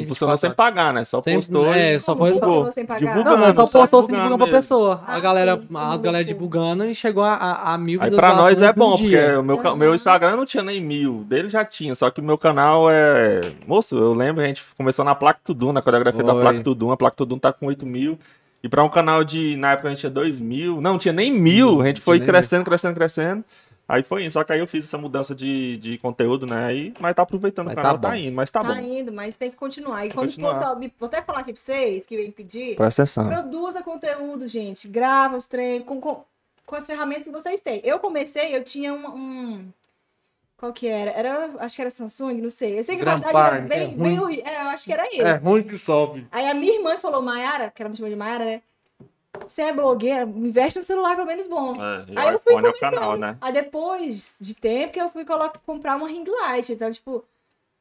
[0.00, 0.56] Impulsionou 24 sem horas.
[0.56, 1.04] pagar, né?
[1.04, 2.98] Só Sempre- postou é, e só funcionou sem pagar?
[3.06, 3.36] divulgando.
[3.36, 5.02] Não, só só postou assim divulgando pra pessoa.
[5.06, 8.10] A Ah, galera, sim, as no galera divulgando e chegou a, a, a mil Aí
[8.10, 9.76] pra nós é bom, porque o meu, Aham.
[9.76, 13.52] meu Instagram não tinha nem mil, dele já tinha, só que o meu canal é.
[13.66, 16.34] Moço, eu lembro, a gente começou na Placa Tudum, na coreografia da.
[16.34, 18.18] Placa Tudum, a Placa Tudum tá com 8 mil.
[18.62, 19.56] E pra um canal de.
[19.56, 22.18] Na época a gente tinha 2 mil, não, tinha nem mil, Não a gente foi
[22.18, 23.44] nem crescendo, crescendo, crescendo.
[23.90, 26.64] Aí foi isso, só que aí eu fiz essa mudança de, de conteúdo, né?
[26.66, 28.80] Aí, mas tá aproveitando Mas o canal, tá tá, indo, mas tá, Tá bom.
[28.80, 30.06] indo, mas tem que continuar.
[30.06, 30.50] E quando continuar.
[30.54, 33.28] postar, vou até falar aqui pra vocês que vem pedir, Presta atenção.
[33.28, 34.86] produza conteúdo, gente.
[34.88, 36.22] Grava os treinos com, com,
[36.64, 37.80] com as ferramentas que vocês têm.
[37.84, 39.06] Eu comecei, eu tinha um.
[39.06, 39.68] um-
[40.56, 41.10] Qual que era?
[41.12, 41.50] Era.
[41.58, 42.78] Acho que era Samsung, não sei.
[42.78, 44.18] Eu sei que Grand era Prime, bem, é bem ruim.
[44.18, 44.46] horrível.
[44.46, 45.20] É, eu acho que era esse.
[45.22, 46.26] É ruim que sobe.
[46.30, 48.62] Aí a minha irmã que falou, Mayara, que ela me chama de Mayara, né?
[49.46, 51.74] Você é blogueira, investe no celular pelo menos bom.
[51.74, 53.36] É, Aí o eu fui iPhone é o canal, né?
[53.40, 55.24] Aí depois de tempo que eu fui
[55.66, 56.72] comprar uma ring light.
[56.72, 57.24] Então, tipo,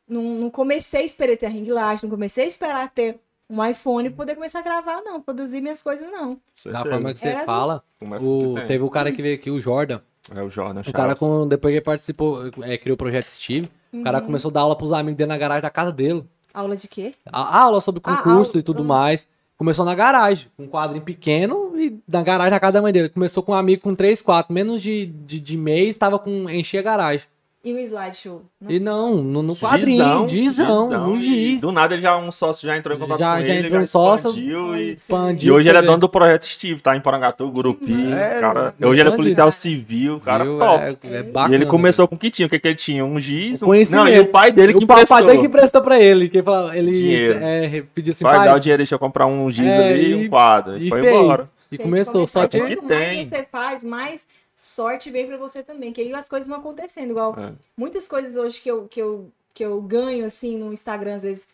[0.07, 3.63] não, não comecei a esperar ter a ring light, não comecei a esperar ter um
[3.65, 5.21] iPhone pra poder começar a gravar, não.
[5.21, 6.39] Produzir minhas coisas, não.
[6.65, 9.35] Da forma que você Era fala, com o o, que teve o cara que veio
[9.35, 10.01] aqui, o Jordan.
[10.35, 13.69] É o Jordan O cara, com, depois que ele participou, é, criou o projeto Steve,
[13.91, 14.03] o Uhum.
[14.03, 16.23] cara começou a dar aula pros amigos dentro da garagem da casa dele.
[16.53, 17.15] Aula de quê?
[17.31, 18.59] A, a aula sobre Ah, concurso aula.
[18.59, 18.87] e tudo Hum.
[18.87, 19.25] mais.
[19.59, 23.09] Começou na garagem, um quadrinho pequeno e na garagem da casa da mãe dele.
[23.09, 26.49] Começou com um amigo com 3, 4, menos de, de, de mês, tava com.
[26.49, 27.27] enchia a garagem.
[27.61, 28.41] E o slideshow?
[28.61, 28.71] Não.
[28.71, 31.59] E não, no, no quadrinho, dizão, no e giz.
[31.61, 33.81] Do nada ele já um sócio já entrou em contato Já- com já ele, entrou
[33.81, 34.93] um sócio, expandiu e...
[34.93, 35.47] Expandiu.
[35.53, 38.73] E hoje ele é dono do projeto Steve, tá em Porangatu, Gurupi, É, cara.
[38.79, 39.51] meu Hoje ele é policial cara.
[39.51, 40.57] civil, cara Viu?
[40.57, 40.83] top.
[40.83, 42.45] É, é E bacana, ele começou com o que tinha?
[42.45, 43.03] O que, que ele tinha?
[43.03, 43.61] Um giz?
[43.61, 43.67] O Um...
[43.69, 44.05] conhecimento.
[44.05, 45.27] Não, e o pai dele que o pai emprestou.
[45.27, 46.29] dele que emprestou pra ele.
[46.29, 47.39] Que falava, ele Dinheiro.
[47.43, 50.05] é, pediu assim, Vai pai, dar o dinheiro, deixa eu comprar um giz É, ali
[50.05, 50.77] e e- um quadro.
[50.77, 51.13] E, e foi fez.
[51.13, 51.49] embora.
[51.69, 52.57] E começou, só que...
[52.57, 53.15] que Quanto tem.
[53.17, 54.25] mais você faz, mais
[54.61, 55.93] sorte vem pra você também.
[55.93, 57.11] Que aí as coisas vão acontecendo.
[57.11, 57.53] Igual É.
[57.77, 61.47] muitas coisas hoje que eu, que, eu, que eu ganho, assim, no Instagram, às vezes,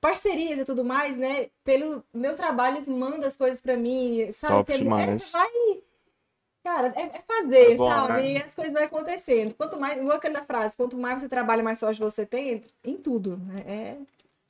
[0.00, 1.48] parcerias e tudo mais, né?
[1.64, 4.52] Pelo meu trabalho, eles mandam as coisas pra mim, sabe?
[4.54, 5.22] Top Você- é, demais.
[5.22, 5.50] você vai...
[6.62, 8.12] Cara, é, é fazer, É bom, sabe?
[8.12, 8.32] né?
[8.32, 9.54] E as coisas vão acontecendo.
[9.54, 13.38] Quanto mais, igual aquela frase, quanto mais você trabalha, mais sorte você tem em tudo.
[13.38, 13.64] né?
[13.66, 13.96] É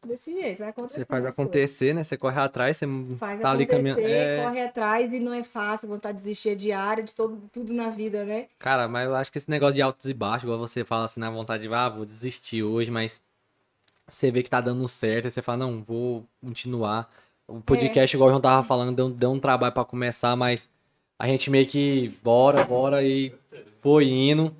[0.07, 1.01] desse jeito, vai acontecer.
[1.01, 2.05] Você faz acontecer, né?
[2.05, 2.87] Você corre atrás, você
[3.19, 4.01] Faz tá ali caminhando.
[4.01, 7.73] É, corre atrás e não é fácil, vontade de desistir é diária de todo, tudo
[7.75, 8.47] na vida, né?
[8.59, 11.21] Cara, mas eu acho que esse negócio de altos e baixos, igual você fala assim,
[11.21, 13.21] na vontade de, ah, vou desistir hoje, mas
[14.09, 17.11] você vê que tá dando certo, aí você fala, não, vou continuar.
[17.47, 20.67] O podcast, igual o João tava falando, deu, deu um trabalho pra começar, mas
[21.19, 23.33] a gente meio que bora, bora e
[23.83, 24.55] foi indo.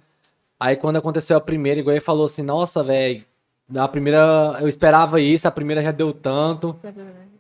[0.59, 3.25] Aí quando aconteceu a primeira, igual ele falou assim, nossa, velho,
[3.71, 6.79] na primeira eu esperava isso, a primeira já deu tanto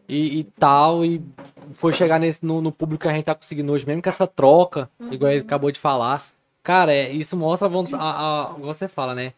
[0.08, 1.22] e, e tal, e
[1.72, 4.26] foi chegar nesse, no, no público que a gente tá conseguindo hoje, mesmo com essa
[4.26, 6.24] troca, igual ele acabou de falar.
[6.62, 9.32] Cara, é, isso mostra a vontade, a, a, igual você fala, né?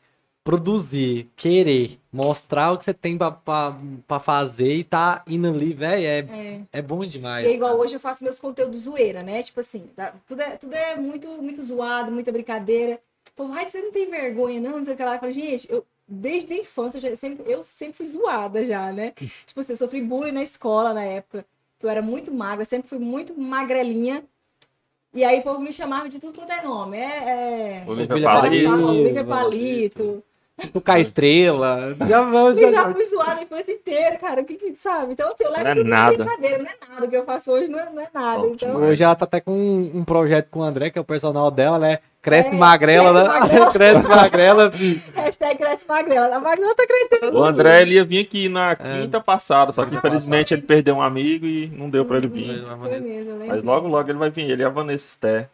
[0.45, 3.77] Produzir, querer, mostrar o que você tem pra, pra,
[4.09, 6.61] pra fazer e tá indo ali, velho, é, É.
[6.73, 7.47] é bom demais.
[7.47, 7.83] E é igual cara.
[7.83, 9.41] hoje eu faço meus conteúdos zoeira, né?
[9.43, 12.99] Tipo assim, tá- tudo, é, tudo é muito, muito zoado, muita brincadeira.
[13.37, 14.73] Pô, vai, você não tem vergonha, não?
[14.79, 15.15] Não sei o que lá.
[15.15, 18.93] Eu falei, gente, eu, desde a infância, eu, já sempre, eu sempre fui zoada já,
[18.93, 19.13] né?
[19.47, 21.47] tipo assim, eu sofri bullying na escola na época,
[21.79, 24.23] que eu era muito magra, sempre fui muito magrelinha.
[25.15, 26.99] E aí o povo me chamava de tudo quanto é nome.
[26.99, 27.83] É.
[27.83, 27.85] é...
[27.87, 28.71] Olivia Palito.
[28.71, 28.87] Palito.
[28.89, 30.25] Olivia Palito.
[30.73, 31.95] Tocar estrela.
[32.09, 34.43] Já, Eu já já, fui zoada a infância inteira, cara.
[34.43, 35.15] O que que sabe?
[35.15, 36.17] Então, assim, eu levo Não é tudo nada.
[36.19, 37.07] na brincadeira, não é nada.
[37.07, 38.43] O que eu faço hoje não é, não é nada.
[38.43, 38.77] Top então.
[38.77, 41.51] Hoje ela tá até com um, um projeto com o André, que é o personal
[41.51, 41.99] dela, né?
[42.23, 43.29] Cresce É, magrela, né?
[43.29, 43.71] magrela.
[43.73, 44.73] cresce magrela.
[45.15, 46.37] hashtag cresce magrela.
[46.37, 47.37] A magrela tá crescendo.
[47.37, 48.77] O André ele ia vir aqui na É.
[49.03, 52.63] quinta passada, só que infelizmente ele perdeu um amigo e não deu pra ele vir.
[52.65, 55.49] Foi mesmo, lembro Mas logo, logo ele vai vir, ele e a Vanessa Sté.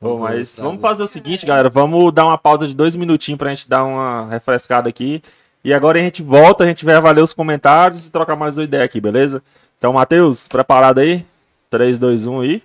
[0.00, 1.68] Bom, mas tá, vamos os- fazer o seguinte, galera.
[1.68, 5.22] Vamos dar uma pausa de dois minutinhos pra gente dar uma refrescada aqui.
[5.62, 8.64] E agora a gente volta, a gente vai avaliar os comentários e trocar mais uma
[8.64, 9.42] ideia aqui, beleza?
[9.76, 11.26] Então, Matheus, preparado aí?
[11.68, 12.62] 3, 2, 1 aí.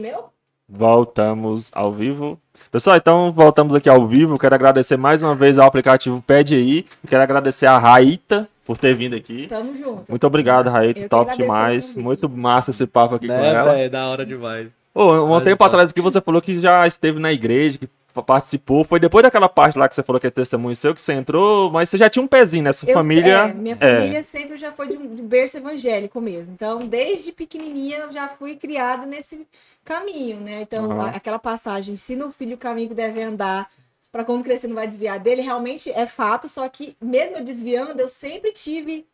[0.00, 0.30] Meu?
[0.68, 2.38] Voltamos ao vivo.
[2.70, 4.38] Pessoal, então voltamos aqui ao vivo.
[4.38, 6.86] Quero agradecer mais uma vez ao aplicativo Pede aí.
[7.06, 9.46] Quero agradecer a Raíta por ter vindo aqui.
[9.48, 10.04] Tamo junto.
[10.08, 11.00] Muito obrigado, Raíta.
[11.00, 11.96] Eu Top demais.
[11.96, 13.72] Muito massa esse papo aqui com Né, ela.
[13.74, 13.90] velho?
[13.90, 14.68] Da hora demais.
[14.94, 15.68] Ô, um Olha tempo só.
[15.68, 17.88] atrás aqui você falou que já esteve na igreja, que
[18.26, 18.84] participou.
[18.84, 21.70] Foi depois daquela parte lá que você falou que é testemunho seu que você entrou,
[21.70, 22.72] mas você já tinha um pezinho, né?
[22.72, 23.48] Sua Eu- família.
[23.48, 26.52] é, minha família sempre já foi de, de berço evangélico mesmo.
[26.52, 29.46] Então, desde pequenininha eu já fui criada nesse
[29.84, 30.62] caminho, né?
[30.62, 33.70] Então, a- aquela passagem, ensina o filho o caminho que deve andar,
[34.12, 36.48] para quando crescer não vai desviar dele, realmente é fato.
[36.48, 39.06] Só que, mesmo eu desviando, eu sempre tive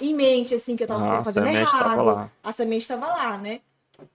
[0.00, 2.30] em mente, assim, que eu tava Ah, fazendo errado.
[2.42, 3.60] A semente estava lá, né?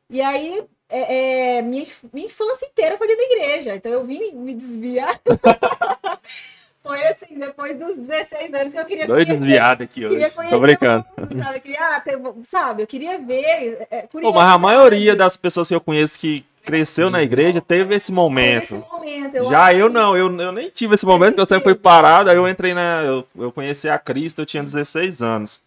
[0.09, 3.75] E aí, é, é, minha, minha infância inteira foi dentro da igreja.
[3.75, 5.19] Então, eu vim me desviar.
[6.83, 10.15] foi assim, depois dos 16 anos que eu queria Dois conhecer- desviados aqui hoje.
[10.15, 11.05] queria conhecer Tô brincando.
[11.17, 11.57] mundo, sabe?
[11.57, 12.83] Eu queria, ah, ter- sabe?
[12.83, 13.43] Eu queria ver.
[13.45, 17.61] É, é, Pô, mas a maioria das pessoas que eu conheço que cresceu na igreja
[17.61, 18.63] teve esse Teve momento.
[18.63, 19.35] esse momento.
[19.35, 21.83] Eu Já eu que- não, eu, eu nem tive esse momento, eu sempre fui teve.
[21.83, 23.03] parado, aí eu entrei na.
[23.03, 25.61] Eu, eu conheci a Cristo, eu tinha 16 anos.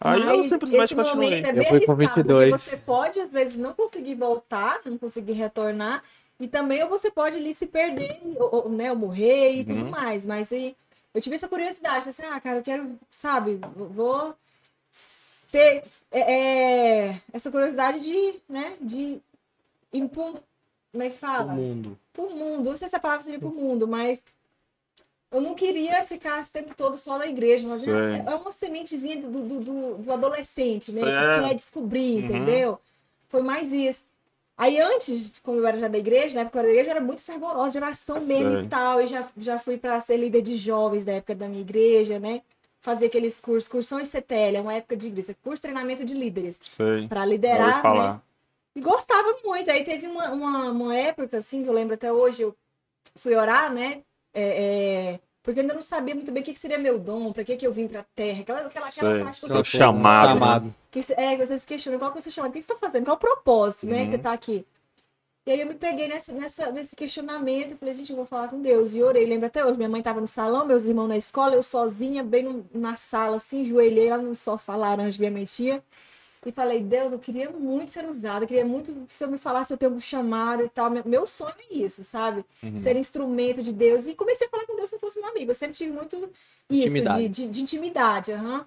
[0.00, 1.30] Aí eu Mas simplesmente esse continuei.
[1.30, 2.50] momento é Eu fui com arriscado, 22.
[2.50, 6.02] Porque você pode, às vezes, não conseguir voltar, não conseguir retornar.
[6.38, 9.84] E também ou você pode ali se perder, ou, ou, né, ou morrer e tudo
[9.84, 9.90] Uhum.
[9.90, 10.26] mais.
[10.26, 10.76] Mas aí,
[11.14, 12.00] eu tive essa curiosidade.
[12.00, 14.34] Falei assim, ah, cara, eu quero, sabe, vou
[15.50, 15.82] ter
[16.12, 16.20] é,
[17.08, 19.18] é, essa curiosidade de, né, de
[20.12, 20.34] pro,
[20.92, 21.52] como é que O fala?
[21.54, 21.98] mundo.
[22.12, 22.68] pro mundo.
[22.70, 24.22] Não sei se a palavra seria pro mundo, mas
[25.30, 27.66] eu não queria ficar esse tempo todo só na igreja.
[27.68, 27.92] Mas Sei.
[27.92, 31.00] é, é uma sementezinha do, do, do, do adolescente, né?
[31.00, 31.10] Sei.
[31.10, 32.24] Que quer descobrir, Uhum.
[32.24, 32.80] entendeu?
[33.28, 34.04] Foi mais isso.
[34.58, 37.22] Aí antes, quando eu era já da igreja, na época da igreja, eu era muito
[37.22, 39.02] fervorosa, de oração mesmo e tal.
[39.02, 42.40] E já, já fui para ser líder de jovens da época da minha igreja, né?
[42.80, 46.14] Fazer aqueles cursos, cursão e CTL, é uma época de igreja, curso de treinamento de
[46.14, 46.58] líderes,
[47.08, 47.82] para liderar,
[48.14, 48.20] né?
[48.76, 49.70] E gostava muito.
[49.70, 52.56] Aí teve uma, uma, uma época, assim, que eu lembro até hoje, eu
[53.16, 54.02] fui orar, né?
[54.38, 57.32] É, é, porque eu ainda não sabia muito bem o que, que seria meu dom,
[57.32, 58.40] pra que, que eu vim pra terra.
[58.42, 60.34] Aquela, aquela, aquela parte que você, chamado, né?
[60.34, 60.74] Chamado.
[60.90, 62.68] que, é, que você se questiona qual que é o seu chamado, o que você
[62.68, 64.00] tá fazendo, qual é o propósito, né?
[64.00, 64.04] Uhum.
[64.04, 64.66] Que você tá aqui.
[65.46, 68.48] E aí eu me peguei nessa, nessa, nesse questionamento, eu falei, gente, eu vou falar
[68.48, 68.94] com Deus.
[68.94, 71.62] E orei, lembro até hoje, minha mãe tava no salão, meus irmãos na escola, eu
[71.62, 75.80] sozinha, bem no- na sala, assim, joelhei lá no sofá laranja que minha mãe tinha.
[76.46, 79.36] E falei, Deus, eu queria muito ser usada, eu queria muito que o Senhor me
[79.36, 80.88] falasse eu tenho um chamado e tal.
[81.04, 82.44] Meu, sonho é isso, sabe?
[82.62, 82.78] Uhum.
[82.78, 84.06] Ser instrumento de Deus.
[84.06, 85.50] E comecei a falar com Deus como se fosse meu amigo.
[85.50, 86.30] Eu sempre tive muito
[86.70, 87.28] isso, Intimidade.
[87.28, 88.32] De, de, de intimidade.
[88.32, 88.64] aham.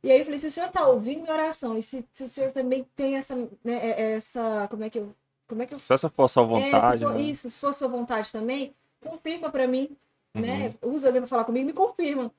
[0.00, 2.28] E aí eu falei, se o Senhor tá ouvindo minha oração, e se, se o
[2.28, 5.12] Senhor também tem essa, né, é- essa, como é que eu,
[5.48, 7.20] como é que eu Se essa for a sua é, vontade, se for, né?
[7.22, 9.96] Isso, se for sua vontade também, confirma pra mim,
[10.34, 10.72] né?
[10.84, 10.92] Uhum.
[10.92, 12.30] Usa alguém pra falar comigo, me confirma.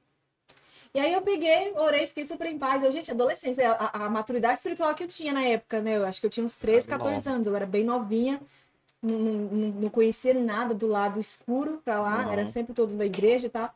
[0.95, 2.81] E aí eu peguei, orei, fiquei super em paz.
[2.81, 5.97] Eu, gente, adolescente, a, a- a maturidade espiritual que eu tinha na época, né?
[5.97, 7.35] Eu acho que eu tinha uns 13, Ah, 14 nova.
[7.35, 7.47] anos.
[7.47, 8.41] Eu era bem novinha,
[9.03, 12.31] não, não, não- não conhecia nada do lado escuro pra lá, Uhum.
[12.31, 13.75] era sempre todo da igreja e tal.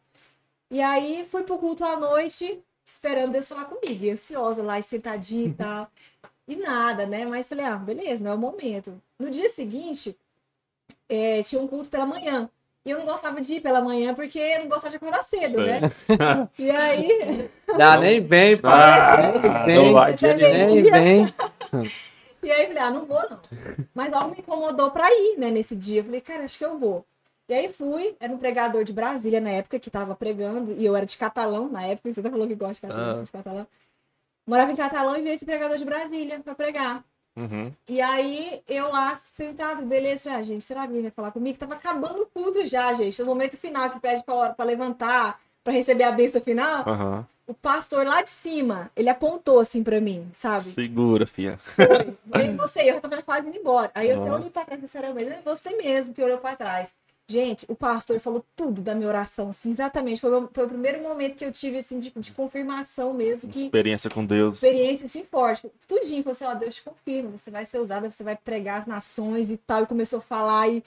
[0.71, 4.83] E aí fui pro culto à noite, esperando Deus falar comigo, e ansiosa lá, e
[4.83, 5.53] sentadinha e
[5.85, 5.91] tal.
[6.47, 7.25] E nada, né?
[7.25, 9.01] Mas falei, ah, beleza, não é o momento.
[9.19, 10.17] No dia seguinte,
[11.09, 12.49] é, tinha um culto pela manhã.
[12.89, 15.57] E eu não gostava de ir pela manhã porque eu não gostava de acordar cedo,
[15.57, 15.65] Sei.
[15.67, 15.79] né?
[16.57, 17.47] E aí,
[17.77, 18.67] Já nem vem, pô.
[18.67, 19.93] Ah, nem não vem.
[19.93, 20.33] vai dia.
[20.35, 21.25] Nem vem.
[22.41, 23.39] e aí eu falei, ah, não vou não.
[23.93, 25.99] Mas algo me incomodou pra ir, né, nesse dia.
[25.99, 27.05] Eu falei, cara, acho que eu vou.
[27.47, 30.95] E aí fui, era um pregador de Brasília na época que tava pregando, e eu
[30.95, 33.23] era de catalão na época, você até falou que gosta de catalão, Ah.
[33.23, 33.67] de catalão.
[34.47, 37.03] Morava em catalão e veio esse pregador de Brasília pra pregar.
[37.39, 37.71] Uhum.
[37.87, 41.57] E aí, eu lá, sentado, beleza, falei, ah, gente, será que alguém vai falar comigo?
[41.57, 43.19] Tava acabando o culto já, gente.
[43.21, 47.25] No momento final que pede pra, pra levantar, pra receber a bênção final, Aham.
[47.47, 50.65] o pastor lá de cima, ele apontou assim pra mim, sabe?
[50.65, 51.57] Segura, filha.
[51.57, 52.17] Foi.
[52.25, 53.89] Vem você, eu tava quase indo embora.
[53.95, 56.93] Aí eu até olhei pra trás, sinceramente, é você mesmo que olhou pra trás.
[57.29, 60.19] Gente, o pastor falou tudo da minha oração, assim, exatamente.
[60.19, 63.59] Foi, o- foi o primeiro momento que eu tive, assim, de, de confirmação mesmo, que
[63.59, 64.55] Experiência com Deus.
[64.55, 65.69] experiência assim forte.
[65.87, 68.87] Tudinho, falou assim, ó, Deus te confirma, você vai ser usada, você vai pregar as
[68.87, 69.83] nações e tal.
[69.83, 70.83] E começou a falar e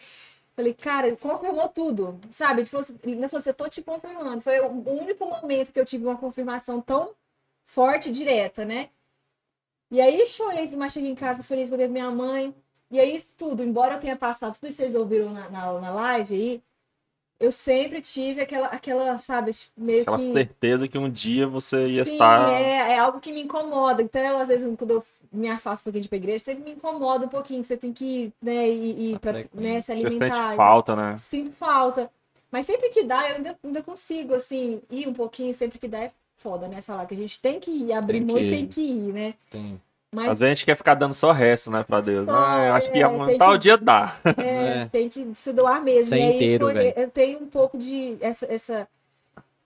[0.57, 2.63] falei, cara, confirmou tudo, sabe?
[2.63, 4.41] Ele falou assim, ele falou assim, eu tô te confirmando.
[4.41, 4.67] Foi o
[5.01, 7.15] único momento que eu tive uma confirmação tão
[7.65, 8.91] forte e direta, né?
[9.93, 12.53] E aí chorei demais, cheguei em casa feliz com minha mãe.
[12.93, 15.81] E aí isso tudo, embora eu tenha passado tudo isso que vocês ouviram na, na,
[15.81, 16.63] na live aí,
[17.41, 20.25] eu sempre tive aquela, aquela sabe, tipo, meio Aquela que...
[20.25, 22.53] certeza que um dia você ia Sim, estar.
[22.53, 24.03] é, é algo que me incomoda.
[24.03, 26.63] Então, eu, às vezes, quando eu me afasto um pouquinho de ir pra igreja, sempre
[26.65, 29.81] me incomoda um pouquinho, que você tem que ir, né, e, e Tá pra, né,
[29.81, 30.57] se Você sente alimentar.
[30.57, 31.17] falta, né?
[31.19, 32.11] Sinto falta.
[32.51, 36.01] Mas sempre que dá, eu ainda, ainda consigo, assim, ir um pouquinho, sempre que dá
[36.01, 36.83] é foda, né?
[36.83, 38.51] Falar que a gente tem que ir, abrir Tem mão e ir.
[38.51, 39.35] tem que ir, né?
[39.51, 39.81] Tem.
[40.15, 42.27] Mas Às vezes a gente quer ficar dando só resto, né, pra Deus.
[42.27, 44.15] Só, Ah, eu acho que é, amanhã tem tal que- dia dá.
[44.25, 44.25] é,
[44.85, 44.89] É.
[44.93, 46.11] tem que se doar mesmo.
[46.11, 46.93] Ser e aí inteiro, foi- velho.
[46.97, 48.87] eu tenho um pouco de essa, essa,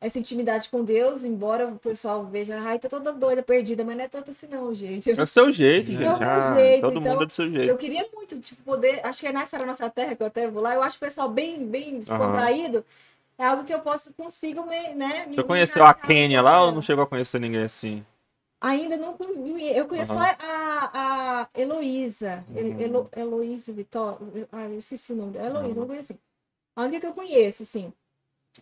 [0.00, 4.04] essa intimidade com Deus, embora o pessoal veja, ai, tá toda doida, perdida, mas não
[4.04, 5.10] é tanto assim não, gente.
[5.18, 6.06] É o seu jeito, É gente.
[6.06, 7.68] o meu Ah, jeito, todo então, mundo é do seu jeito.
[7.68, 9.00] Eu queria muito, tipo, poder.
[9.02, 10.74] Acho que é nessa era nossa terra, que eu até vou lá.
[10.74, 12.84] Eu acho o pessoal bem, bem descontraído.
[13.36, 15.24] É algo que eu posso, consigo, me, né?
[15.26, 15.92] me- Você me conheceu a.
[15.92, 18.04] Kênia lá ou não chegou a conhecer ninguém assim?
[18.66, 19.16] Ainda não.
[19.16, 19.26] con-
[19.74, 20.30] Eu conheço só a,
[21.42, 22.44] a Heloísa.
[22.54, 22.80] El- Uhum.
[22.80, 24.18] Elo, Heloísa Vitória.
[24.50, 25.46] Ah, eu esqueci o nome dela.
[25.60, 25.86] Heloísa, Uhum.
[25.86, 26.18] uma coisa assim.
[26.74, 27.92] A única que eu conheço, assim.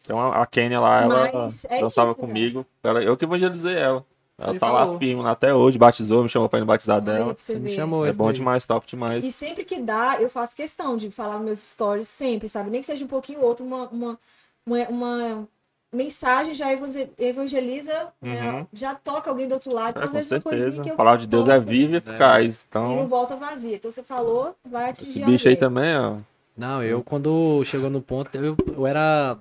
[0.03, 2.67] Então a Kênia lá, ela é dançava isso, comigo.
[2.83, 4.05] Ela, eu que evangelizei ela.
[4.37, 4.99] Ela Ele tá lá falou.
[4.99, 7.35] firme até hoje, batizou, me chamou pra ir no batizado dela.
[7.39, 8.35] você me chamou É bom daí.
[8.35, 9.25] demais, top E demais.
[9.35, 12.69] sempre que dá, eu faço questão de falar nos meus stories, sempre, sabe?
[12.69, 14.19] Nem que seja um pouquinho ou outro, uma, uma,
[14.67, 15.49] uma, uma
[15.95, 18.53] mensagem já evangel- evangeliza, né?
[18.53, 18.67] Uhum.
[18.73, 19.89] já toca alguém do outro lado.
[19.89, 20.83] É, Então, às com vezes, uma coisinha certeza.
[20.83, 22.65] que A eu palavra de Deus é viva e eficaz.
[22.71, 23.77] e não Então, volta vazia.
[23.77, 25.69] Então, você falou, vai atingir esse bicho aí alguém.
[25.69, 26.17] também, ó.
[26.57, 29.37] Não, eu quando chegou no ponto, eu, eu era.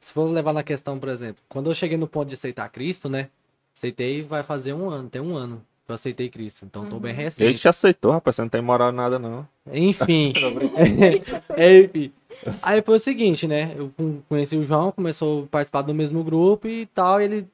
[0.00, 3.08] Se for levar na questão, por exemplo, quando eu cheguei no ponto de aceitar Cristo,
[3.08, 3.28] né?
[3.76, 6.64] Aceitei vai fazer um ano, tem um ano eu aceitei Cristo.
[6.64, 7.18] Então tô bem Uhum.
[7.18, 7.58] Ele recente.
[7.60, 8.36] te aceitou, rapaz.
[8.36, 9.46] Você não tem moral em nada, não.
[9.72, 10.32] Enfim.
[11.56, 12.12] É, enfim.
[12.62, 13.72] Aí foi o seguinte, né?
[13.76, 17.20] Eu con- conheci o João, começou a participar do mesmo grupo e tal.
[17.20, 17.46] E ele,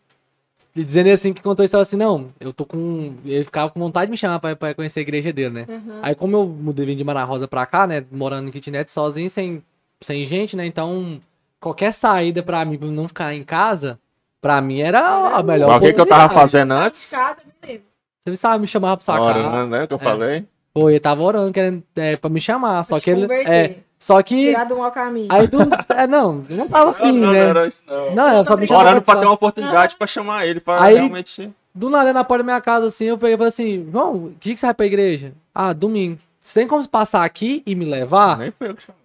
[0.75, 3.15] ele dizendo assim que contou a história assim, não, eu tô com.
[3.25, 5.67] Ele ficava com vontade de me chamar pra, pra conhecer a igreja dele, né?
[5.69, 6.01] Uhum.
[6.03, 8.05] Aí como eu mudei vim de Mara Rosa pra cá, né?
[8.11, 9.63] Morando em kitnet sozinho, sem,
[10.01, 10.67] sem gente, né?
[10.67, 11.21] Então,
[11.61, 13.99] qualquer saída pra mim, pra não ficar em casa,
[14.43, 15.01] pra mim era
[15.37, 17.03] a melhor Mas o que, que eu tava fazendo antes?
[17.05, 17.83] de casa, beleza.
[18.27, 19.49] Você sabe, me chamava pra sua casa.
[19.49, 19.87] Orando, né?
[19.87, 20.01] Que eu É.
[20.05, 20.47] falei.
[20.73, 22.83] Pô, ele tava orando, querendo é, pra me chamar.
[22.85, 23.23] Só que ele.
[23.23, 24.37] converter, É, só que.
[24.37, 25.29] Tirar do mau caminho.
[25.31, 25.59] Aí do.
[25.95, 27.43] É, não, eu não tava assim, não, não, né?
[27.45, 28.15] não era isso, não.
[28.15, 28.81] Não, era só me chamar.
[28.81, 31.53] Orando pra ter uma oportunidade pra chamar ele, pra Aí- realmente.
[31.75, 34.45] Do nada, na porta da minha casa, assim, eu peguei e falei assim: João, que
[34.49, 35.33] dia que você vai pra igreja?
[35.55, 36.19] Ah, domingo.
[36.41, 38.39] Você tem como passar aqui e me levar?
[38.39, 39.01] Nem foi eu que chamei.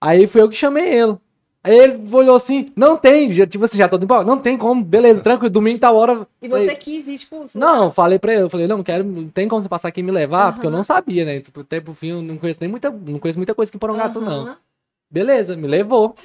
[0.00, 1.16] Aí fui eu que chamei ele.
[1.64, 4.24] Aí ele olhou assim: Não tem, já, tipo assim, já tô indo embora.
[4.24, 6.26] Não tem como, beleza, tranquilo, domingo tá hora.
[6.40, 7.46] E você Falei, quis ir, tipo...
[7.54, 10.10] Não, falei pra ele, eu falei, não, quero, tem como você passar aqui e me
[10.10, 11.40] levar, porque eu não sabia, né?
[11.40, 13.80] Tipo, até pro fim eu não conheço nem muita, não conheço muita coisa aqui em
[13.80, 14.56] Porangatu, não.
[15.10, 16.16] Beleza, me levou.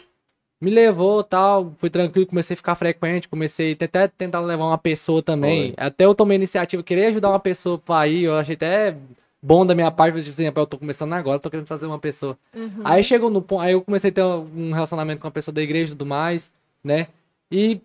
[0.59, 5.21] Me levou tal, fui tranquilo, comecei a ficar frequente, comecei até tentar levar uma pessoa
[5.21, 5.75] também.
[5.77, 8.97] Até eu tomei a iniciativa, queria ajudar uma pessoa pra ir, eu achei até
[9.41, 12.37] bom da minha parte, tipo assim, eu tô começando agora, tô querendo trazer uma pessoa.
[12.55, 12.81] Uhum.
[12.83, 15.61] Aí chegou no ponto, aí eu comecei a ter um relacionamento com a pessoa da
[15.61, 16.49] igreja e tudo mais,
[16.83, 17.07] né?
[17.51, 17.79] E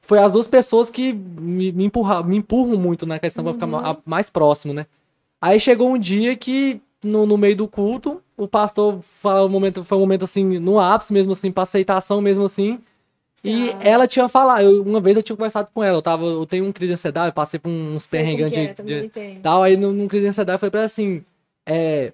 [0.00, 3.66] foi as duas pessoas que me, me, empurra, me empurram muito na questão pra ficar
[3.66, 3.72] Uhum.
[3.72, 4.86] ma- mais próximo, né?
[5.40, 9.84] Aí chegou um dia que, no, no meio do culto, o pastor falou um momento,
[9.84, 12.78] foi um momento assim, no ápice mesmo assim, pra aceitação mesmo assim.
[13.44, 16.46] E ela tinha falado, eu- uma vez eu tinha conversado com ela, eu tava, eu
[16.46, 19.08] tenho um crise de ansiedade, eu passei por uns perrengues é, de, de-
[19.42, 21.24] tal, aí num, num crise de ansiedade eu falei pra ela assim,
[21.66, 22.12] é,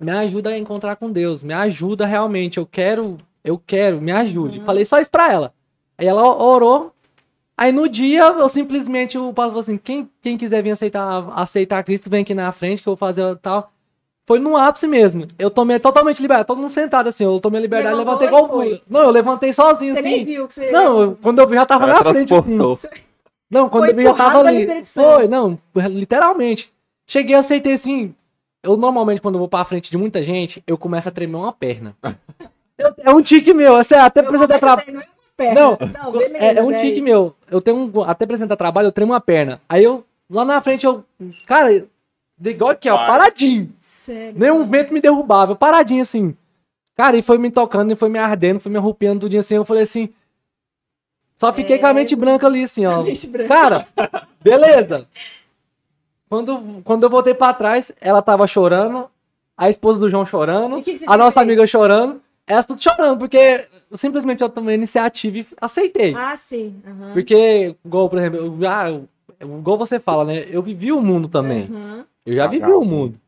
[0.00, 4.58] me ajuda a encontrar com Deus, me ajuda realmente, eu quero, eu quero, me ajude.
[4.60, 4.64] Uhum.
[4.64, 5.52] Falei só isso pra ela.
[5.98, 6.92] Aí ela orou,
[7.56, 11.82] aí no dia eu simplesmente, o pastor falou assim, quem, quem quiser vir aceitar, aceitar
[11.84, 13.72] Cristo, vem aqui na frente que eu vou fazer tal.
[14.26, 15.26] Foi no ápice mesmo.
[15.38, 18.48] Eu tomei totalmente liberdade, todo mundo sentado assim, eu tomei liberdade, Levantou levantei e igual
[18.60, 18.82] fui.
[18.90, 20.08] Não, eu levantei sozinho Você assim.
[20.08, 20.70] nem viu que você...
[20.72, 22.34] Não, eu- quando eu vi já tava Ela na frente.
[22.34, 22.56] Assim.
[23.48, 24.84] Não, quando Foi eu vi já tava ali.
[24.84, 25.56] Foi, não,
[25.88, 26.72] literalmente.
[27.06, 28.12] Cheguei, aceitei assim.
[28.64, 31.52] Eu normalmente, quando eu vou pra frente de muita gente, eu começo a tremer uma
[31.52, 31.94] perna.
[32.78, 34.92] Eu- é um tique meu, assim, até pra apresentar trabalho.
[34.92, 35.60] Não, é uma perna.
[35.60, 37.34] Não, não beleza, É, é um tique meu.
[37.50, 38.02] Eu tenho um.
[38.02, 39.62] Até pra apresentar trabalho, eu tremo uma perna.
[39.66, 41.02] Aí eu, lá na frente, eu.
[41.46, 41.86] Cara,
[42.44, 43.72] igual aqui, ó, paradinho.
[44.06, 44.34] Sério.
[44.38, 46.34] Nenhum vento me derrubava, eu paradinho assim.
[46.94, 49.56] Cara, e foi me tocando, e foi me ardendo, foi me arrupiando tudinho assim.
[49.56, 50.08] Eu falei assim.
[51.36, 51.78] Só fiquei É.
[51.78, 53.00] com a mente branca ali, assim, ó.
[53.00, 53.48] A mente branca.
[53.48, 53.86] Cara,
[54.42, 55.06] beleza.
[56.28, 59.08] Quando, quando eu voltei pra trás, ela tava chorando,
[59.56, 61.46] a esposa do João chorando, que que a nossa feito?
[61.46, 66.14] amiga chorando, elas tudo chorando, porque simplesmente eu tomei a iniciativa e aceitei.
[66.14, 66.74] Ah, sim.
[66.86, 67.12] aham.
[67.12, 68.54] Porque, igual, por exemplo, eu
[69.38, 70.46] eu- igual você fala, né?
[70.50, 71.68] Eu vivi o mundo também.
[71.70, 72.04] Aham.
[72.24, 72.50] Eu já Legal.
[72.50, 73.20] vivi o mundo.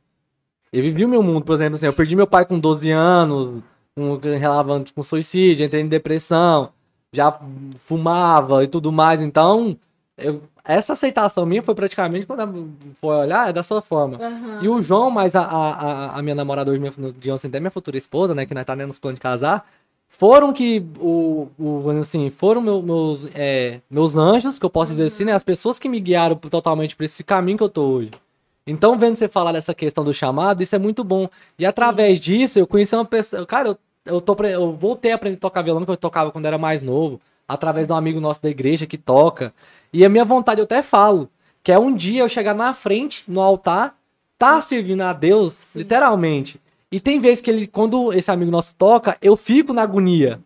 [0.72, 3.62] Eu vivi o meu mundo, por exemplo, assim, eu perdi meu pai com 12 anos,
[3.96, 6.70] um, relavando com suicídio, entrei em depressão,
[7.12, 7.38] já
[7.76, 9.76] fumava e tudo mais, então
[10.16, 12.68] eu- essa aceitação minha foi praticamente, quando
[13.00, 14.18] for olhar, é da sua forma.
[14.22, 14.58] Aham.
[14.62, 17.70] E o João, mais a, a, a- minha namorada hoje, minha, de ontem, até minha
[17.70, 19.66] futura esposa, né, que nós tá né, nos planos de casar,
[20.10, 25.04] foram que, o, o, assim, foram meu- meus, é, meus anjos, que eu posso dizer
[25.04, 28.10] assim, né, as pessoas que me guiaram totalmente por esse caminho que eu tô hoje.
[28.68, 31.26] Então, vendo você falar dessa questão do chamado, isso é muito bom.
[31.58, 33.46] E através disso, eu conheci uma pessoa.
[33.46, 36.44] Cara, eu, eu, tô, eu voltei a aprender a tocar violão, que eu tocava quando
[36.44, 37.18] era mais novo,
[37.48, 39.54] através de um amigo nosso da igreja que toca.
[39.90, 41.30] E a minha vontade, eu até falo,
[41.64, 43.96] Que é um dia eu chegar na frente, no altar,
[44.38, 46.60] tá servindo a Deus, literalmente.
[46.90, 50.40] E tem vezes que ele, quando esse amigo nosso toca, eu fico na agonia.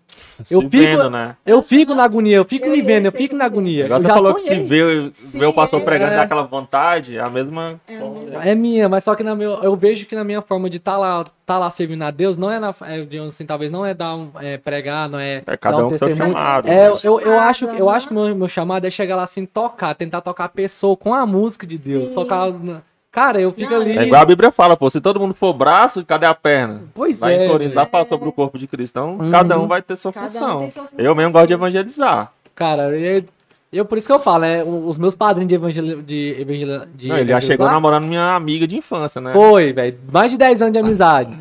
[0.51, 1.36] Eu se fico- vendo, né?
[1.47, 3.85] Eu fico na agonia, eu fico Eu me vendo, eu fico na agonia.
[3.85, 5.85] Agora Eu você já falou que se vê, Sim, vê o pastor é.
[5.85, 6.16] pregando É.
[6.16, 7.81] dá aquela vontade, é a mesma.
[7.86, 8.44] É mesma.
[8.44, 10.97] É minha, mas só que na meu, eu vejo que na minha forma de estar
[10.97, 13.94] lá, tá lá servindo a Deus, não é na, é, digamos assim, talvez não é
[13.94, 16.69] dar um, é, pregar, não é, É cada dar um com seu chamado.
[16.69, 19.14] É, eu, Seu eu, eu acho, chamado, eu acho que meu, meu chamado é chegar
[19.16, 22.09] lá assim, tocar, tentar tocar a pessoa com a música de Deus.
[22.09, 22.14] Sim.
[22.14, 22.51] Tocar.
[22.52, 22.82] na-
[23.12, 23.98] Cara, eu fico Não, ali.
[23.98, 26.84] É igual a Bíblia fala, pô, se todo mundo for braço, cadê a perna?
[26.94, 27.44] Pois Lá é.
[27.44, 28.98] em Coríntios, lá fala sobre o corpo de Cristo.
[28.98, 29.30] Então, Uhum.
[29.30, 30.59] cada um vai ter sua Cada um função.
[30.60, 30.98] tem sua função.
[31.05, 32.32] Eu mesmo gosto de evangelizar.
[32.55, 33.22] Cara, eu,
[33.70, 36.01] eu por isso que eu falo, é, o- os meus padrinhos de evangel...
[36.02, 36.86] de evangel...
[36.94, 39.30] de Não, ele já chegou namorando minha amiga de infância, né?
[39.34, 39.98] Foi, velho.
[40.10, 41.36] Mais de 10 anos de amizade.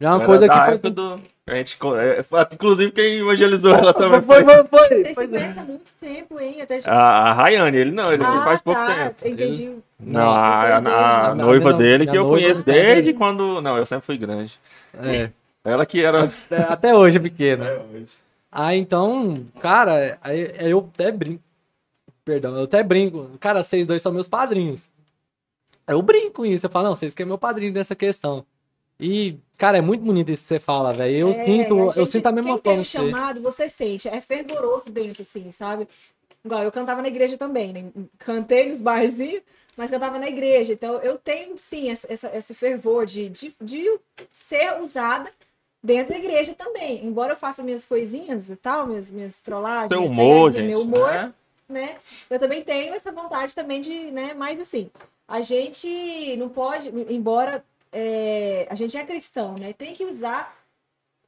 [0.00, 0.78] É uma Era coisa que foi.
[0.90, 4.88] do- A gente, é, foi- inclusive, quem evangelizou ela também Foi, foi, foi, foi.
[4.88, 5.28] Vocês se foi.
[5.28, 6.62] conhecem há muito tempo, hein?
[6.62, 6.78] Até...
[6.86, 7.76] a, a Rayane.
[7.76, 8.94] Ele não, ele ah, faz pouco tá.
[8.94, 9.28] tempo.
[9.28, 9.76] Entendi.
[9.98, 13.60] Não, a, a- a noiva não, dele que eu conheço desde quando.
[13.60, 14.60] Não, eu sempre fui grande.
[15.02, 15.30] É.
[15.64, 16.28] Ela que era.
[16.50, 17.80] É, Até hoje é pequena.
[18.50, 21.42] Ah, então, cara, aí, aí eu até brinco.
[22.24, 23.30] Perdão, eu até brinco.
[23.40, 24.88] Cara, vocês dois são meus padrinhos.
[25.88, 26.66] Eu brinco com isso.
[26.66, 28.44] Eu falo, não, vocês que é meu padrinho nessa questão.
[29.02, 31.16] E, cara, é muito bonito isso que você fala, velho.
[31.16, 32.98] Eu É, sinto, a eu gente- sinto a mesma quem tem forma o que você.
[32.98, 34.08] chamado, você sente.
[34.08, 35.88] É fervoroso dentro, assim, sabe?
[36.44, 37.84] Igual eu cantava na igreja também, né?
[38.18, 39.42] Cantei nos barzinhos,
[39.76, 40.72] mas cantava na igreja.
[40.72, 43.98] Então eu tenho, sim, essa, essa- esse fervor de, de, de
[44.32, 45.30] ser usada
[45.82, 47.04] dentro da igreja também.
[47.04, 50.66] Embora eu faça minhas coisinhas e tal, minhas, minhas trollagens, Seu minhas humor, gente.
[50.66, 51.34] meu humor, né?
[51.68, 51.96] né?
[52.30, 54.32] Eu também tenho essa vontade também de, né?
[54.34, 54.90] Mas assim,
[55.26, 59.72] a gente não pode, embora é, a gente é cristão, né?
[59.72, 60.56] Tem que usar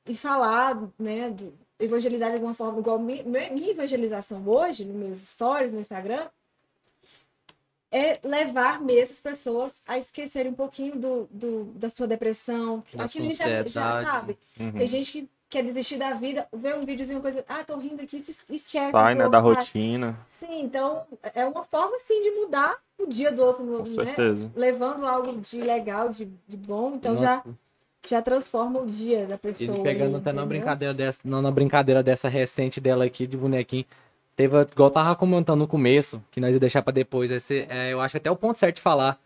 [0.07, 1.31] e falar, né?
[1.31, 5.81] do- evangelizar de alguma forma, igual mi- mi- minha evangelização hoje, nos meus stories, no
[5.81, 6.29] Instagram,
[7.91, 12.83] é levar mesmo as pessoas a esquecerem um pouquinho do, do- da sua depressão.
[12.95, 14.39] Da Aquilo já, já sabe.
[14.59, 14.73] Uhum.
[14.73, 18.21] Tem gente que quer desistir da vida, vê um videozinho, coisa, ah, tô rindo aqui,
[18.21, 18.91] se esquece.
[18.91, 19.55] Sai, né, da sai.
[19.55, 20.19] rotina.
[20.27, 21.05] Sim, então
[21.35, 23.85] é uma forma assim de mudar o dia do outro, Com né?
[23.85, 24.51] certeza.
[24.55, 27.45] Levando algo de legal, de, de bom, então Nossa, já,
[28.07, 29.77] já transforma o dia da pessoa.
[29.77, 33.85] Ele pegando até na brincadeira dessa, não, na brincadeira dessa recente dela aqui de bonequinho.
[34.37, 37.31] Teve, igual eu tava comentando no começo, que nós ia deixar pra depois.
[37.31, 39.21] Esse, é, eu acho até o ponto certo de falar.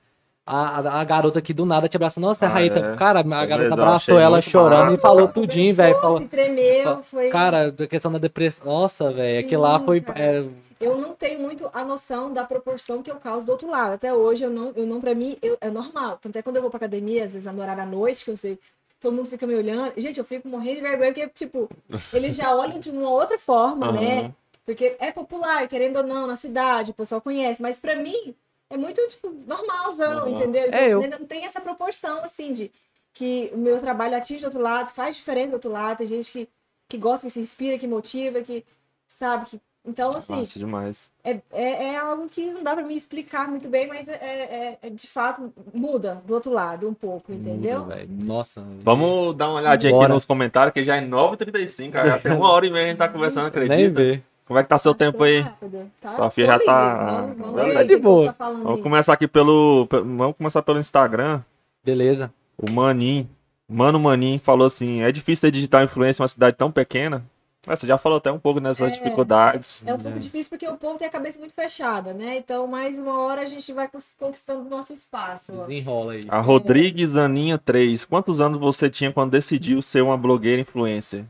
[0.50, 2.20] A, a, a garota aqui do nada te abraçou.
[2.22, 2.96] Nossa, Ah, Raíta, é.
[2.96, 5.02] cara, a mesmo, garota abraçou ela chorando e massa.
[5.02, 6.00] falou tudinho, velho.
[6.00, 7.28] Falou, tremeu, foi...
[7.28, 8.64] cara, da questão da depressão.
[8.64, 10.02] Nossa, velho, aquilo lá foi.
[10.14, 10.44] é,
[10.80, 13.92] Eu não tenho muito a noção da proporção que eu causo do outro lado.
[13.92, 16.18] Até hoje, eu não, eu não pra mim, eu- é normal.
[16.20, 18.36] Tanto é quando eu vou pra academia, às vezes no horário à noite, que eu
[18.36, 18.58] sei,
[18.98, 19.92] todo mundo fica me olhando.
[19.98, 21.68] Gente, eu fico morrendo de vergonha, porque, tipo,
[22.12, 24.20] eles já olham de uma outra forma, né?
[24.20, 24.34] Aham.
[24.64, 27.60] Porque é popular, querendo ou não, na cidade, o pessoal conhece.
[27.62, 28.34] Mas pra mim,
[28.70, 30.68] é muito, tipo, normalzão, entendeu?
[30.72, 32.70] É, eu- não tem essa proporção, assim, de
[33.14, 35.98] que o meu trabalho atinge do outro lado, faz diferença do outro lado.
[35.98, 36.48] Tem gente que,
[36.88, 38.64] que gosta, que se inspira, que motiva, que,
[39.06, 39.46] sabe?
[39.46, 39.60] Que...
[39.84, 41.10] Então, assim, Massa demais.
[41.24, 44.78] é, é, é algo que não dá pra me explicar muito bem, mas é, é-
[44.82, 47.80] é- de fato muda do outro lado um pouco, entendeu?
[47.84, 48.06] Muda.
[48.06, 48.62] Nossa.
[48.82, 50.04] Vamos dar uma olhadinha Bora.
[50.06, 52.08] aqui nos comentários, que já é 9h35, cara.
[52.10, 54.22] já tem uma hora e meia a gente tá conversando, Nem acredita?
[54.48, 55.40] Como é que tá seu tempo aí?
[55.40, 56.12] rápido, tá?
[56.12, 58.32] Sua filha já tá- Vamos, vamos Tá de boa.
[58.32, 59.86] tá Vamos começar aqui pelo.
[59.86, 61.40] pe- Vamos começar pelo Instagram.
[61.84, 62.32] Beleza.
[62.56, 63.28] O Manin,
[63.68, 67.24] Mano Manin falou assim: é difícil ter digital influência em uma cidade tão pequena.
[67.66, 68.94] Ah, Você já falou até um pouco nessas É.
[68.94, 69.82] dificuldades.
[69.84, 72.38] É um pouco difícil porque o povo tem a cabeça muito fechada, né?
[72.38, 73.86] Então, mais uma hora a gente vai
[74.18, 75.52] conquistando o nosso espaço.
[75.54, 75.66] ó.
[75.66, 76.20] Desenrola aí.
[76.28, 78.06] A Rodrigues Aninha 3.
[78.06, 81.26] Quantos anos você tinha quando decidiu ser uma blogueira influencer?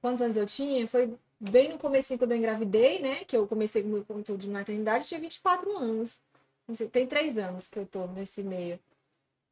[0.00, 0.86] Quantos anos eu tinha?
[0.86, 3.24] Foi bem no comecinho quando eu engravidei, né?
[3.24, 6.18] Que eu comecei com o meu conteúdo de maternidade, tinha 24 anos.
[6.66, 8.78] Não sei, tem três anos que eu tô nesse meio.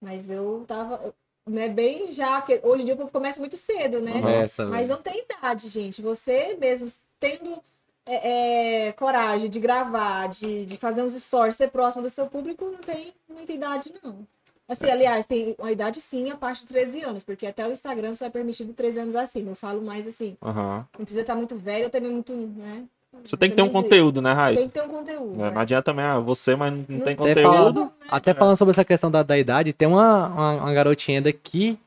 [0.00, 1.14] Mas eu tava,
[1.46, 4.12] né, bem já, porque hoje em dia o povo começa muito cedo, né?
[4.12, 6.02] Começa, Mas não tem idade, gente.
[6.02, 6.86] Você mesmo
[7.20, 7.62] tendo
[8.04, 12.64] é, é, coragem de gravar, de, de fazer uns stories, ser próximo do seu público,
[12.64, 14.26] não tem muita idade, não.
[14.72, 18.14] Assim, aliás, tem uma idade sim, a parte de 13 anos, porque até o Instagram
[18.14, 19.50] só é permitido 13 anos acima.
[19.50, 20.86] Eu falo mais assim, Aham.
[20.98, 22.84] não precisa estar muito velho, ou também muito, né?
[23.22, 24.32] Você tem que ter um conteúdo, né.
[24.32, 24.56] Raí?
[24.56, 25.36] Tem que ter um conteúdo.
[25.36, 25.52] Não né?
[25.54, 27.42] adianta também, ah, você, mas não tem Até Até, conteúdo.
[27.42, 31.78] falando, até falando sobre essa questão da, da idade, tem uma, uma, uma garotinha daqui,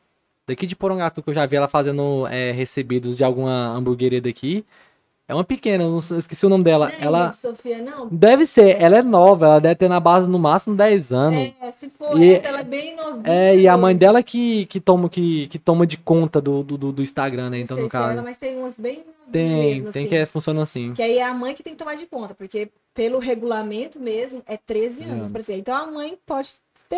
[0.48, 4.64] daqui de Porongatu, que eu já vi ela fazendo é, recebidos de alguma hamburgueria daqui.
[5.28, 6.88] É uma pequena, eu esqueci o nome dela.
[6.88, 7.34] Não é Ela.
[7.34, 8.08] Sofia, não?
[8.12, 11.52] Deve ser, ela é nova, ela deve ter na base no máximo 10 anos.
[11.60, 13.24] É, se for E- essa, ela é bem novinha.
[13.26, 16.78] É, e a mãe dela que, que, toma, que, que toma de conta do, do,
[16.92, 17.58] do- Instagram, né?
[17.58, 18.24] Não Então, sei no é ela, caso.
[18.24, 20.10] mas tem umas bem Tem, mesmo, tem assim.
[20.10, 20.94] que é, funciona assim.
[20.94, 24.44] Que aí é a mãe que tem que tomar de conta, porque pelo regulamento mesmo
[24.46, 25.32] é 13 anos anos.
[25.32, 25.58] para ter.
[25.58, 26.54] Então a mãe pode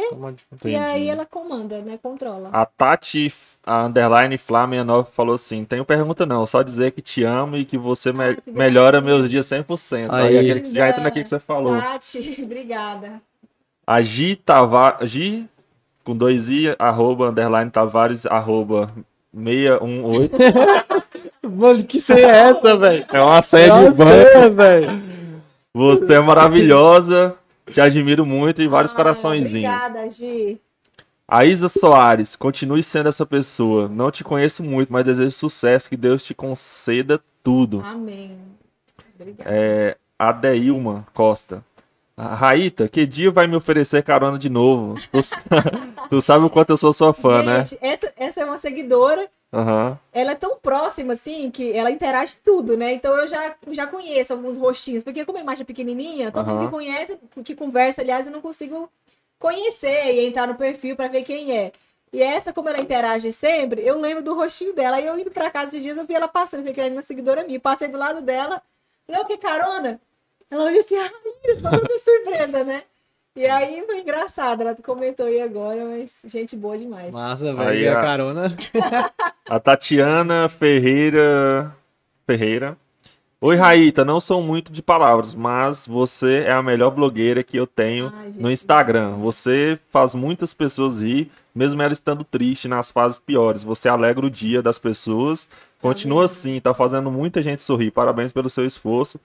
[0.10, 0.44] Conta.
[0.66, 1.10] e aí Entendi.
[1.10, 1.98] ela comanda, né?
[2.02, 2.50] Controla.
[2.52, 3.34] A Tati,
[3.66, 7.78] a underline Flá69, falou assim: Tenho pergunta não, só dizer que te amo e que
[7.78, 10.10] você me- Ah, melhora meus dias 100%.
[10.12, 10.28] Aí.
[10.28, 11.80] Aí, aquele que já entra naquilo que você falou.
[11.80, 13.22] Tati, obrigada.
[13.86, 15.48] A Gi Tavares, Gi,
[16.04, 18.92] com dois i, arroba, underline Tavares, arroba
[19.34, 20.38] 618.
[21.50, 23.06] Mano, que senha é essa, velho?
[23.12, 25.08] É uma senha de banco.
[25.74, 27.36] Você é maravilhosa,
[27.72, 29.84] te admiro muito e vários Ah, coraçõezinhos.
[29.84, 30.60] Obrigada, Gi.
[31.28, 33.90] A Isa Soares, continue sendo essa pessoa.
[33.90, 37.82] Não te conheço muito, mas desejo sucesso, que Deus te conceda tudo.
[37.84, 38.38] Amém.
[39.16, 39.50] Obrigada.
[39.54, 41.64] É, a Deilma Costa.
[42.16, 44.96] A Raíta, que dia vai me oferecer carona de novo?
[45.12, 45.20] Tu,
[46.10, 47.66] tu sabe o quanto eu sou sua fã, né?
[47.66, 49.30] Gente, essa, essa é uma seguidora.
[49.54, 50.00] Aham.
[50.12, 52.94] Ela é tão próxima, assim, que ela interage tudo, né?
[52.94, 55.04] Então eu já, já conheço alguns rostinhos.
[55.04, 56.66] Porque como a imagem é pequenininha, todo mundo Aham.
[56.66, 58.90] que conhece, que conversa, aliás, eu não consigo
[59.40, 61.72] conhecer e entrar no perfil pra ver quem é.
[62.12, 64.98] E essa, como ela interage sempre, eu lembro do rostinho dela.
[64.98, 67.02] Aí eu indo pra casa esses dias, eu vi ela passando, porque ela é uma
[67.02, 67.60] seguidora minha.
[67.60, 68.62] Passei do lado dela,
[69.06, 70.02] falei, o que, carona?
[70.50, 71.12] Ela olhou assim, ai,
[71.88, 72.84] de surpresa, né?
[73.38, 77.14] E aí foi engraçado, ela comentou aí agora, mas gente boa demais.
[77.14, 77.80] Massa, Aí velho.
[77.82, 78.58] E a a- carona.
[79.48, 81.72] A Tatiana Ferreira.
[82.26, 82.76] Ferreira.
[83.40, 87.68] Oi, Raíta, não sou muito de palavras, mas você é a melhor blogueira que eu
[87.68, 89.12] tenho Ai, gente, no Instagram.
[89.18, 93.64] Você faz muitas pessoas rir, mesmo ela estando triste nas fases piores.
[93.64, 95.48] Você alegra o dia das pessoas.
[95.80, 96.26] Continua vendo?
[96.26, 97.92] assim, tá fazendo muita gente sorrir.
[97.92, 99.20] Parabéns pelo seu esforço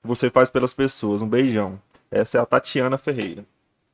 [0.00, 1.20] que você faz pelas pessoas.
[1.20, 1.80] Um beijão.
[2.08, 3.44] Essa é a Tatiana Ferreira.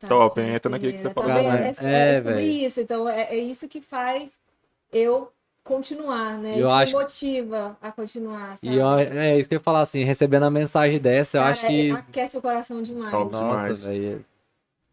[0.08, 0.54] Top, hein?
[0.54, 1.30] Entra naquilo que você falou.
[1.30, 2.80] Também Cara, é, é, é sobre isso.
[2.80, 4.38] Então, é, é isso que faz
[4.92, 5.30] eu
[5.64, 6.54] continuar, né?
[6.56, 8.74] Eu isso acho- me motiva a continuar, sabe?
[8.74, 11.52] E ó, é isso que eu ia falar assim, recebendo a mensagem dessa, eu Cara,
[11.52, 11.90] acho que.
[11.90, 13.10] é- aquece o coração demais.
[13.10, 13.30] Top.
[13.32, 14.22] Nossa, demais.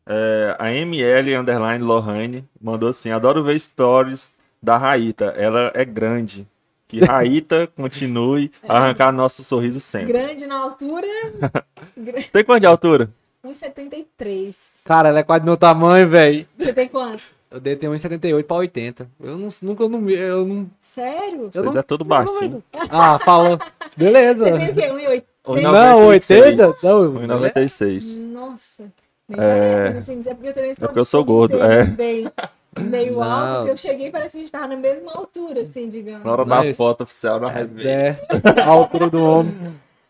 [0.06, 5.26] É, a ML underline Lohane mandou assim: adoro ver stories da Raíta.
[5.38, 6.48] Ela é grande.
[6.88, 10.12] Que Raíta continue a arrancar nosso sorriso sempre.
[10.14, 11.06] Grande na altura,
[12.34, 13.10] Tem quanto de altura?
[13.46, 14.56] 1,73.
[14.86, 16.46] Cara, ela é quase do meu tamanho, velho.
[16.58, 17.24] Você tem quanto?
[17.52, 19.10] Eu dei ter 1,78 pra 80.
[19.20, 20.70] Eu não, nunca eu não, eu não.
[20.82, 21.50] Sério?
[21.52, 22.64] Vocês não- é tudo baixinho.
[22.92, 23.58] Ah, falou.
[23.98, 24.46] Beleza.
[24.46, 25.08] Você tem o quê?
[25.08, 25.24] 1,80?
[25.48, 26.68] Um Não, 80?
[26.84, 28.20] Não, 1,96.
[28.20, 28.84] Nossa.
[29.28, 31.86] Nem parece, assim, é porque eu também sou, porque eu sou gordo, inteiro, é.
[31.86, 32.32] Bem,
[32.80, 33.24] meio Não.
[33.24, 36.24] alto, porque eu cheguei e parece que a gente tava na mesma altura, assim, digamos.
[36.26, 37.88] Na hora da foto oficial, na revista.
[37.90, 38.18] É,
[38.66, 39.54] a altura do homem.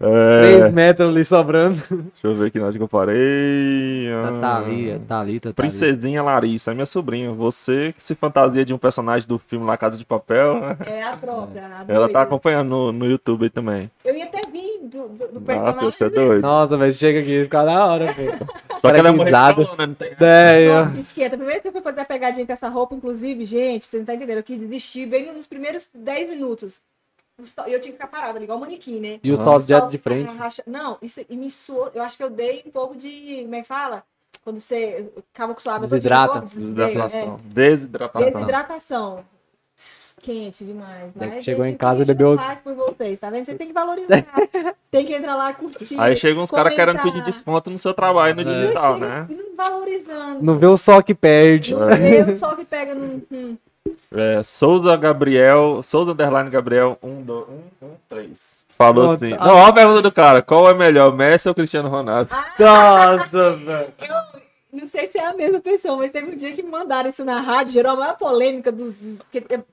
[0.01, 1.75] É, 3 metros ali sobrando.
[1.75, 4.09] deixa eu ver aqui onde que eu parei.
[4.09, 5.53] Tá, tá ali, tá ali, tá, tá ali.
[5.55, 7.31] Princesinha Larissa, é minha sobrinha.
[7.33, 10.77] Você que se fantasia de um personagem do filme La Casa de Papel, né?
[10.85, 11.65] É a própria.
[11.65, 12.13] a ela doida.
[12.13, 13.91] tá acompanhando no, no YouTube aí também.
[14.05, 15.91] Eu ia até vir do, do, do Nossa, personagem.
[15.91, 16.41] você é doido.
[16.41, 18.39] Nossa, velho, chega aqui, fica da hora, velho.
[18.79, 19.65] Só que ela é muito risada.
[19.65, 21.35] calona, não tem É, eu- Nossa, esquenta.
[21.35, 24.15] Primeiro que você foi fazer a pegadinha com essa roupa, inclusive, gente, você não tá
[24.15, 24.37] entendendo.
[24.37, 26.79] Eu quis desistir bem nos primeiros 10 minutos.
[27.67, 29.19] E eu tinha que ficar parada, igual o manequim, né?
[29.23, 29.43] E o Ah.
[29.43, 30.25] sol direto sol de frente.
[30.27, 31.89] tava racha- Não, isso, e me suou.
[31.93, 33.41] Eu acho que eu dei um pouco de.
[33.43, 34.03] Como é que fala?
[34.43, 36.41] Quando você acaba com sua água Desidrata.
[36.41, 37.35] Desidratação.
[37.35, 38.31] É, Desidratação.
[38.31, 39.25] desidratação.
[40.21, 41.13] Quente demais.
[41.15, 43.45] É que Mas chegou gente, em casa e bebeu- faz por vocês, tá vendo?
[43.45, 44.25] Vocês têm que valorizar.
[44.91, 45.97] tem que entrar lá curtir.
[45.99, 48.45] Aí chegam uns caras querendo pedir desconto no seu trabalho no É.
[48.45, 49.25] Não digital, né?
[49.29, 50.43] não valorizando.
[50.43, 51.73] Não vê o sol que perde.
[51.73, 53.21] Não vê o sol que pega no.
[53.31, 53.57] hum.
[54.11, 58.59] É, Souza Gabriel, Souza Underline Gabriel 123.
[58.69, 59.25] Falou Pronto.
[59.25, 59.35] assim.
[59.35, 60.41] Não, olha a pergunta do cara.
[60.41, 62.31] Qual é melhor, Messi ou Cristiano Ronaldo?
[62.57, 63.27] Nossa,
[63.57, 63.93] velho.
[64.71, 67.25] Não sei se é a mesma pessoa, mas teve um dia que me mandaram isso
[67.25, 68.95] na rádio, gerou a maior polêmica dos.
[68.97, 69.65] dos- que- eu-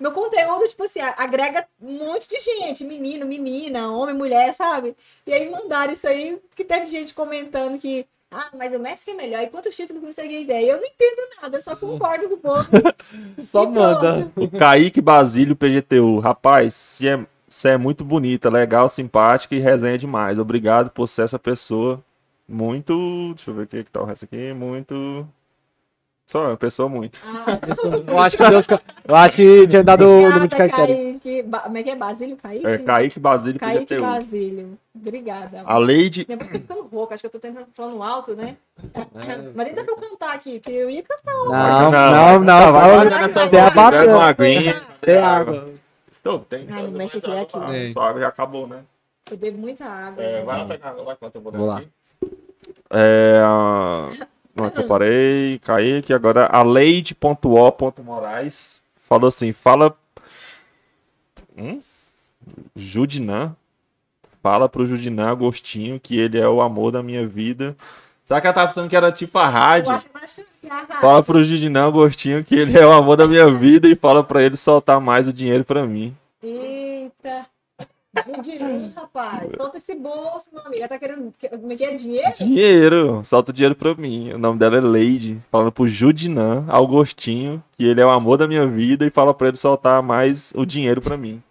[0.00, 4.96] meu conteúdo, tipo assim, agrega um monte de gente, menino, menina, homem, mulher, sabe?
[5.26, 8.06] E aí mandaram isso aí, que teve gente comentando que.
[8.30, 9.42] Ah, mas o Messi que é melhor.
[9.42, 10.72] E quantos títulos ganha ideia?
[10.72, 12.68] Eu não entendo nada, eu só concordo com o povo.
[13.40, 14.04] Só E pronto.
[14.04, 14.30] manda.
[14.36, 16.18] O Kaique Basílio PGTU.
[16.18, 20.38] Rapaz, você é, cê é muito bonita, legal, simpática e resenha demais.
[20.38, 22.04] Obrigado por ser essa pessoa
[22.48, 23.32] muito.
[23.34, 24.52] Deixa eu ver o que, que tá o resto aqui.
[24.52, 25.26] Muito.
[26.28, 27.18] Só uma pessoa muito.
[27.24, 27.58] Ah,
[28.06, 28.66] Eu acho que Deus.
[29.08, 31.02] Eu acho que tinha dado o número de caracteres.
[31.02, 31.42] Kaique.
[31.42, 31.96] Ba- Como é que é?
[31.96, 32.66] Basílio Kaique?
[32.66, 34.02] É Kaique Basílio Kaique PGTU.
[34.02, 34.78] Basílio.
[34.94, 35.62] Obrigada.
[35.64, 36.26] A Lady.
[36.28, 38.58] Minha voz tá ficando rouca, acho que eu tô tentando falando alto, né?
[38.94, 39.38] É.
[39.54, 41.32] Mas nem dá pra eu cantar aqui, que eu ia cantar.
[41.32, 42.72] Não, não, não.
[42.72, 44.42] Vai não, fazendo essa Tem a voz, pega uma batata.
[44.42, 44.82] aguinha.
[45.00, 45.68] Tem água.
[46.20, 46.66] Então, tem.
[46.70, 47.58] Ah, não mexe aqui, aqui.
[47.70, 47.90] Tem.
[47.92, 48.80] Sua água já acabou, né?
[49.30, 50.22] Eu bebo muita água.
[50.22, 51.88] É, vai lá pegar água eu vou aqui.
[52.90, 53.40] É,
[54.70, 56.46] que eu parei, caí aqui agora.
[56.46, 59.96] A Leide.o.moraes falou assim: fala.
[61.56, 61.80] Hum?
[62.74, 63.54] Judinã.
[64.42, 67.76] Fala pro Judinã Agostinho que ele é o amor da minha vida.
[68.24, 69.90] Será que ela tava pensando que era tipo a Eu rádio?
[69.90, 71.00] acho que ela a rádio.
[71.00, 74.42] Fala pro Judinã Agostinho que ele é o amor da minha vida e fala pra
[74.42, 76.16] ele soltar mais o dinheiro pra mim.
[76.42, 76.67] Eita.
[78.94, 79.50] Rapaz.
[79.56, 80.78] Solta esse bolso, meu amigo.
[80.78, 81.32] Ela tá querendo.
[81.50, 82.32] Como é que é dinheiro?
[82.36, 84.32] Dinheiro, solta o dinheiro pra mim.
[84.32, 85.40] O nome dela é Lady.
[85.50, 89.48] Falando pro Judinã Agostinho que ele é o amor da minha vida e fala pra
[89.48, 91.42] ele soltar mais o dinheiro pra mim.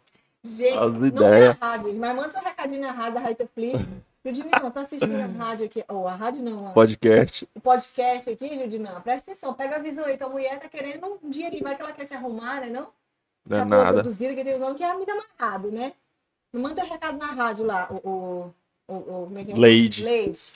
[0.43, 3.79] Gente, As não é a rádio, mas manda seu recadinho na rádio da Raita Flix.
[4.25, 5.83] Judinão, tá assistindo a rádio aqui.
[5.87, 6.69] Ou a rádio não, ó.
[6.71, 7.47] Podcast.
[7.55, 8.99] o podcast aqui, Judinão.
[9.01, 10.17] Presta atenção, pega a visão aí.
[10.17, 11.63] Tua mulher tá querendo um dinheirinho.
[11.63, 12.69] Vai que ela quer se arrumar, né?
[12.69, 12.87] Não?
[13.47, 13.93] Não é Tá nada.
[13.93, 15.93] produzida, que tem uns homens que é muito amarrado, né?
[16.53, 18.51] Manda recado na rádio lá, o.
[18.87, 19.55] o, o, o é é?
[19.55, 20.03] Lady.
[20.03, 20.53] Lady.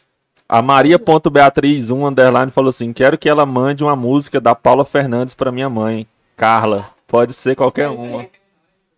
[0.47, 5.51] A Maria.beatriz1 underline falou assim: quero que ela mande uma música da Paula Fernandes pra
[5.51, 6.07] minha mãe.
[6.35, 6.89] Carla.
[7.07, 8.27] Pode ser qualquer uma.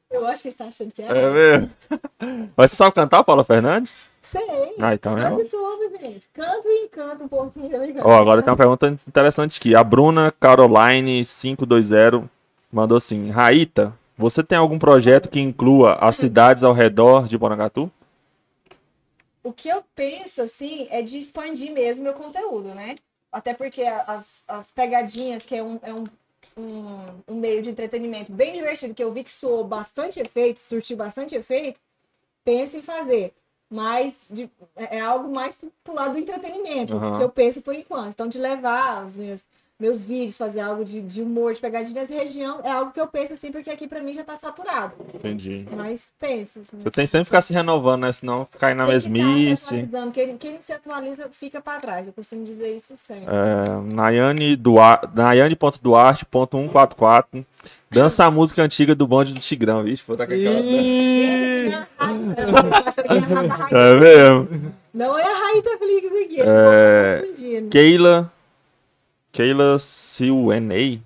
[0.09, 1.07] Eu acho que você tá achando que é.
[1.07, 1.71] É mesmo?
[2.55, 3.99] Mas você sabe cantar, Paula Fernandes?
[4.21, 4.75] Sei.
[4.79, 5.29] Ah, então é.
[5.29, 6.29] Quase tudo, gente.
[6.31, 7.69] Canto e encanto um pouquinho.
[7.69, 8.07] tá ligado?
[8.07, 9.75] Ó, agora tem uma pergunta interessante aqui.
[9.75, 12.29] A Bruna Caroline 520
[12.71, 17.91] mandou assim: Raíta, você tem algum projeto que inclua as cidades ao redor de Porangatu?
[19.43, 22.95] O que eu penso, assim, é de expandir mesmo meu conteúdo, né?
[23.31, 26.05] Até porque as, as pegadinhas, que é, um, é um,
[26.55, 30.95] um, um meio de entretenimento bem divertido, que eu vi que soou bastante efeito, surtiu
[30.95, 31.79] bastante efeito,
[32.45, 33.33] penso em fazer.
[33.69, 37.17] Mas de- é é algo mais pro, pro lado do entretenimento, Aham.
[37.17, 38.13] que eu penso por enquanto.
[38.13, 39.43] Então, de levar os meus,
[39.79, 43.07] meus vídeos, fazer algo de, de humor, de pegadinha nessa região, é algo que eu
[43.07, 44.95] penso, assim, porque aqui pra mim já tá saturado.
[45.13, 45.67] Entendi.
[45.75, 46.59] Mas penso.
[46.59, 48.13] assim, Você tem sempre que ficar se renovando, né?
[48.13, 49.75] Senão ficar aí na tem que tá mesmice.
[49.75, 50.11] atualizando.
[50.11, 52.07] Quem, quem não se atualiza fica para trás.
[52.07, 53.25] Eu costumo dizer isso sempre.
[53.27, 57.45] É, Nayane Duar- Nayane.duarte.144
[57.91, 60.63] dança a música antiga do bonde do Tigrão, vixe, vou tá com aquela.
[60.63, 61.85] Gente, é
[63.03, 63.13] que
[63.99, 64.73] mesmo.
[64.93, 66.41] Não é a Raíta Flix aqui.
[66.41, 67.61] Acho É, que.
[67.69, 68.31] Keila.
[69.33, 71.01] Keila Silwenei.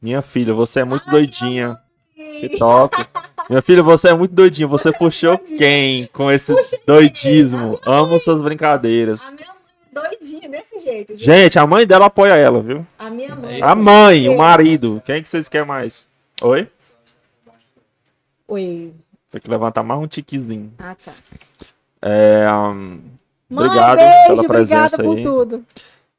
[0.00, 1.78] Minha filha, você é muito doidinha.
[2.14, 2.96] Que top.
[3.48, 4.66] Minha filha, você é muito doidinha.
[4.66, 5.58] Você puxou doidinha.
[5.58, 7.78] quem com esse Puxa doidismo?
[7.86, 9.28] Amo suas brincadeiras.
[9.28, 11.14] A minha mãe é doidinha desse jeito.
[11.14, 11.24] gente.
[11.24, 12.86] Gente, a mãe dela apoia ela, viu?
[12.98, 13.62] A minha mãe.
[13.62, 15.02] A mãe, o marido.
[15.04, 16.06] Quem que vocês querem mais?
[16.40, 16.66] Oi?
[18.48, 18.92] Oi.
[19.30, 20.72] Tem que levantar mais um tiquezinho.
[20.78, 21.12] Ah, tá.
[22.00, 23.00] É, hum,
[23.50, 25.22] Mãe, Obrigado beijo, pela presença obrigada por aí.
[25.22, 25.64] tudo.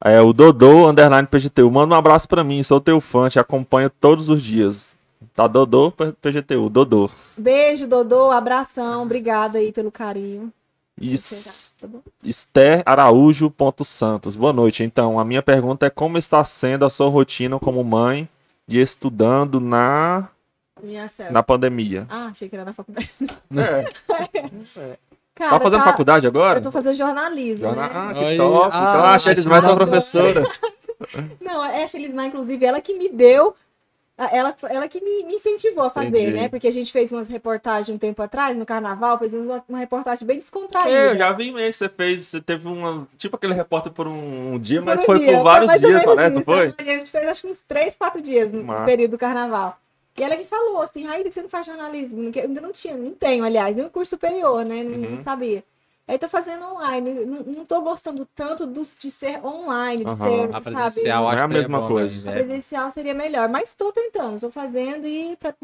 [0.04, 1.70] É, o Dodô, underline PGTU.
[1.70, 4.96] Manda um abraço pra mim, sou teu fã, te acompanho todos os dias.
[5.34, 7.10] Tá Dodô, PGTU, Dodô.
[7.36, 8.30] Beijo, Dodô.
[8.30, 9.02] Abração.
[9.02, 10.52] Obrigada aí pelo carinho.
[11.00, 11.88] Is- Tá?
[12.24, 14.34] Esther Araújo ponto Santos.
[14.34, 14.82] Boa noite.
[14.82, 18.26] Então, a minha pergunta é como está sendo a sua rotina como mãe
[18.66, 20.28] e estudando na,
[21.30, 22.06] na pandemia?
[22.08, 23.12] Ah, achei que era na faculdade.
[23.54, 23.84] É.
[25.36, 26.58] Cara, Tá fazendo tá- faculdade agora?
[26.58, 27.90] Eu tô fazendo jornalismo, Jorna- né?
[27.94, 28.36] Ah, que Oi.
[28.38, 28.70] top.
[28.72, 30.42] Ah, então a Shelly ser acho que- professora.
[31.40, 33.54] Não, é a Shelismar, inclusive, ela que me deu,
[34.16, 36.32] a- ela, ela que me, me incentivou a fazer, Entendi.
[36.32, 36.48] né?
[36.48, 40.26] Porque a gente fez umas reportagens um tempo atrás, no carnaval, fez uma, uma reportagem
[40.26, 40.90] bem descontraída.
[40.90, 42.20] É, eu já vi mesmo que você fez.
[42.22, 43.06] Você teve uma.
[43.18, 46.02] Tipo aquele repórter por um, um dia, Por mas um foi dia, por vários dias,
[46.02, 46.44] parece, não isso.
[46.46, 46.74] foi?
[46.78, 48.84] A gente fez acho que uns três, quatro dias no Massa.
[48.86, 49.76] período do carnaval.
[50.16, 52.30] E ela que falou assim, Raída, que você não faz jornalismo?
[52.34, 54.82] Eu ainda não tinha, não tenho, aliás, nem um curso superior, né?
[54.82, 55.10] Não, Uhum.
[55.10, 55.62] não sabia.
[56.08, 57.24] Aí tô fazendo online.
[57.26, 60.16] Não, não tô gostando tanto dos, de ser online, de Aham.
[60.30, 60.64] ser, A sabe?
[60.64, 62.24] presencial Não é acho a que mesma bom, coisa.
[62.24, 62.30] né?
[62.30, 65.54] A presencial seria melhor, mas estou tentando, estou fazendo e para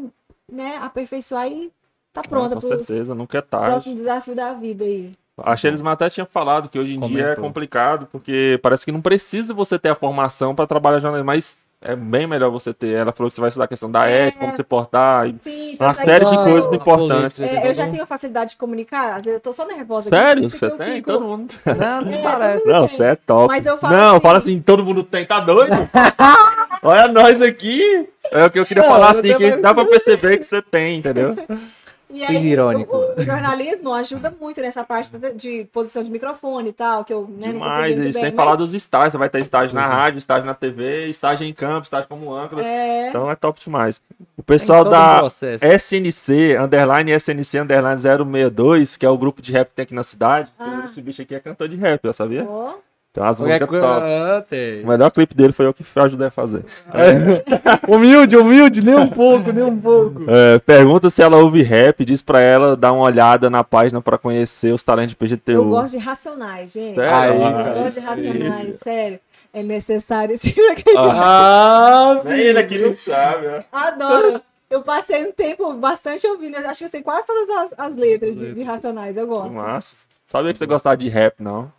[0.51, 1.71] né, aperfeiçoar e
[2.11, 3.71] tá pronta Ah, com certeza, nunca é tarde.
[3.71, 5.11] próximos desafios da vida aí.
[5.37, 7.43] A Shelly até tinha falado que hoje em dia é Comentou.
[7.45, 11.95] complicado, porque parece que não precisa você ter a formação para trabalhar jornalismo, mas é
[11.95, 12.93] bem melhor você ter.
[12.95, 14.27] Ela falou que você vai estudar a questão da É.
[14.27, 17.41] ética, como se portar, Sim, uma é série de coisas importantes.
[17.41, 20.09] é, eu já tenho a facilidade de comunicar, às vezes eu tô só nervosa.
[20.09, 20.43] aqui, Sério?
[20.43, 20.93] isso Você tem?
[20.95, 21.53] fico- Todo mundo.
[21.65, 22.65] Não, não É, parece.
[22.67, 23.47] Não, você é top.
[23.47, 25.71] Mas eu falo não, assim- fala assim, todo mundo tem, tá doido?
[26.81, 28.09] Olha nós aqui.
[28.31, 30.61] É o que eu queria Não, falar eu assim, que dá pra perceber que você
[30.61, 31.35] tem, entendeu?
[32.13, 32.95] E aí, irônico.
[32.95, 37.11] O, o jornalismo ajuda muito nessa parte de, de posição de microfone e tal, que
[37.11, 39.41] eu né, não Demais, consegui e muito sem bem, falar dos estágios, você vai ter
[39.41, 39.87] estágio na é.
[39.87, 42.63] rádio, estágio na TV, estágio em campo, estágio como âncora.
[42.63, 44.01] É, Então é top demais.
[44.37, 45.23] O pessoal um da.
[45.27, 50.03] SNC, underline SNC, underline 062, que é o grupo de rap que tem aqui na
[50.03, 50.51] cidade.
[50.59, 50.83] Ah.
[50.85, 52.45] Esse bicho aqui é cantor de rap, já sabia?
[52.47, 52.75] ó,
[53.13, 54.01] Tem umas Qualquer músicas top.
[54.03, 54.83] Ah, tem.
[54.83, 56.65] O melhor clipe dele foi eu que ajudei a fazer.
[57.87, 60.25] Humilde, humilde, nem um pouco, nem um pouco.
[60.27, 64.17] É, pergunta se ela ouve rap, diz pra ela dar uma olhada na página pra
[64.17, 65.51] conhecer os talentos de PGTU.
[65.51, 66.95] Eu gosto de racionais, gente.
[66.95, 67.35] Sério?
[67.35, 69.19] Eu Ah, gosto de racionais, sério.
[69.53, 71.15] É necessário sim pra acreditar.
[71.15, 73.61] Ah, Nem ele aqui não sabe, ó.
[73.71, 74.41] Adoro.
[74.71, 76.57] Eu passei um tempo bastante ouvindo.
[76.57, 79.15] Eu acho que eu sei quase todas as, as letras de, de Racionais.
[79.17, 79.53] Eu gosto.
[79.53, 79.97] Massa.
[80.25, 81.71] Sabia que você gostava de rap, não?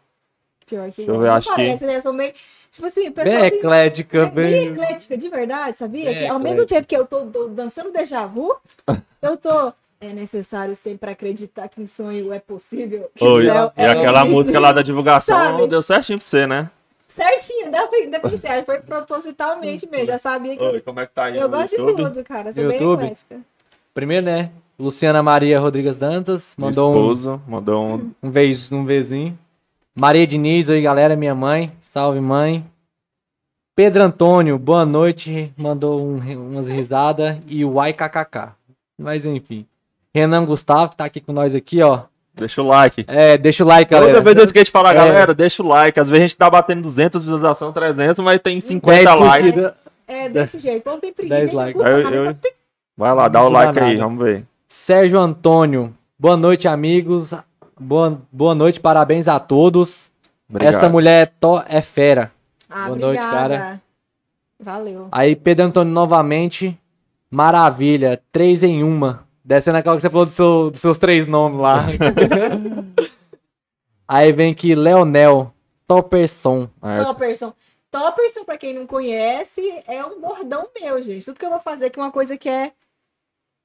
[0.66, 1.96] Pior que Deixa eu ver, acho que- parece, né?
[1.96, 2.32] Eu sou meio.
[2.72, 4.66] Tipo assim, bem tem- eclética, é bem bem.
[4.68, 6.10] eclética, de verdade, sabia?
[6.10, 8.54] Bem Que ao mesmo tempo que eu tô, tô dançando déjà vu,
[9.22, 9.72] eu tô.
[10.00, 13.08] É necessário sempre acreditar que um sonho é possível.
[13.14, 15.66] que Oi, é- e é aquela música lá da divulgação Sabe?
[15.66, 16.68] deu certinho pra você, né?
[17.08, 18.66] Certinho, ainda foi, ainda foi certo.
[18.66, 20.06] Foi propositalmente mesmo.
[20.06, 20.62] Já sabia que.
[20.62, 21.96] Oi, como é que tá aí eu no gosto YouTube?
[21.96, 22.52] de tudo, cara.
[22.52, 23.00] Sou No bem YouTube?
[23.04, 23.40] eclética.
[23.94, 24.50] Primeiro, né?
[24.78, 28.10] Luciana Maria Rodrigues Dantas Minha mandou um, esposa mandou um...
[28.22, 29.38] um, vez, um vezinho.
[29.96, 31.72] Maria Diniz, oi galera, minha mãe.
[31.78, 32.64] Salve, mãe.
[33.76, 35.52] Pedro Antônio, boa noite.
[35.56, 36.18] Mandou um-
[36.50, 37.36] umas risadas.
[37.46, 38.52] E o YKKK.
[38.98, 39.66] Mas enfim.
[40.14, 42.02] Renan Gustavo, que tá aqui com nós aqui, ó.
[42.34, 43.04] Deixa o like.
[43.06, 44.12] É, deixa o like, galera.
[44.14, 44.94] Toda vez eu esqueço de falar, É.
[44.96, 45.98] galera, deixa o like.
[45.98, 49.52] Às vezes a gente tá batendo 200 visualizações, 300, mas tem 50 10 likes.
[49.52, 49.74] curtidas.
[50.06, 50.80] É desse jeito.
[50.80, 51.36] O povo tem preguiça.
[51.36, 51.74] 10 nem likes.
[51.74, 52.36] custa Eu- eu- só
[52.96, 54.04] Vai lá, dá o Não like aí, nada.
[54.08, 54.44] vamos ver.
[54.68, 57.32] Sérgio Antônio, boa noite, amigos.
[57.78, 60.12] Boa, boa noite, parabéns a todos.
[60.48, 60.74] Obrigado.
[60.74, 62.30] Esta mulher é, to- é fera.
[62.70, 63.58] Ah, Boa noite, obrigada.
[63.58, 63.82] cara.
[64.60, 65.08] Valeu.
[65.10, 66.78] Aí, Pedro Antônio novamente.
[67.30, 69.24] Maravilha, três em uma.
[69.44, 71.84] Descendo aquela que você falou do seu- dos seus três nomes lá.
[74.06, 75.52] Aí vem aqui, Leonel,
[75.86, 76.68] Topperson.
[76.80, 77.52] Ah, Topperson.
[77.90, 81.24] Topperson, pra quem não conhece, é um bordão meu, gente.
[81.24, 82.72] Tudo que eu vou fazer aqui é uma coisa que é.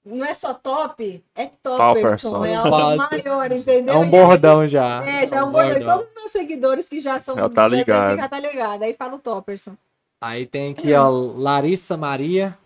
[0.10, 2.32] Não é só top, é Topperson.
[2.32, 2.46] Topperson.
[2.46, 3.10] É Nossa.
[3.12, 3.94] maior, entendeu?
[3.94, 5.04] É um aí- bordão já.
[5.06, 5.78] É, já é um bordão.
[5.78, 7.36] E todos os meus seguidores que já são.
[7.36, 8.16] Já tá ligado.
[8.18, 8.84] Já tá ligado.
[8.84, 9.74] Aí fala o Topperson.
[10.22, 12.58] Aí tem aqui, ó, Larissa Maria.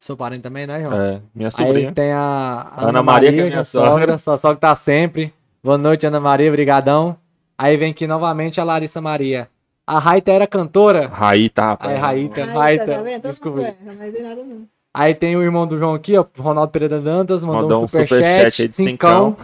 [0.00, 1.00] Seu parente também, né, João?
[1.00, 1.92] É, minha Aí sobrinha.
[1.92, 3.90] tem a Ana, Ana Maria, Maria, que é que é minha sogra.
[3.90, 4.18] sogra.
[4.18, 5.32] Sua sogra tá sempre.
[5.62, 7.16] Boa noite, Ana Maria, brigadão.
[7.56, 9.48] Aí vem aqui novamente a Larissa Maria.
[9.86, 11.08] A Raita era cantora?
[11.08, 11.92] Raíta, rapaz.
[11.94, 12.94] Aí, Raíta, Ai, Raíta, tá?
[13.02, 13.74] Todo desculpa.
[13.82, 14.66] mas não é nada não.
[14.96, 17.88] Aí tem o irmão do João aqui, ó, Ronaldo Pereira Dantas, mandou, Mandou um um
[17.88, 19.36] superchat, superchat aí de cincão.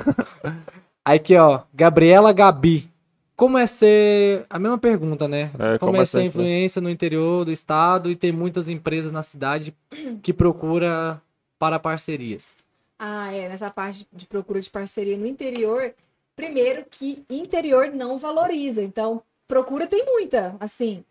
[1.05, 2.89] Aí aqui, ó, Gabriela Gabi.
[3.35, 4.47] Como é ser...
[4.49, 5.51] A mesma pergunta, né?
[5.59, 8.69] É, como, como é é ser ser influência no interior do estado e tem muitas
[8.69, 9.75] empresas na cidade
[10.23, 11.21] que procura
[11.59, 12.57] para parcerias.
[12.99, 15.95] Ah, é, nessa parte de procura de parceria no interior,
[16.37, 21.03] primeiro que interior não valoriza, então procura tem muita, assim,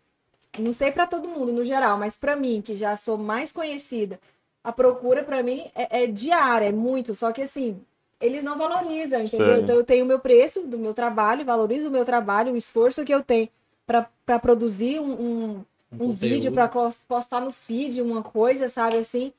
[0.58, 4.20] não sei pra todo mundo no geral, mas pra mim, que já sou mais conhecida,
[4.62, 7.80] a procura pra mim é, é diária, é muito, só que assim,
[8.20, 9.56] eles não valorizam, entendeu?
[9.62, 13.04] Então eu tenho o meu preço do meu trabalho, valorizo o meu trabalho, o esforço
[13.04, 13.48] que eu tenho
[14.26, 15.64] pra produzir um- um,
[15.98, 16.68] um vídeo para
[17.08, 19.32] postar no feed, uma coisa, sabe assim.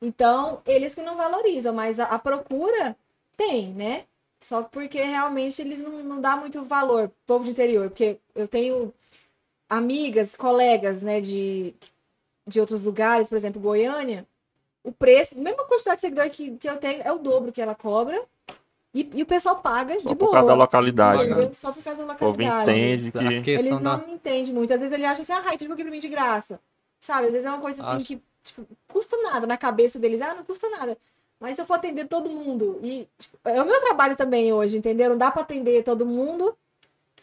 [0.00, 2.96] Então, eles que não valorizam, mas a, a procura
[3.36, 4.04] tem, né?
[4.40, 8.92] Só porque realmente eles não, não dão muito valor, povo de interior, porque eu tenho
[9.68, 11.74] amigas, colegas, né, de,
[12.46, 14.26] de outros lugares, por exemplo, Goiânia,
[14.84, 17.74] o preço, mesma quantidade de seguidor que, que eu tenho, é o dobro que ela
[17.74, 18.22] cobra,
[18.96, 20.32] e, e o pessoal paga Só de por boa.
[20.32, 21.52] causa da localidade, né?
[21.52, 22.70] Só por causa da O localidade.
[22.70, 23.12] entende
[23.42, 23.50] que...
[23.50, 23.98] Eles da...
[23.98, 24.72] não entendem muito.
[24.72, 26.58] Às vezes ele acha assim, ah, Rai, divulga pra mim de graça.
[26.98, 27.26] Sabe?
[27.26, 28.06] Às vezes é uma coisa assim Acho.
[28.06, 29.46] que tipo, custa nada.
[29.46, 30.96] Na cabeça deles, ah, não custa nada.
[31.38, 34.78] Mas se eu for atender todo mundo, e tipo, é o meu trabalho também hoje,
[34.78, 35.10] entendeu?
[35.10, 36.56] Não dá pra atender todo mundo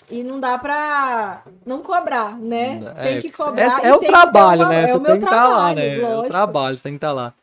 [0.09, 2.79] e não dá pra não cobrar, né?
[3.03, 3.83] tem que cobrar.
[3.83, 4.73] É, é o tem que trabalho, valor.
[4.73, 4.83] né?
[4.83, 6.01] É Você o meu tem que estar lá, trabalho, né?
[6.01, 7.33] É o trabalho, você tem que estar lá.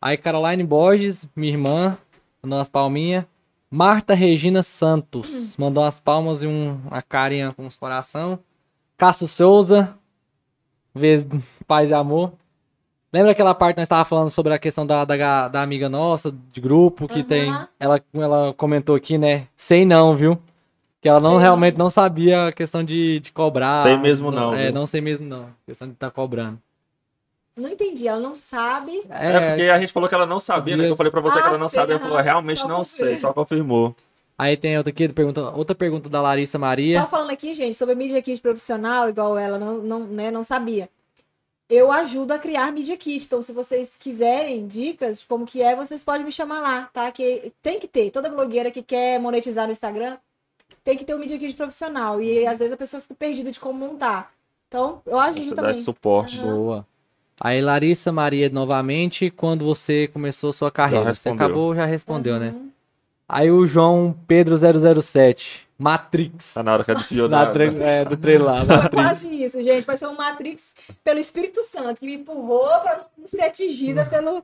[0.00, 1.98] Aí, Caroline Borges, minha irmã,
[2.42, 3.24] mandou umas palminhas.
[3.70, 8.38] Marta Regina Santos, mandou umas palmas e um, uma carinha com uns coração.
[8.96, 9.94] Cássio Souza,
[10.94, 11.24] vez
[11.66, 12.32] paz e amor.
[13.12, 16.34] Lembra aquela parte que nós estávamos falando sobre a questão da, da, da amiga nossa,
[16.52, 17.28] de grupo, que Aham.
[17.28, 17.54] tem.
[17.80, 19.46] Ela, ela comentou aqui, né?
[19.56, 20.38] Sei não, viu?
[21.08, 23.82] Que ela não Sei realmente não sabia a questão de, de cobrar.
[23.82, 24.74] Sei mesmo não, É, viu?
[24.74, 25.48] não sei mesmo não.
[25.64, 26.60] questão de estar cobrando.
[27.56, 28.92] Não entendi, ela não sabe.
[29.08, 30.82] É, porque a gente falou que ela não sabia, né?
[30.82, 30.86] sabia.
[30.88, 31.94] Que eu falei pra você que Ah, ela não sabia.
[31.94, 33.96] Ela falou, realmente só não sei, só confirmou.
[34.36, 37.00] Aí tem outra aqui, pergunta, outra pergunta da Larissa Maria.
[37.00, 40.90] Só falando aqui, gente, sobre mídia kit profissional, igual ela não, não, né, não sabia.
[41.70, 43.24] Eu ajudo a criar mídia kit.
[43.24, 47.10] Então, se vocês quiserem dicas de como que é, vocês podem me chamar lá, tá?
[47.10, 48.10] Que tem que ter.
[48.10, 50.18] Toda blogueira que quer monetizar no Instagram
[50.84, 52.20] tem que ter um mídia kit profissional.
[52.20, 54.32] E às vezes a pessoa fica perdida de como montar.
[54.68, 55.72] Então, eu ajudo Você dá também.
[55.76, 56.38] esse suporte.
[56.38, 56.54] Aham.
[56.54, 56.86] Boa.
[57.40, 61.14] Aí Larissa Maria novamente, quando você começou sua carreira?
[61.14, 62.48] Você acabou, já respondeu, né?
[62.48, 62.68] Uhum.
[63.28, 66.54] Aí o João Pedro 007, Matrix.
[66.54, 67.52] Tá na hora que ela desviou Na da...
[67.52, 69.84] tra- é, do trailer lá, Foi quase isso, gente.
[69.84, 70.74] Foi só um Matrix
[71.04, 74.42] pelo Espírito Santo, que me empurrou pra não ser atingida pelo,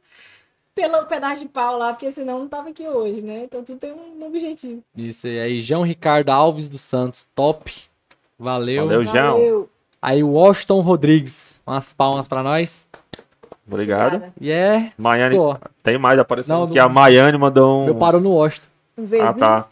[0.74, 3.44] pelo pedaço de pau lá, porque senão não tava aqui hoje, né?
[3.44, 4.82] Então tudo tem um objetivo.
[4.96, 5.40] Isso aí.
[5.40, 7.72] Aí, João Ricardo Alves dos Santos, top.
[8.38, 8.84] Valeu.
[8.86, 9.32] Valeu, João.
[9.34, 9.68] Valeu.
[10.02, 12.86] Aí, Washington Rodrigues, umas palmas pra nós.
[13.66, 14.16] Obrigado.
[14.16, 14.34] Obrigada.
[14.40, 14.92] E é.
[14.98, 16.74] Maiane, Pô, tem mais aparecendo Não, aqui.
[16.74, 17.86] não- A Maiane mandou um.
[17.88, 18.66] eu paro no Washington.
[18.98, 19.38] Um vez, Ah, né?
[19.38, 19.68] tá.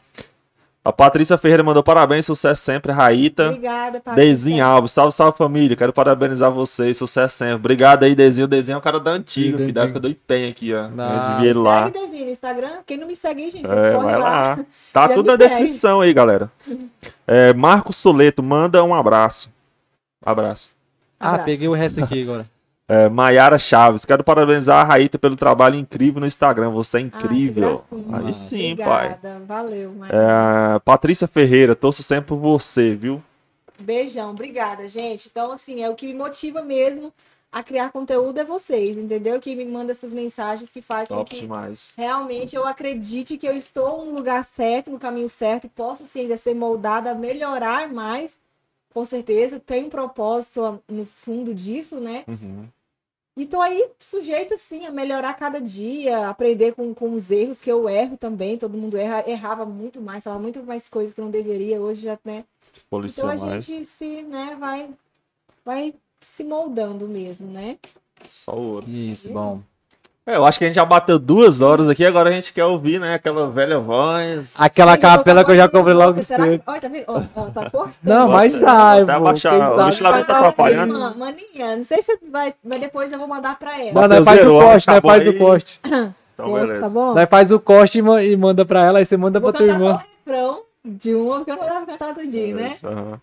[0.85, 3.47] A Patrícia Ferreira mandou parabéns, sucesso sempre, Raíta.
[3.51, 4.15] Obrigada, Patrícia.
[4.31, 5.77] Dezinho Alves, salve, salve família.
[5.77, 7.55] Quero parabenizar vocês, sucesso sempre.
[7.55, 8.47] Obrigado aí, Dezinho.
[8.47, 10.89] O Dezinho é o cara da antiga, Da filho, da época do IPEM aqui, ó.
[10.89, 11.47] Nossa.
[11.47, 11.85] Ir lá.
[11.85, 12.79] Segue Dezinho no Instagram.
[12.85, 14.29] Quem não me segue, gente, vocês É, correm vai lá.
[14.29, 14.59] lá.
[14.93, 15.45] Tá Já tudo na segue.
[15.47, 16.51] descrição aí, galera.
[17.29, 19.53] É, Marcos Soleto, manda um abraço.
[20.25, 20.73] Abraço.
[21.21, 21.45] Ah, Abraço.
[21.45, 22.45] peguei o resto aqui agora.
[22.93, 26.69] É, Maiara Chaves, quero parabenizar a Raíta pelo trabalho incrível no Instagram.
[26.73, 27.83] Você é incrível.
[27.89, 28.19] gracinha.
[28.19, 29.15] aí sim, pai.
[29.15, 29.45] Obrigada.
[29.47, 30.13] Valeu, Maia.
[30.13, 33.23] É, Patrícia Ferreira, torço sempre por você, viu?
[33.81, 35.31] Beijão, obrigada, gente.
[35.31, 37.11] Então, assim, é o que me motiva mesmo
[37.51, 39.41] a criar conteúdo é vocês, entendeu?
[39.41, 41.95] Que me manda essas mensagens que faz com Top que demais.
[41.97, 46.37] realmente eu acredite que eu estou no lugar certo, no caminho certo, posso sim ainda
[46.37, 48.39] ser moldada melhorar mais,
[48.93, 49.59] com certeza.
[49.59, 52.25] Tem um propósito no fundo disso, né?
[52.29, 52.69] Uhum.
[53.37, 57.71] E tô aí sujeita, sim, a melhorar cada dia, aprender com, com os erros que
[57.73, 58.59] eu erro também.
[58.59, 61.81] Todo mundo erra, errava muito mais, falava muito mais coisas que não deveria.
[61.81, 62.45] Hoje já, né?
[62.91, 63.65] Policial Então a mais.
[63.65, 64.91] gente se, né, vai,
[65.65, 67.79] vai se moldando mesmo, né?
[68.27, 68.89] Só ouro.
[68.91, 69.63] Isso, bom.
[70.25, 72.65] É, eu acho que a gente já bateu duas horas aqui, agora a gente quer
[72.65, 73.15] ouvir, né?
[73.15, 74.55] Aquela velha voz.
[74.57, 76.63] Aquela Sim, capela que eu já comprei logo será que- cedo.
[76.65, 77.05] Olha, tá vendo?
[77.09, 77.93] Ó, ó, tá cortando.
[78.05, 79.55] Não, mas Bota- sai, até abaixar.
[79.73, 80.93] O ventilador vai tá atrapalhando.
[80.95, 83.93] Man- Maninha, não sei se vai, mas depois eu vou mandar pra ela.
[83.95, 85.81] Mano, nós Mateus faz o zerou, corte, tá nós bom faz o corte.
[86.35, 86.81] Então, beleza.
[86.83, 87.15] Tá bom?
[87.15, 89.67] Nós faz o corte e ma- manda pra ela, aí você manda Vou pra tua
[89.67, 90.03] cantar só o irmã.
[90.25, 92.73] refrão de uma, porque eu não dava cantar tudinho, né?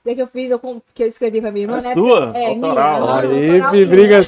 [0.06, 1.94] Daí que eu fiz, eu, com- que eu escrevi pra minha irmã, É né?
[1.94, 2.32] sua?
[2.34, 3.02] É, Autoral.
[3.02, 3.16] minha.
[3.20, 3.86] Aí, autoral minha.
[3.88, 4.20] briga.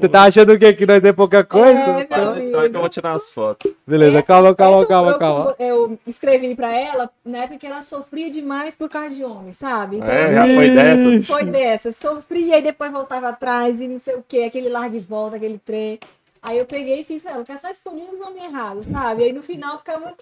[0.00, 0.72] Você tá achando o quê?
[0.72, 1.78] Que nós é pouca coisa?
[1.78, 3.70] É, Então- Então, eu vou tirar as fotos.
[3.86, 5.56] Beleza, Essa- calma, calma, essa calma, eu, calma.
[5.58, 9.96] Eu escrevi pra ela na época que ela sofria demais por causa de homem, sabe?
[9.96, 11.26] Então, É, assim, já foi dessas.
[11.26, 15.00] Foi dessa, sofria e depois voltava atrás e não sei o que, aquele larga e
[15.00, 15.98] volta, aquele trem.
[16.40, 19.24] Aí eu peguei e fiz pra ela, que é só escolher os nomes errados, sabe?
[19.24, 20.14] Aí no final ficava.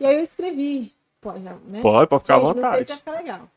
[0.00, 0.92] E aí eu escrevi.
[1.22, 1.80] Pode, né?
[1.80, 2.84] Pode, pode ficar à Gente, não sei vontade.
[2.84, 3.48] se vai ficar legal.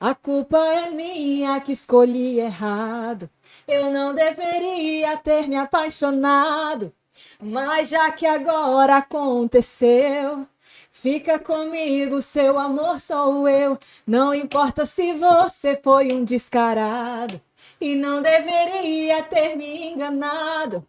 [0.00, 3.30] A culpa é minha que escolhi errado.
[3.66, 6.92] Eu não deveria ter me apaixonado.
[7.40, 10.44] Mas já que agora aconteceu,
[10.90, 13.78] fica comigo, seu amor sou eu.
[14.04, 17.40] Não importa se você foi um descarado
[17.80, 20.84] e não deveria ter me enganado.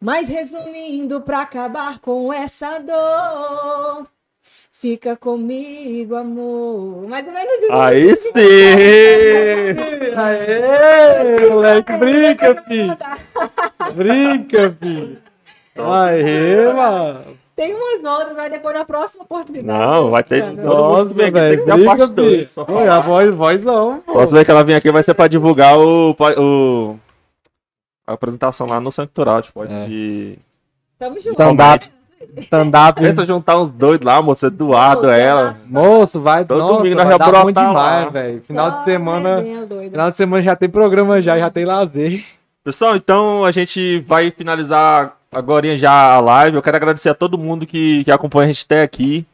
[0.00, 4.06] Mas resumindo, pra acabar com essa dor,
[4.82, 7.06] fica comigo, amor.
[7.08, 7.72] Mais ou menos isso.
[7.72, 8.32] Aí sim!
[10.16, 12.96] Aê, moleque, brinca, filho.
[13.94, 15.18] Brinca, filho.
[15.78, 17.24] Aê, mano.
[17.54, 19.66] Tem umas outras, aí depois na próxima oportunidade.
[19.78, 22.48] Não, vai ter- Tá, mundo Nossa, vem aqui, tem velho, que ter parte dois, filho.
[22.54, 22.96] pra Pô, falar.
[22.96, 24.00] a voz, vozão.
[24.04, 26.96] Próxima vez que ela vir aqui vai ser pra divulgar o, o
[28.06, 29.86] a apresentação lá no Sanctural, tipo, É.
[29.86, 30.38] de
[30.98, 31.32] Tamo junto.
[31.40, 31.88] Stand-up.
[32.38, 33.00] Stand-up.
[33.00, 35.56] Pensa juntar uns doidos lá, moça, doado a ela.
[35.66, 38.42] Moço, vai, Todo nossa, domingo nós vai dar bom demais, velho.
[38.42, 39.90] Final de Só semana, resenha doida.
[39.90, 42.24] final de semana já tem programa já, já tem lazer.
[42.64, 46.56] Pessoal, então a gente vai finalizar agora já a live.
[46.56, 49.26] Eu quero agradecer a todo mundo que, que acompanha a gente até aqui.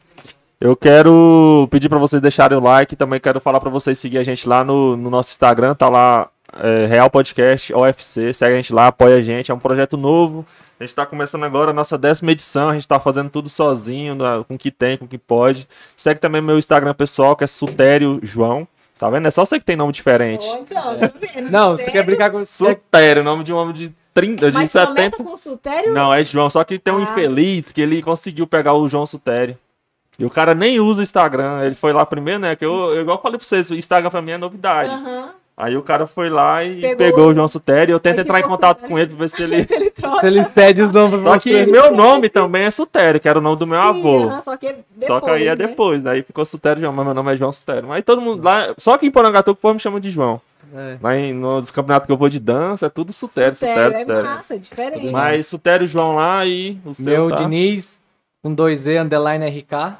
[0.61, 2.97] Eu quero pedir para vocês deixarem o like.
[2.97, 5.75] Também quero falar para vocês seguir a gente lá no, no nosso Instagram.
[5.75, 6.29] Tá lá,
[6.61, 8.33] é, Real Podcast OFC.
[8.33, 9.51] Segue a gente lá, apoia a gente.
[9.51, 10.45] É um projeto novo.
[10.81, 12.69] A gente está começando agora a nossa décima edição.
[12.69, 15.69] A gente está fazendo tudo sozinho, com o que tem, com o que pode.
[15.97, 18.67] Segue também meu Instagram pessoal, que é Sutério João.
[18.99, 19.27] Tá vendo?
[19.27, 20.45] É só você que tem nome diferente.
[20.49, 21.51] Ó, então, tá vendo?
[21.51, 22.45] Não, você quer brincar com...
[22.45, 24.95] Sutério, nome de um homem de 30, de Mas 70.
[24.95, 25.93] começa com Sutério?
[25.95, 27.03] Não, é João, só que tem um Ah.
[27.03, 29.57] infeliz que ele conseguiu pegar o João Sutério.
[30.19, 31.65] E o cara nem usa o Instagram.
[31.65, 32.57] Ele foi lá primeiro, né?
[32.57, 34.91] Que eu, eu igual falei pra vocês, o Instagram pra mim é novidade.
[34.93, 35.31] Aham.
[35.61, 37.93] Aí o cara foi lá e Pegou- pegou, o João Sutério.
[37.93, 38.95] Eu tento entrar em contato Sutério.
[38.95, 39.67] com ele pra ver se ele.
[39.69, 40.21] Ele troca.
[40.21, 43.41] Se ele cede os nomes pra Só que meu nome também é Sutério, que era
[43.41, 44.43] o nome do meu Sim, avô.
[44.43, 45.67] só que depois, Só que aí é né?
[45.67, 47.89] depois, aí ficou Sutério João, mas meu nome é João Sutério.
[47.89, 50.41] Mas todo mundo lá, só que em Porangatu que o povo me chama de João.
[50.73, 50.97] É.
[51.01, 54.25] Mas nos campeonatos que eu vou de dança é tudo Sutério, Sutério, Sutério, é Sutério.
[54.31, 55.11] massa, é diferente.
[55.11, 57.37] Mas Sutério João lá e o seu Meu tá?
[57.37, 57.99] Diniz,
[58.43, 59.97] com 2E, underline RK.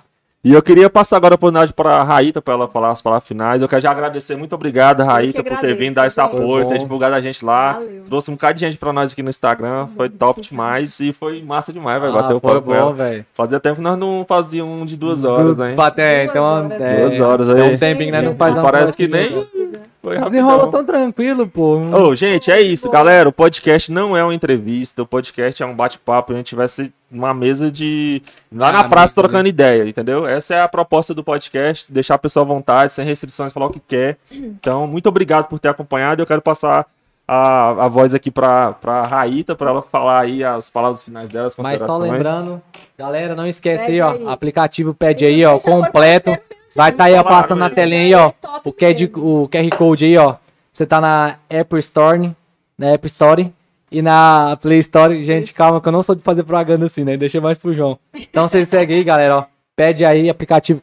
[0.49, 3.29] E eu queria passar agora a oportunidade para a Raíta, para ela falar as palavras
[3.29, 3.61] finais.
[3.61, 6.79] Eu quero já agradecer, muito obrigado, Raíta, por ter agradeço, vindo dar esse apoio, ter
[6.79, 6.85] bom.
[6.85, 7.75] divulgado a gente lá.
[7.75, 8.03] Valeu.
[8.07, 9.89] Trouxe um bocado de gente para nós aqui no Instagram.
[9.95, 12.87] Foi top demais e foi massa demais, vai bater o Ah, foi papo com ela.
[12.87, 13.27] bom, velho.
[13.35, 15.75] Fazia tempo que nós não fazíamos um de duas horas, hein?
[15.99, 17.75] É, Duas então, horas, é, Duas horas tem aí.
[17.75, 18.23] um tempinho, né?
[18.23, 19.47] Não Não faz Parece que assim, nem.
[19.69, 19.81] Né?
[20.03, 20.71] Foi Desenrola rapidão.
[20.71, 21.77] tão tranquilo, pô.
[21.77, 23.29] Ô, gente, é isso, galera.
[23.29, 26.33] O podcast não é uma entrevista, o podcast é um bate-papo.
[26.33, 28.23] A gente ser uma mesa de.
[28.53, 30.27] lá Ah, na praça mesa, trocando ideia, entendeu?
[30.27, 33.71] Essa é a proposta do podcast, deixar a pessoa à vontade, sem restrições, falar o
[33.71, 34.17] que quer.
[34.33, 36.23] Então, muito obrigado por ter acompanhado.
[36.23, 36.87] Eu quero passar
[37.27, 41.49] a, a voz aqui pra, pra Raíta, pra ela falar aí as palavras finais dela,
[41.49, 42.63] as Mas só lembrando,
[42.99, 44.13] galera, não esquece Pede aí, ó.
[44.13, 44.29] aí.
[44.29, 46.39] Aplicativo pede aí, ó, Gente, agora completo.
[46.77, 48.29] Vai estar aí ó, Falaram passando na telinha aí, ó.
[48.29, 49.43] É top O QR, mesmo.
[49.45, 50.37] o QR Code aí, ó.
[50.73, 52.31] Você tá na Apple Store,
[52.77, 53.53] na App Store
[53.91, 55.25] e na Play Store.
[55.25, 57.17] Gente, calma que eu não sou de fazer propaganda assim, né?
[57.17, 57.99] Deixa mais pro João.
[58.15, 59.45] Então vocês seguem aí, galera, ó.
[59.75, 60.81] Pede aí aplicativo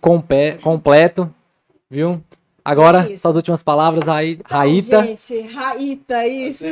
[0.62, 1.30] completo,
[1.90, 2.22] viu?
[2.64, 5.04] Agora, É suas últimas palavras aí, Então, Raíta.
[5.04, 6.66] gente, Raíta, isso.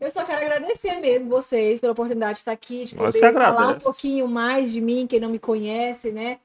[0.00, 3.78] Eu só quero agradecer mesmo vocês pela oportunidade de estar aqui, de poder falar um
[3.78, 6.38] pouquinho mais de mim, quem não me conhece, né?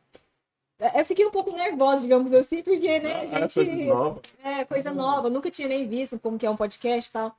[0.96, 3.54] Eu fiquei um pouco nervosa, digamos assim, porque, né, a Ah, gente.
[3.54, 4.22] coisa nova.
[4.44, 5.30] É, coisa nova.
[5.30, 7.36] Nunca tinha nem visto como que é um podcast e tal.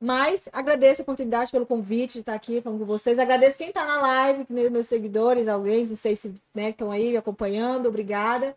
[0.00, 3.18] Mas agradeço a oportunidade pelo convite de estar aqui falando com vocês.
[3.18, 7.16] Agradeço quem está na live, meus seguidores, alguém, não sei se né, estão aí me
[7.16, 7.86] acompanhando.
[7.88, 8.54] Obrigada.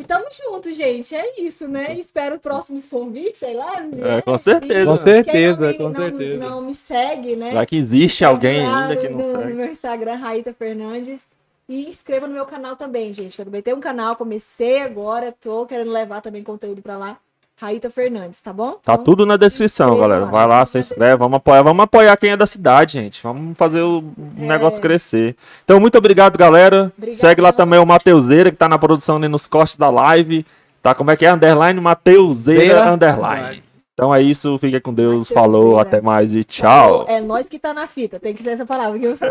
[0.00, 1.14] E tamo junto, gente.
[1.14, 1.94] É isso, né?
[1.94, 3.80] Espero próximos convites, sei lá.
[3.80, 4.18] né?
[4.18, 4.84] É, com certeza.
[4.84, 6.38] Com certeza, não me- com não- certeza.
[6.38, 7.52] Não me segue, né?
[7.52, 9.48] Já que existe alguém Claro, ainda que não no, segue.
[9.50, 11.26] no meu Instagram, Raíta Fernandes.
[11.68, 13.34] E inscreva no meu canal também, gente.
[13.34, 17.16] Que eu também tenho um canal, comecei agora, tô querendo levar também conteúdo pra lá.
[17.58, 18.72] Raíta Fernandes, tá bom?
[18.84, 20.26] Tá Então, tudo na descrição, galera.
[20.26, 23.22] lá, Vai lá, se inscreve, vamos apoiar, vamos apoiar quem é da cidade, gente.
[23.22, 24.04] Vamos fazer o
[24.38, 24.42] É.
[24.42, 25.34] negócio crescer.
[25.64, 26.92] Então, muito obrigado, galera.
[26.96, 27.18] Obrigadão.
[27.18, 30.44] Segue lá também o Mateuseira, que tá na produção ali nos cortes da live.
[30.82, 31.32] Tá, como é que é?
[31.32, 33.62] Underline Mateuseira Underline.
[33.96, 37.06] Então é isso, fica com Deus, falou, até mais e tchau.
[37.08, 39.28] É nós que tá na fita, tem que ser essa palavra, que eu sou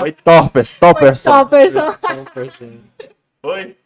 [0.00, 1.22] Foi Torpers, Torpers.
[1.22, 1.96] Top, pessoal.
[1.96, 2.80] Então, perfeito.
[3.40, 3.76] Foi?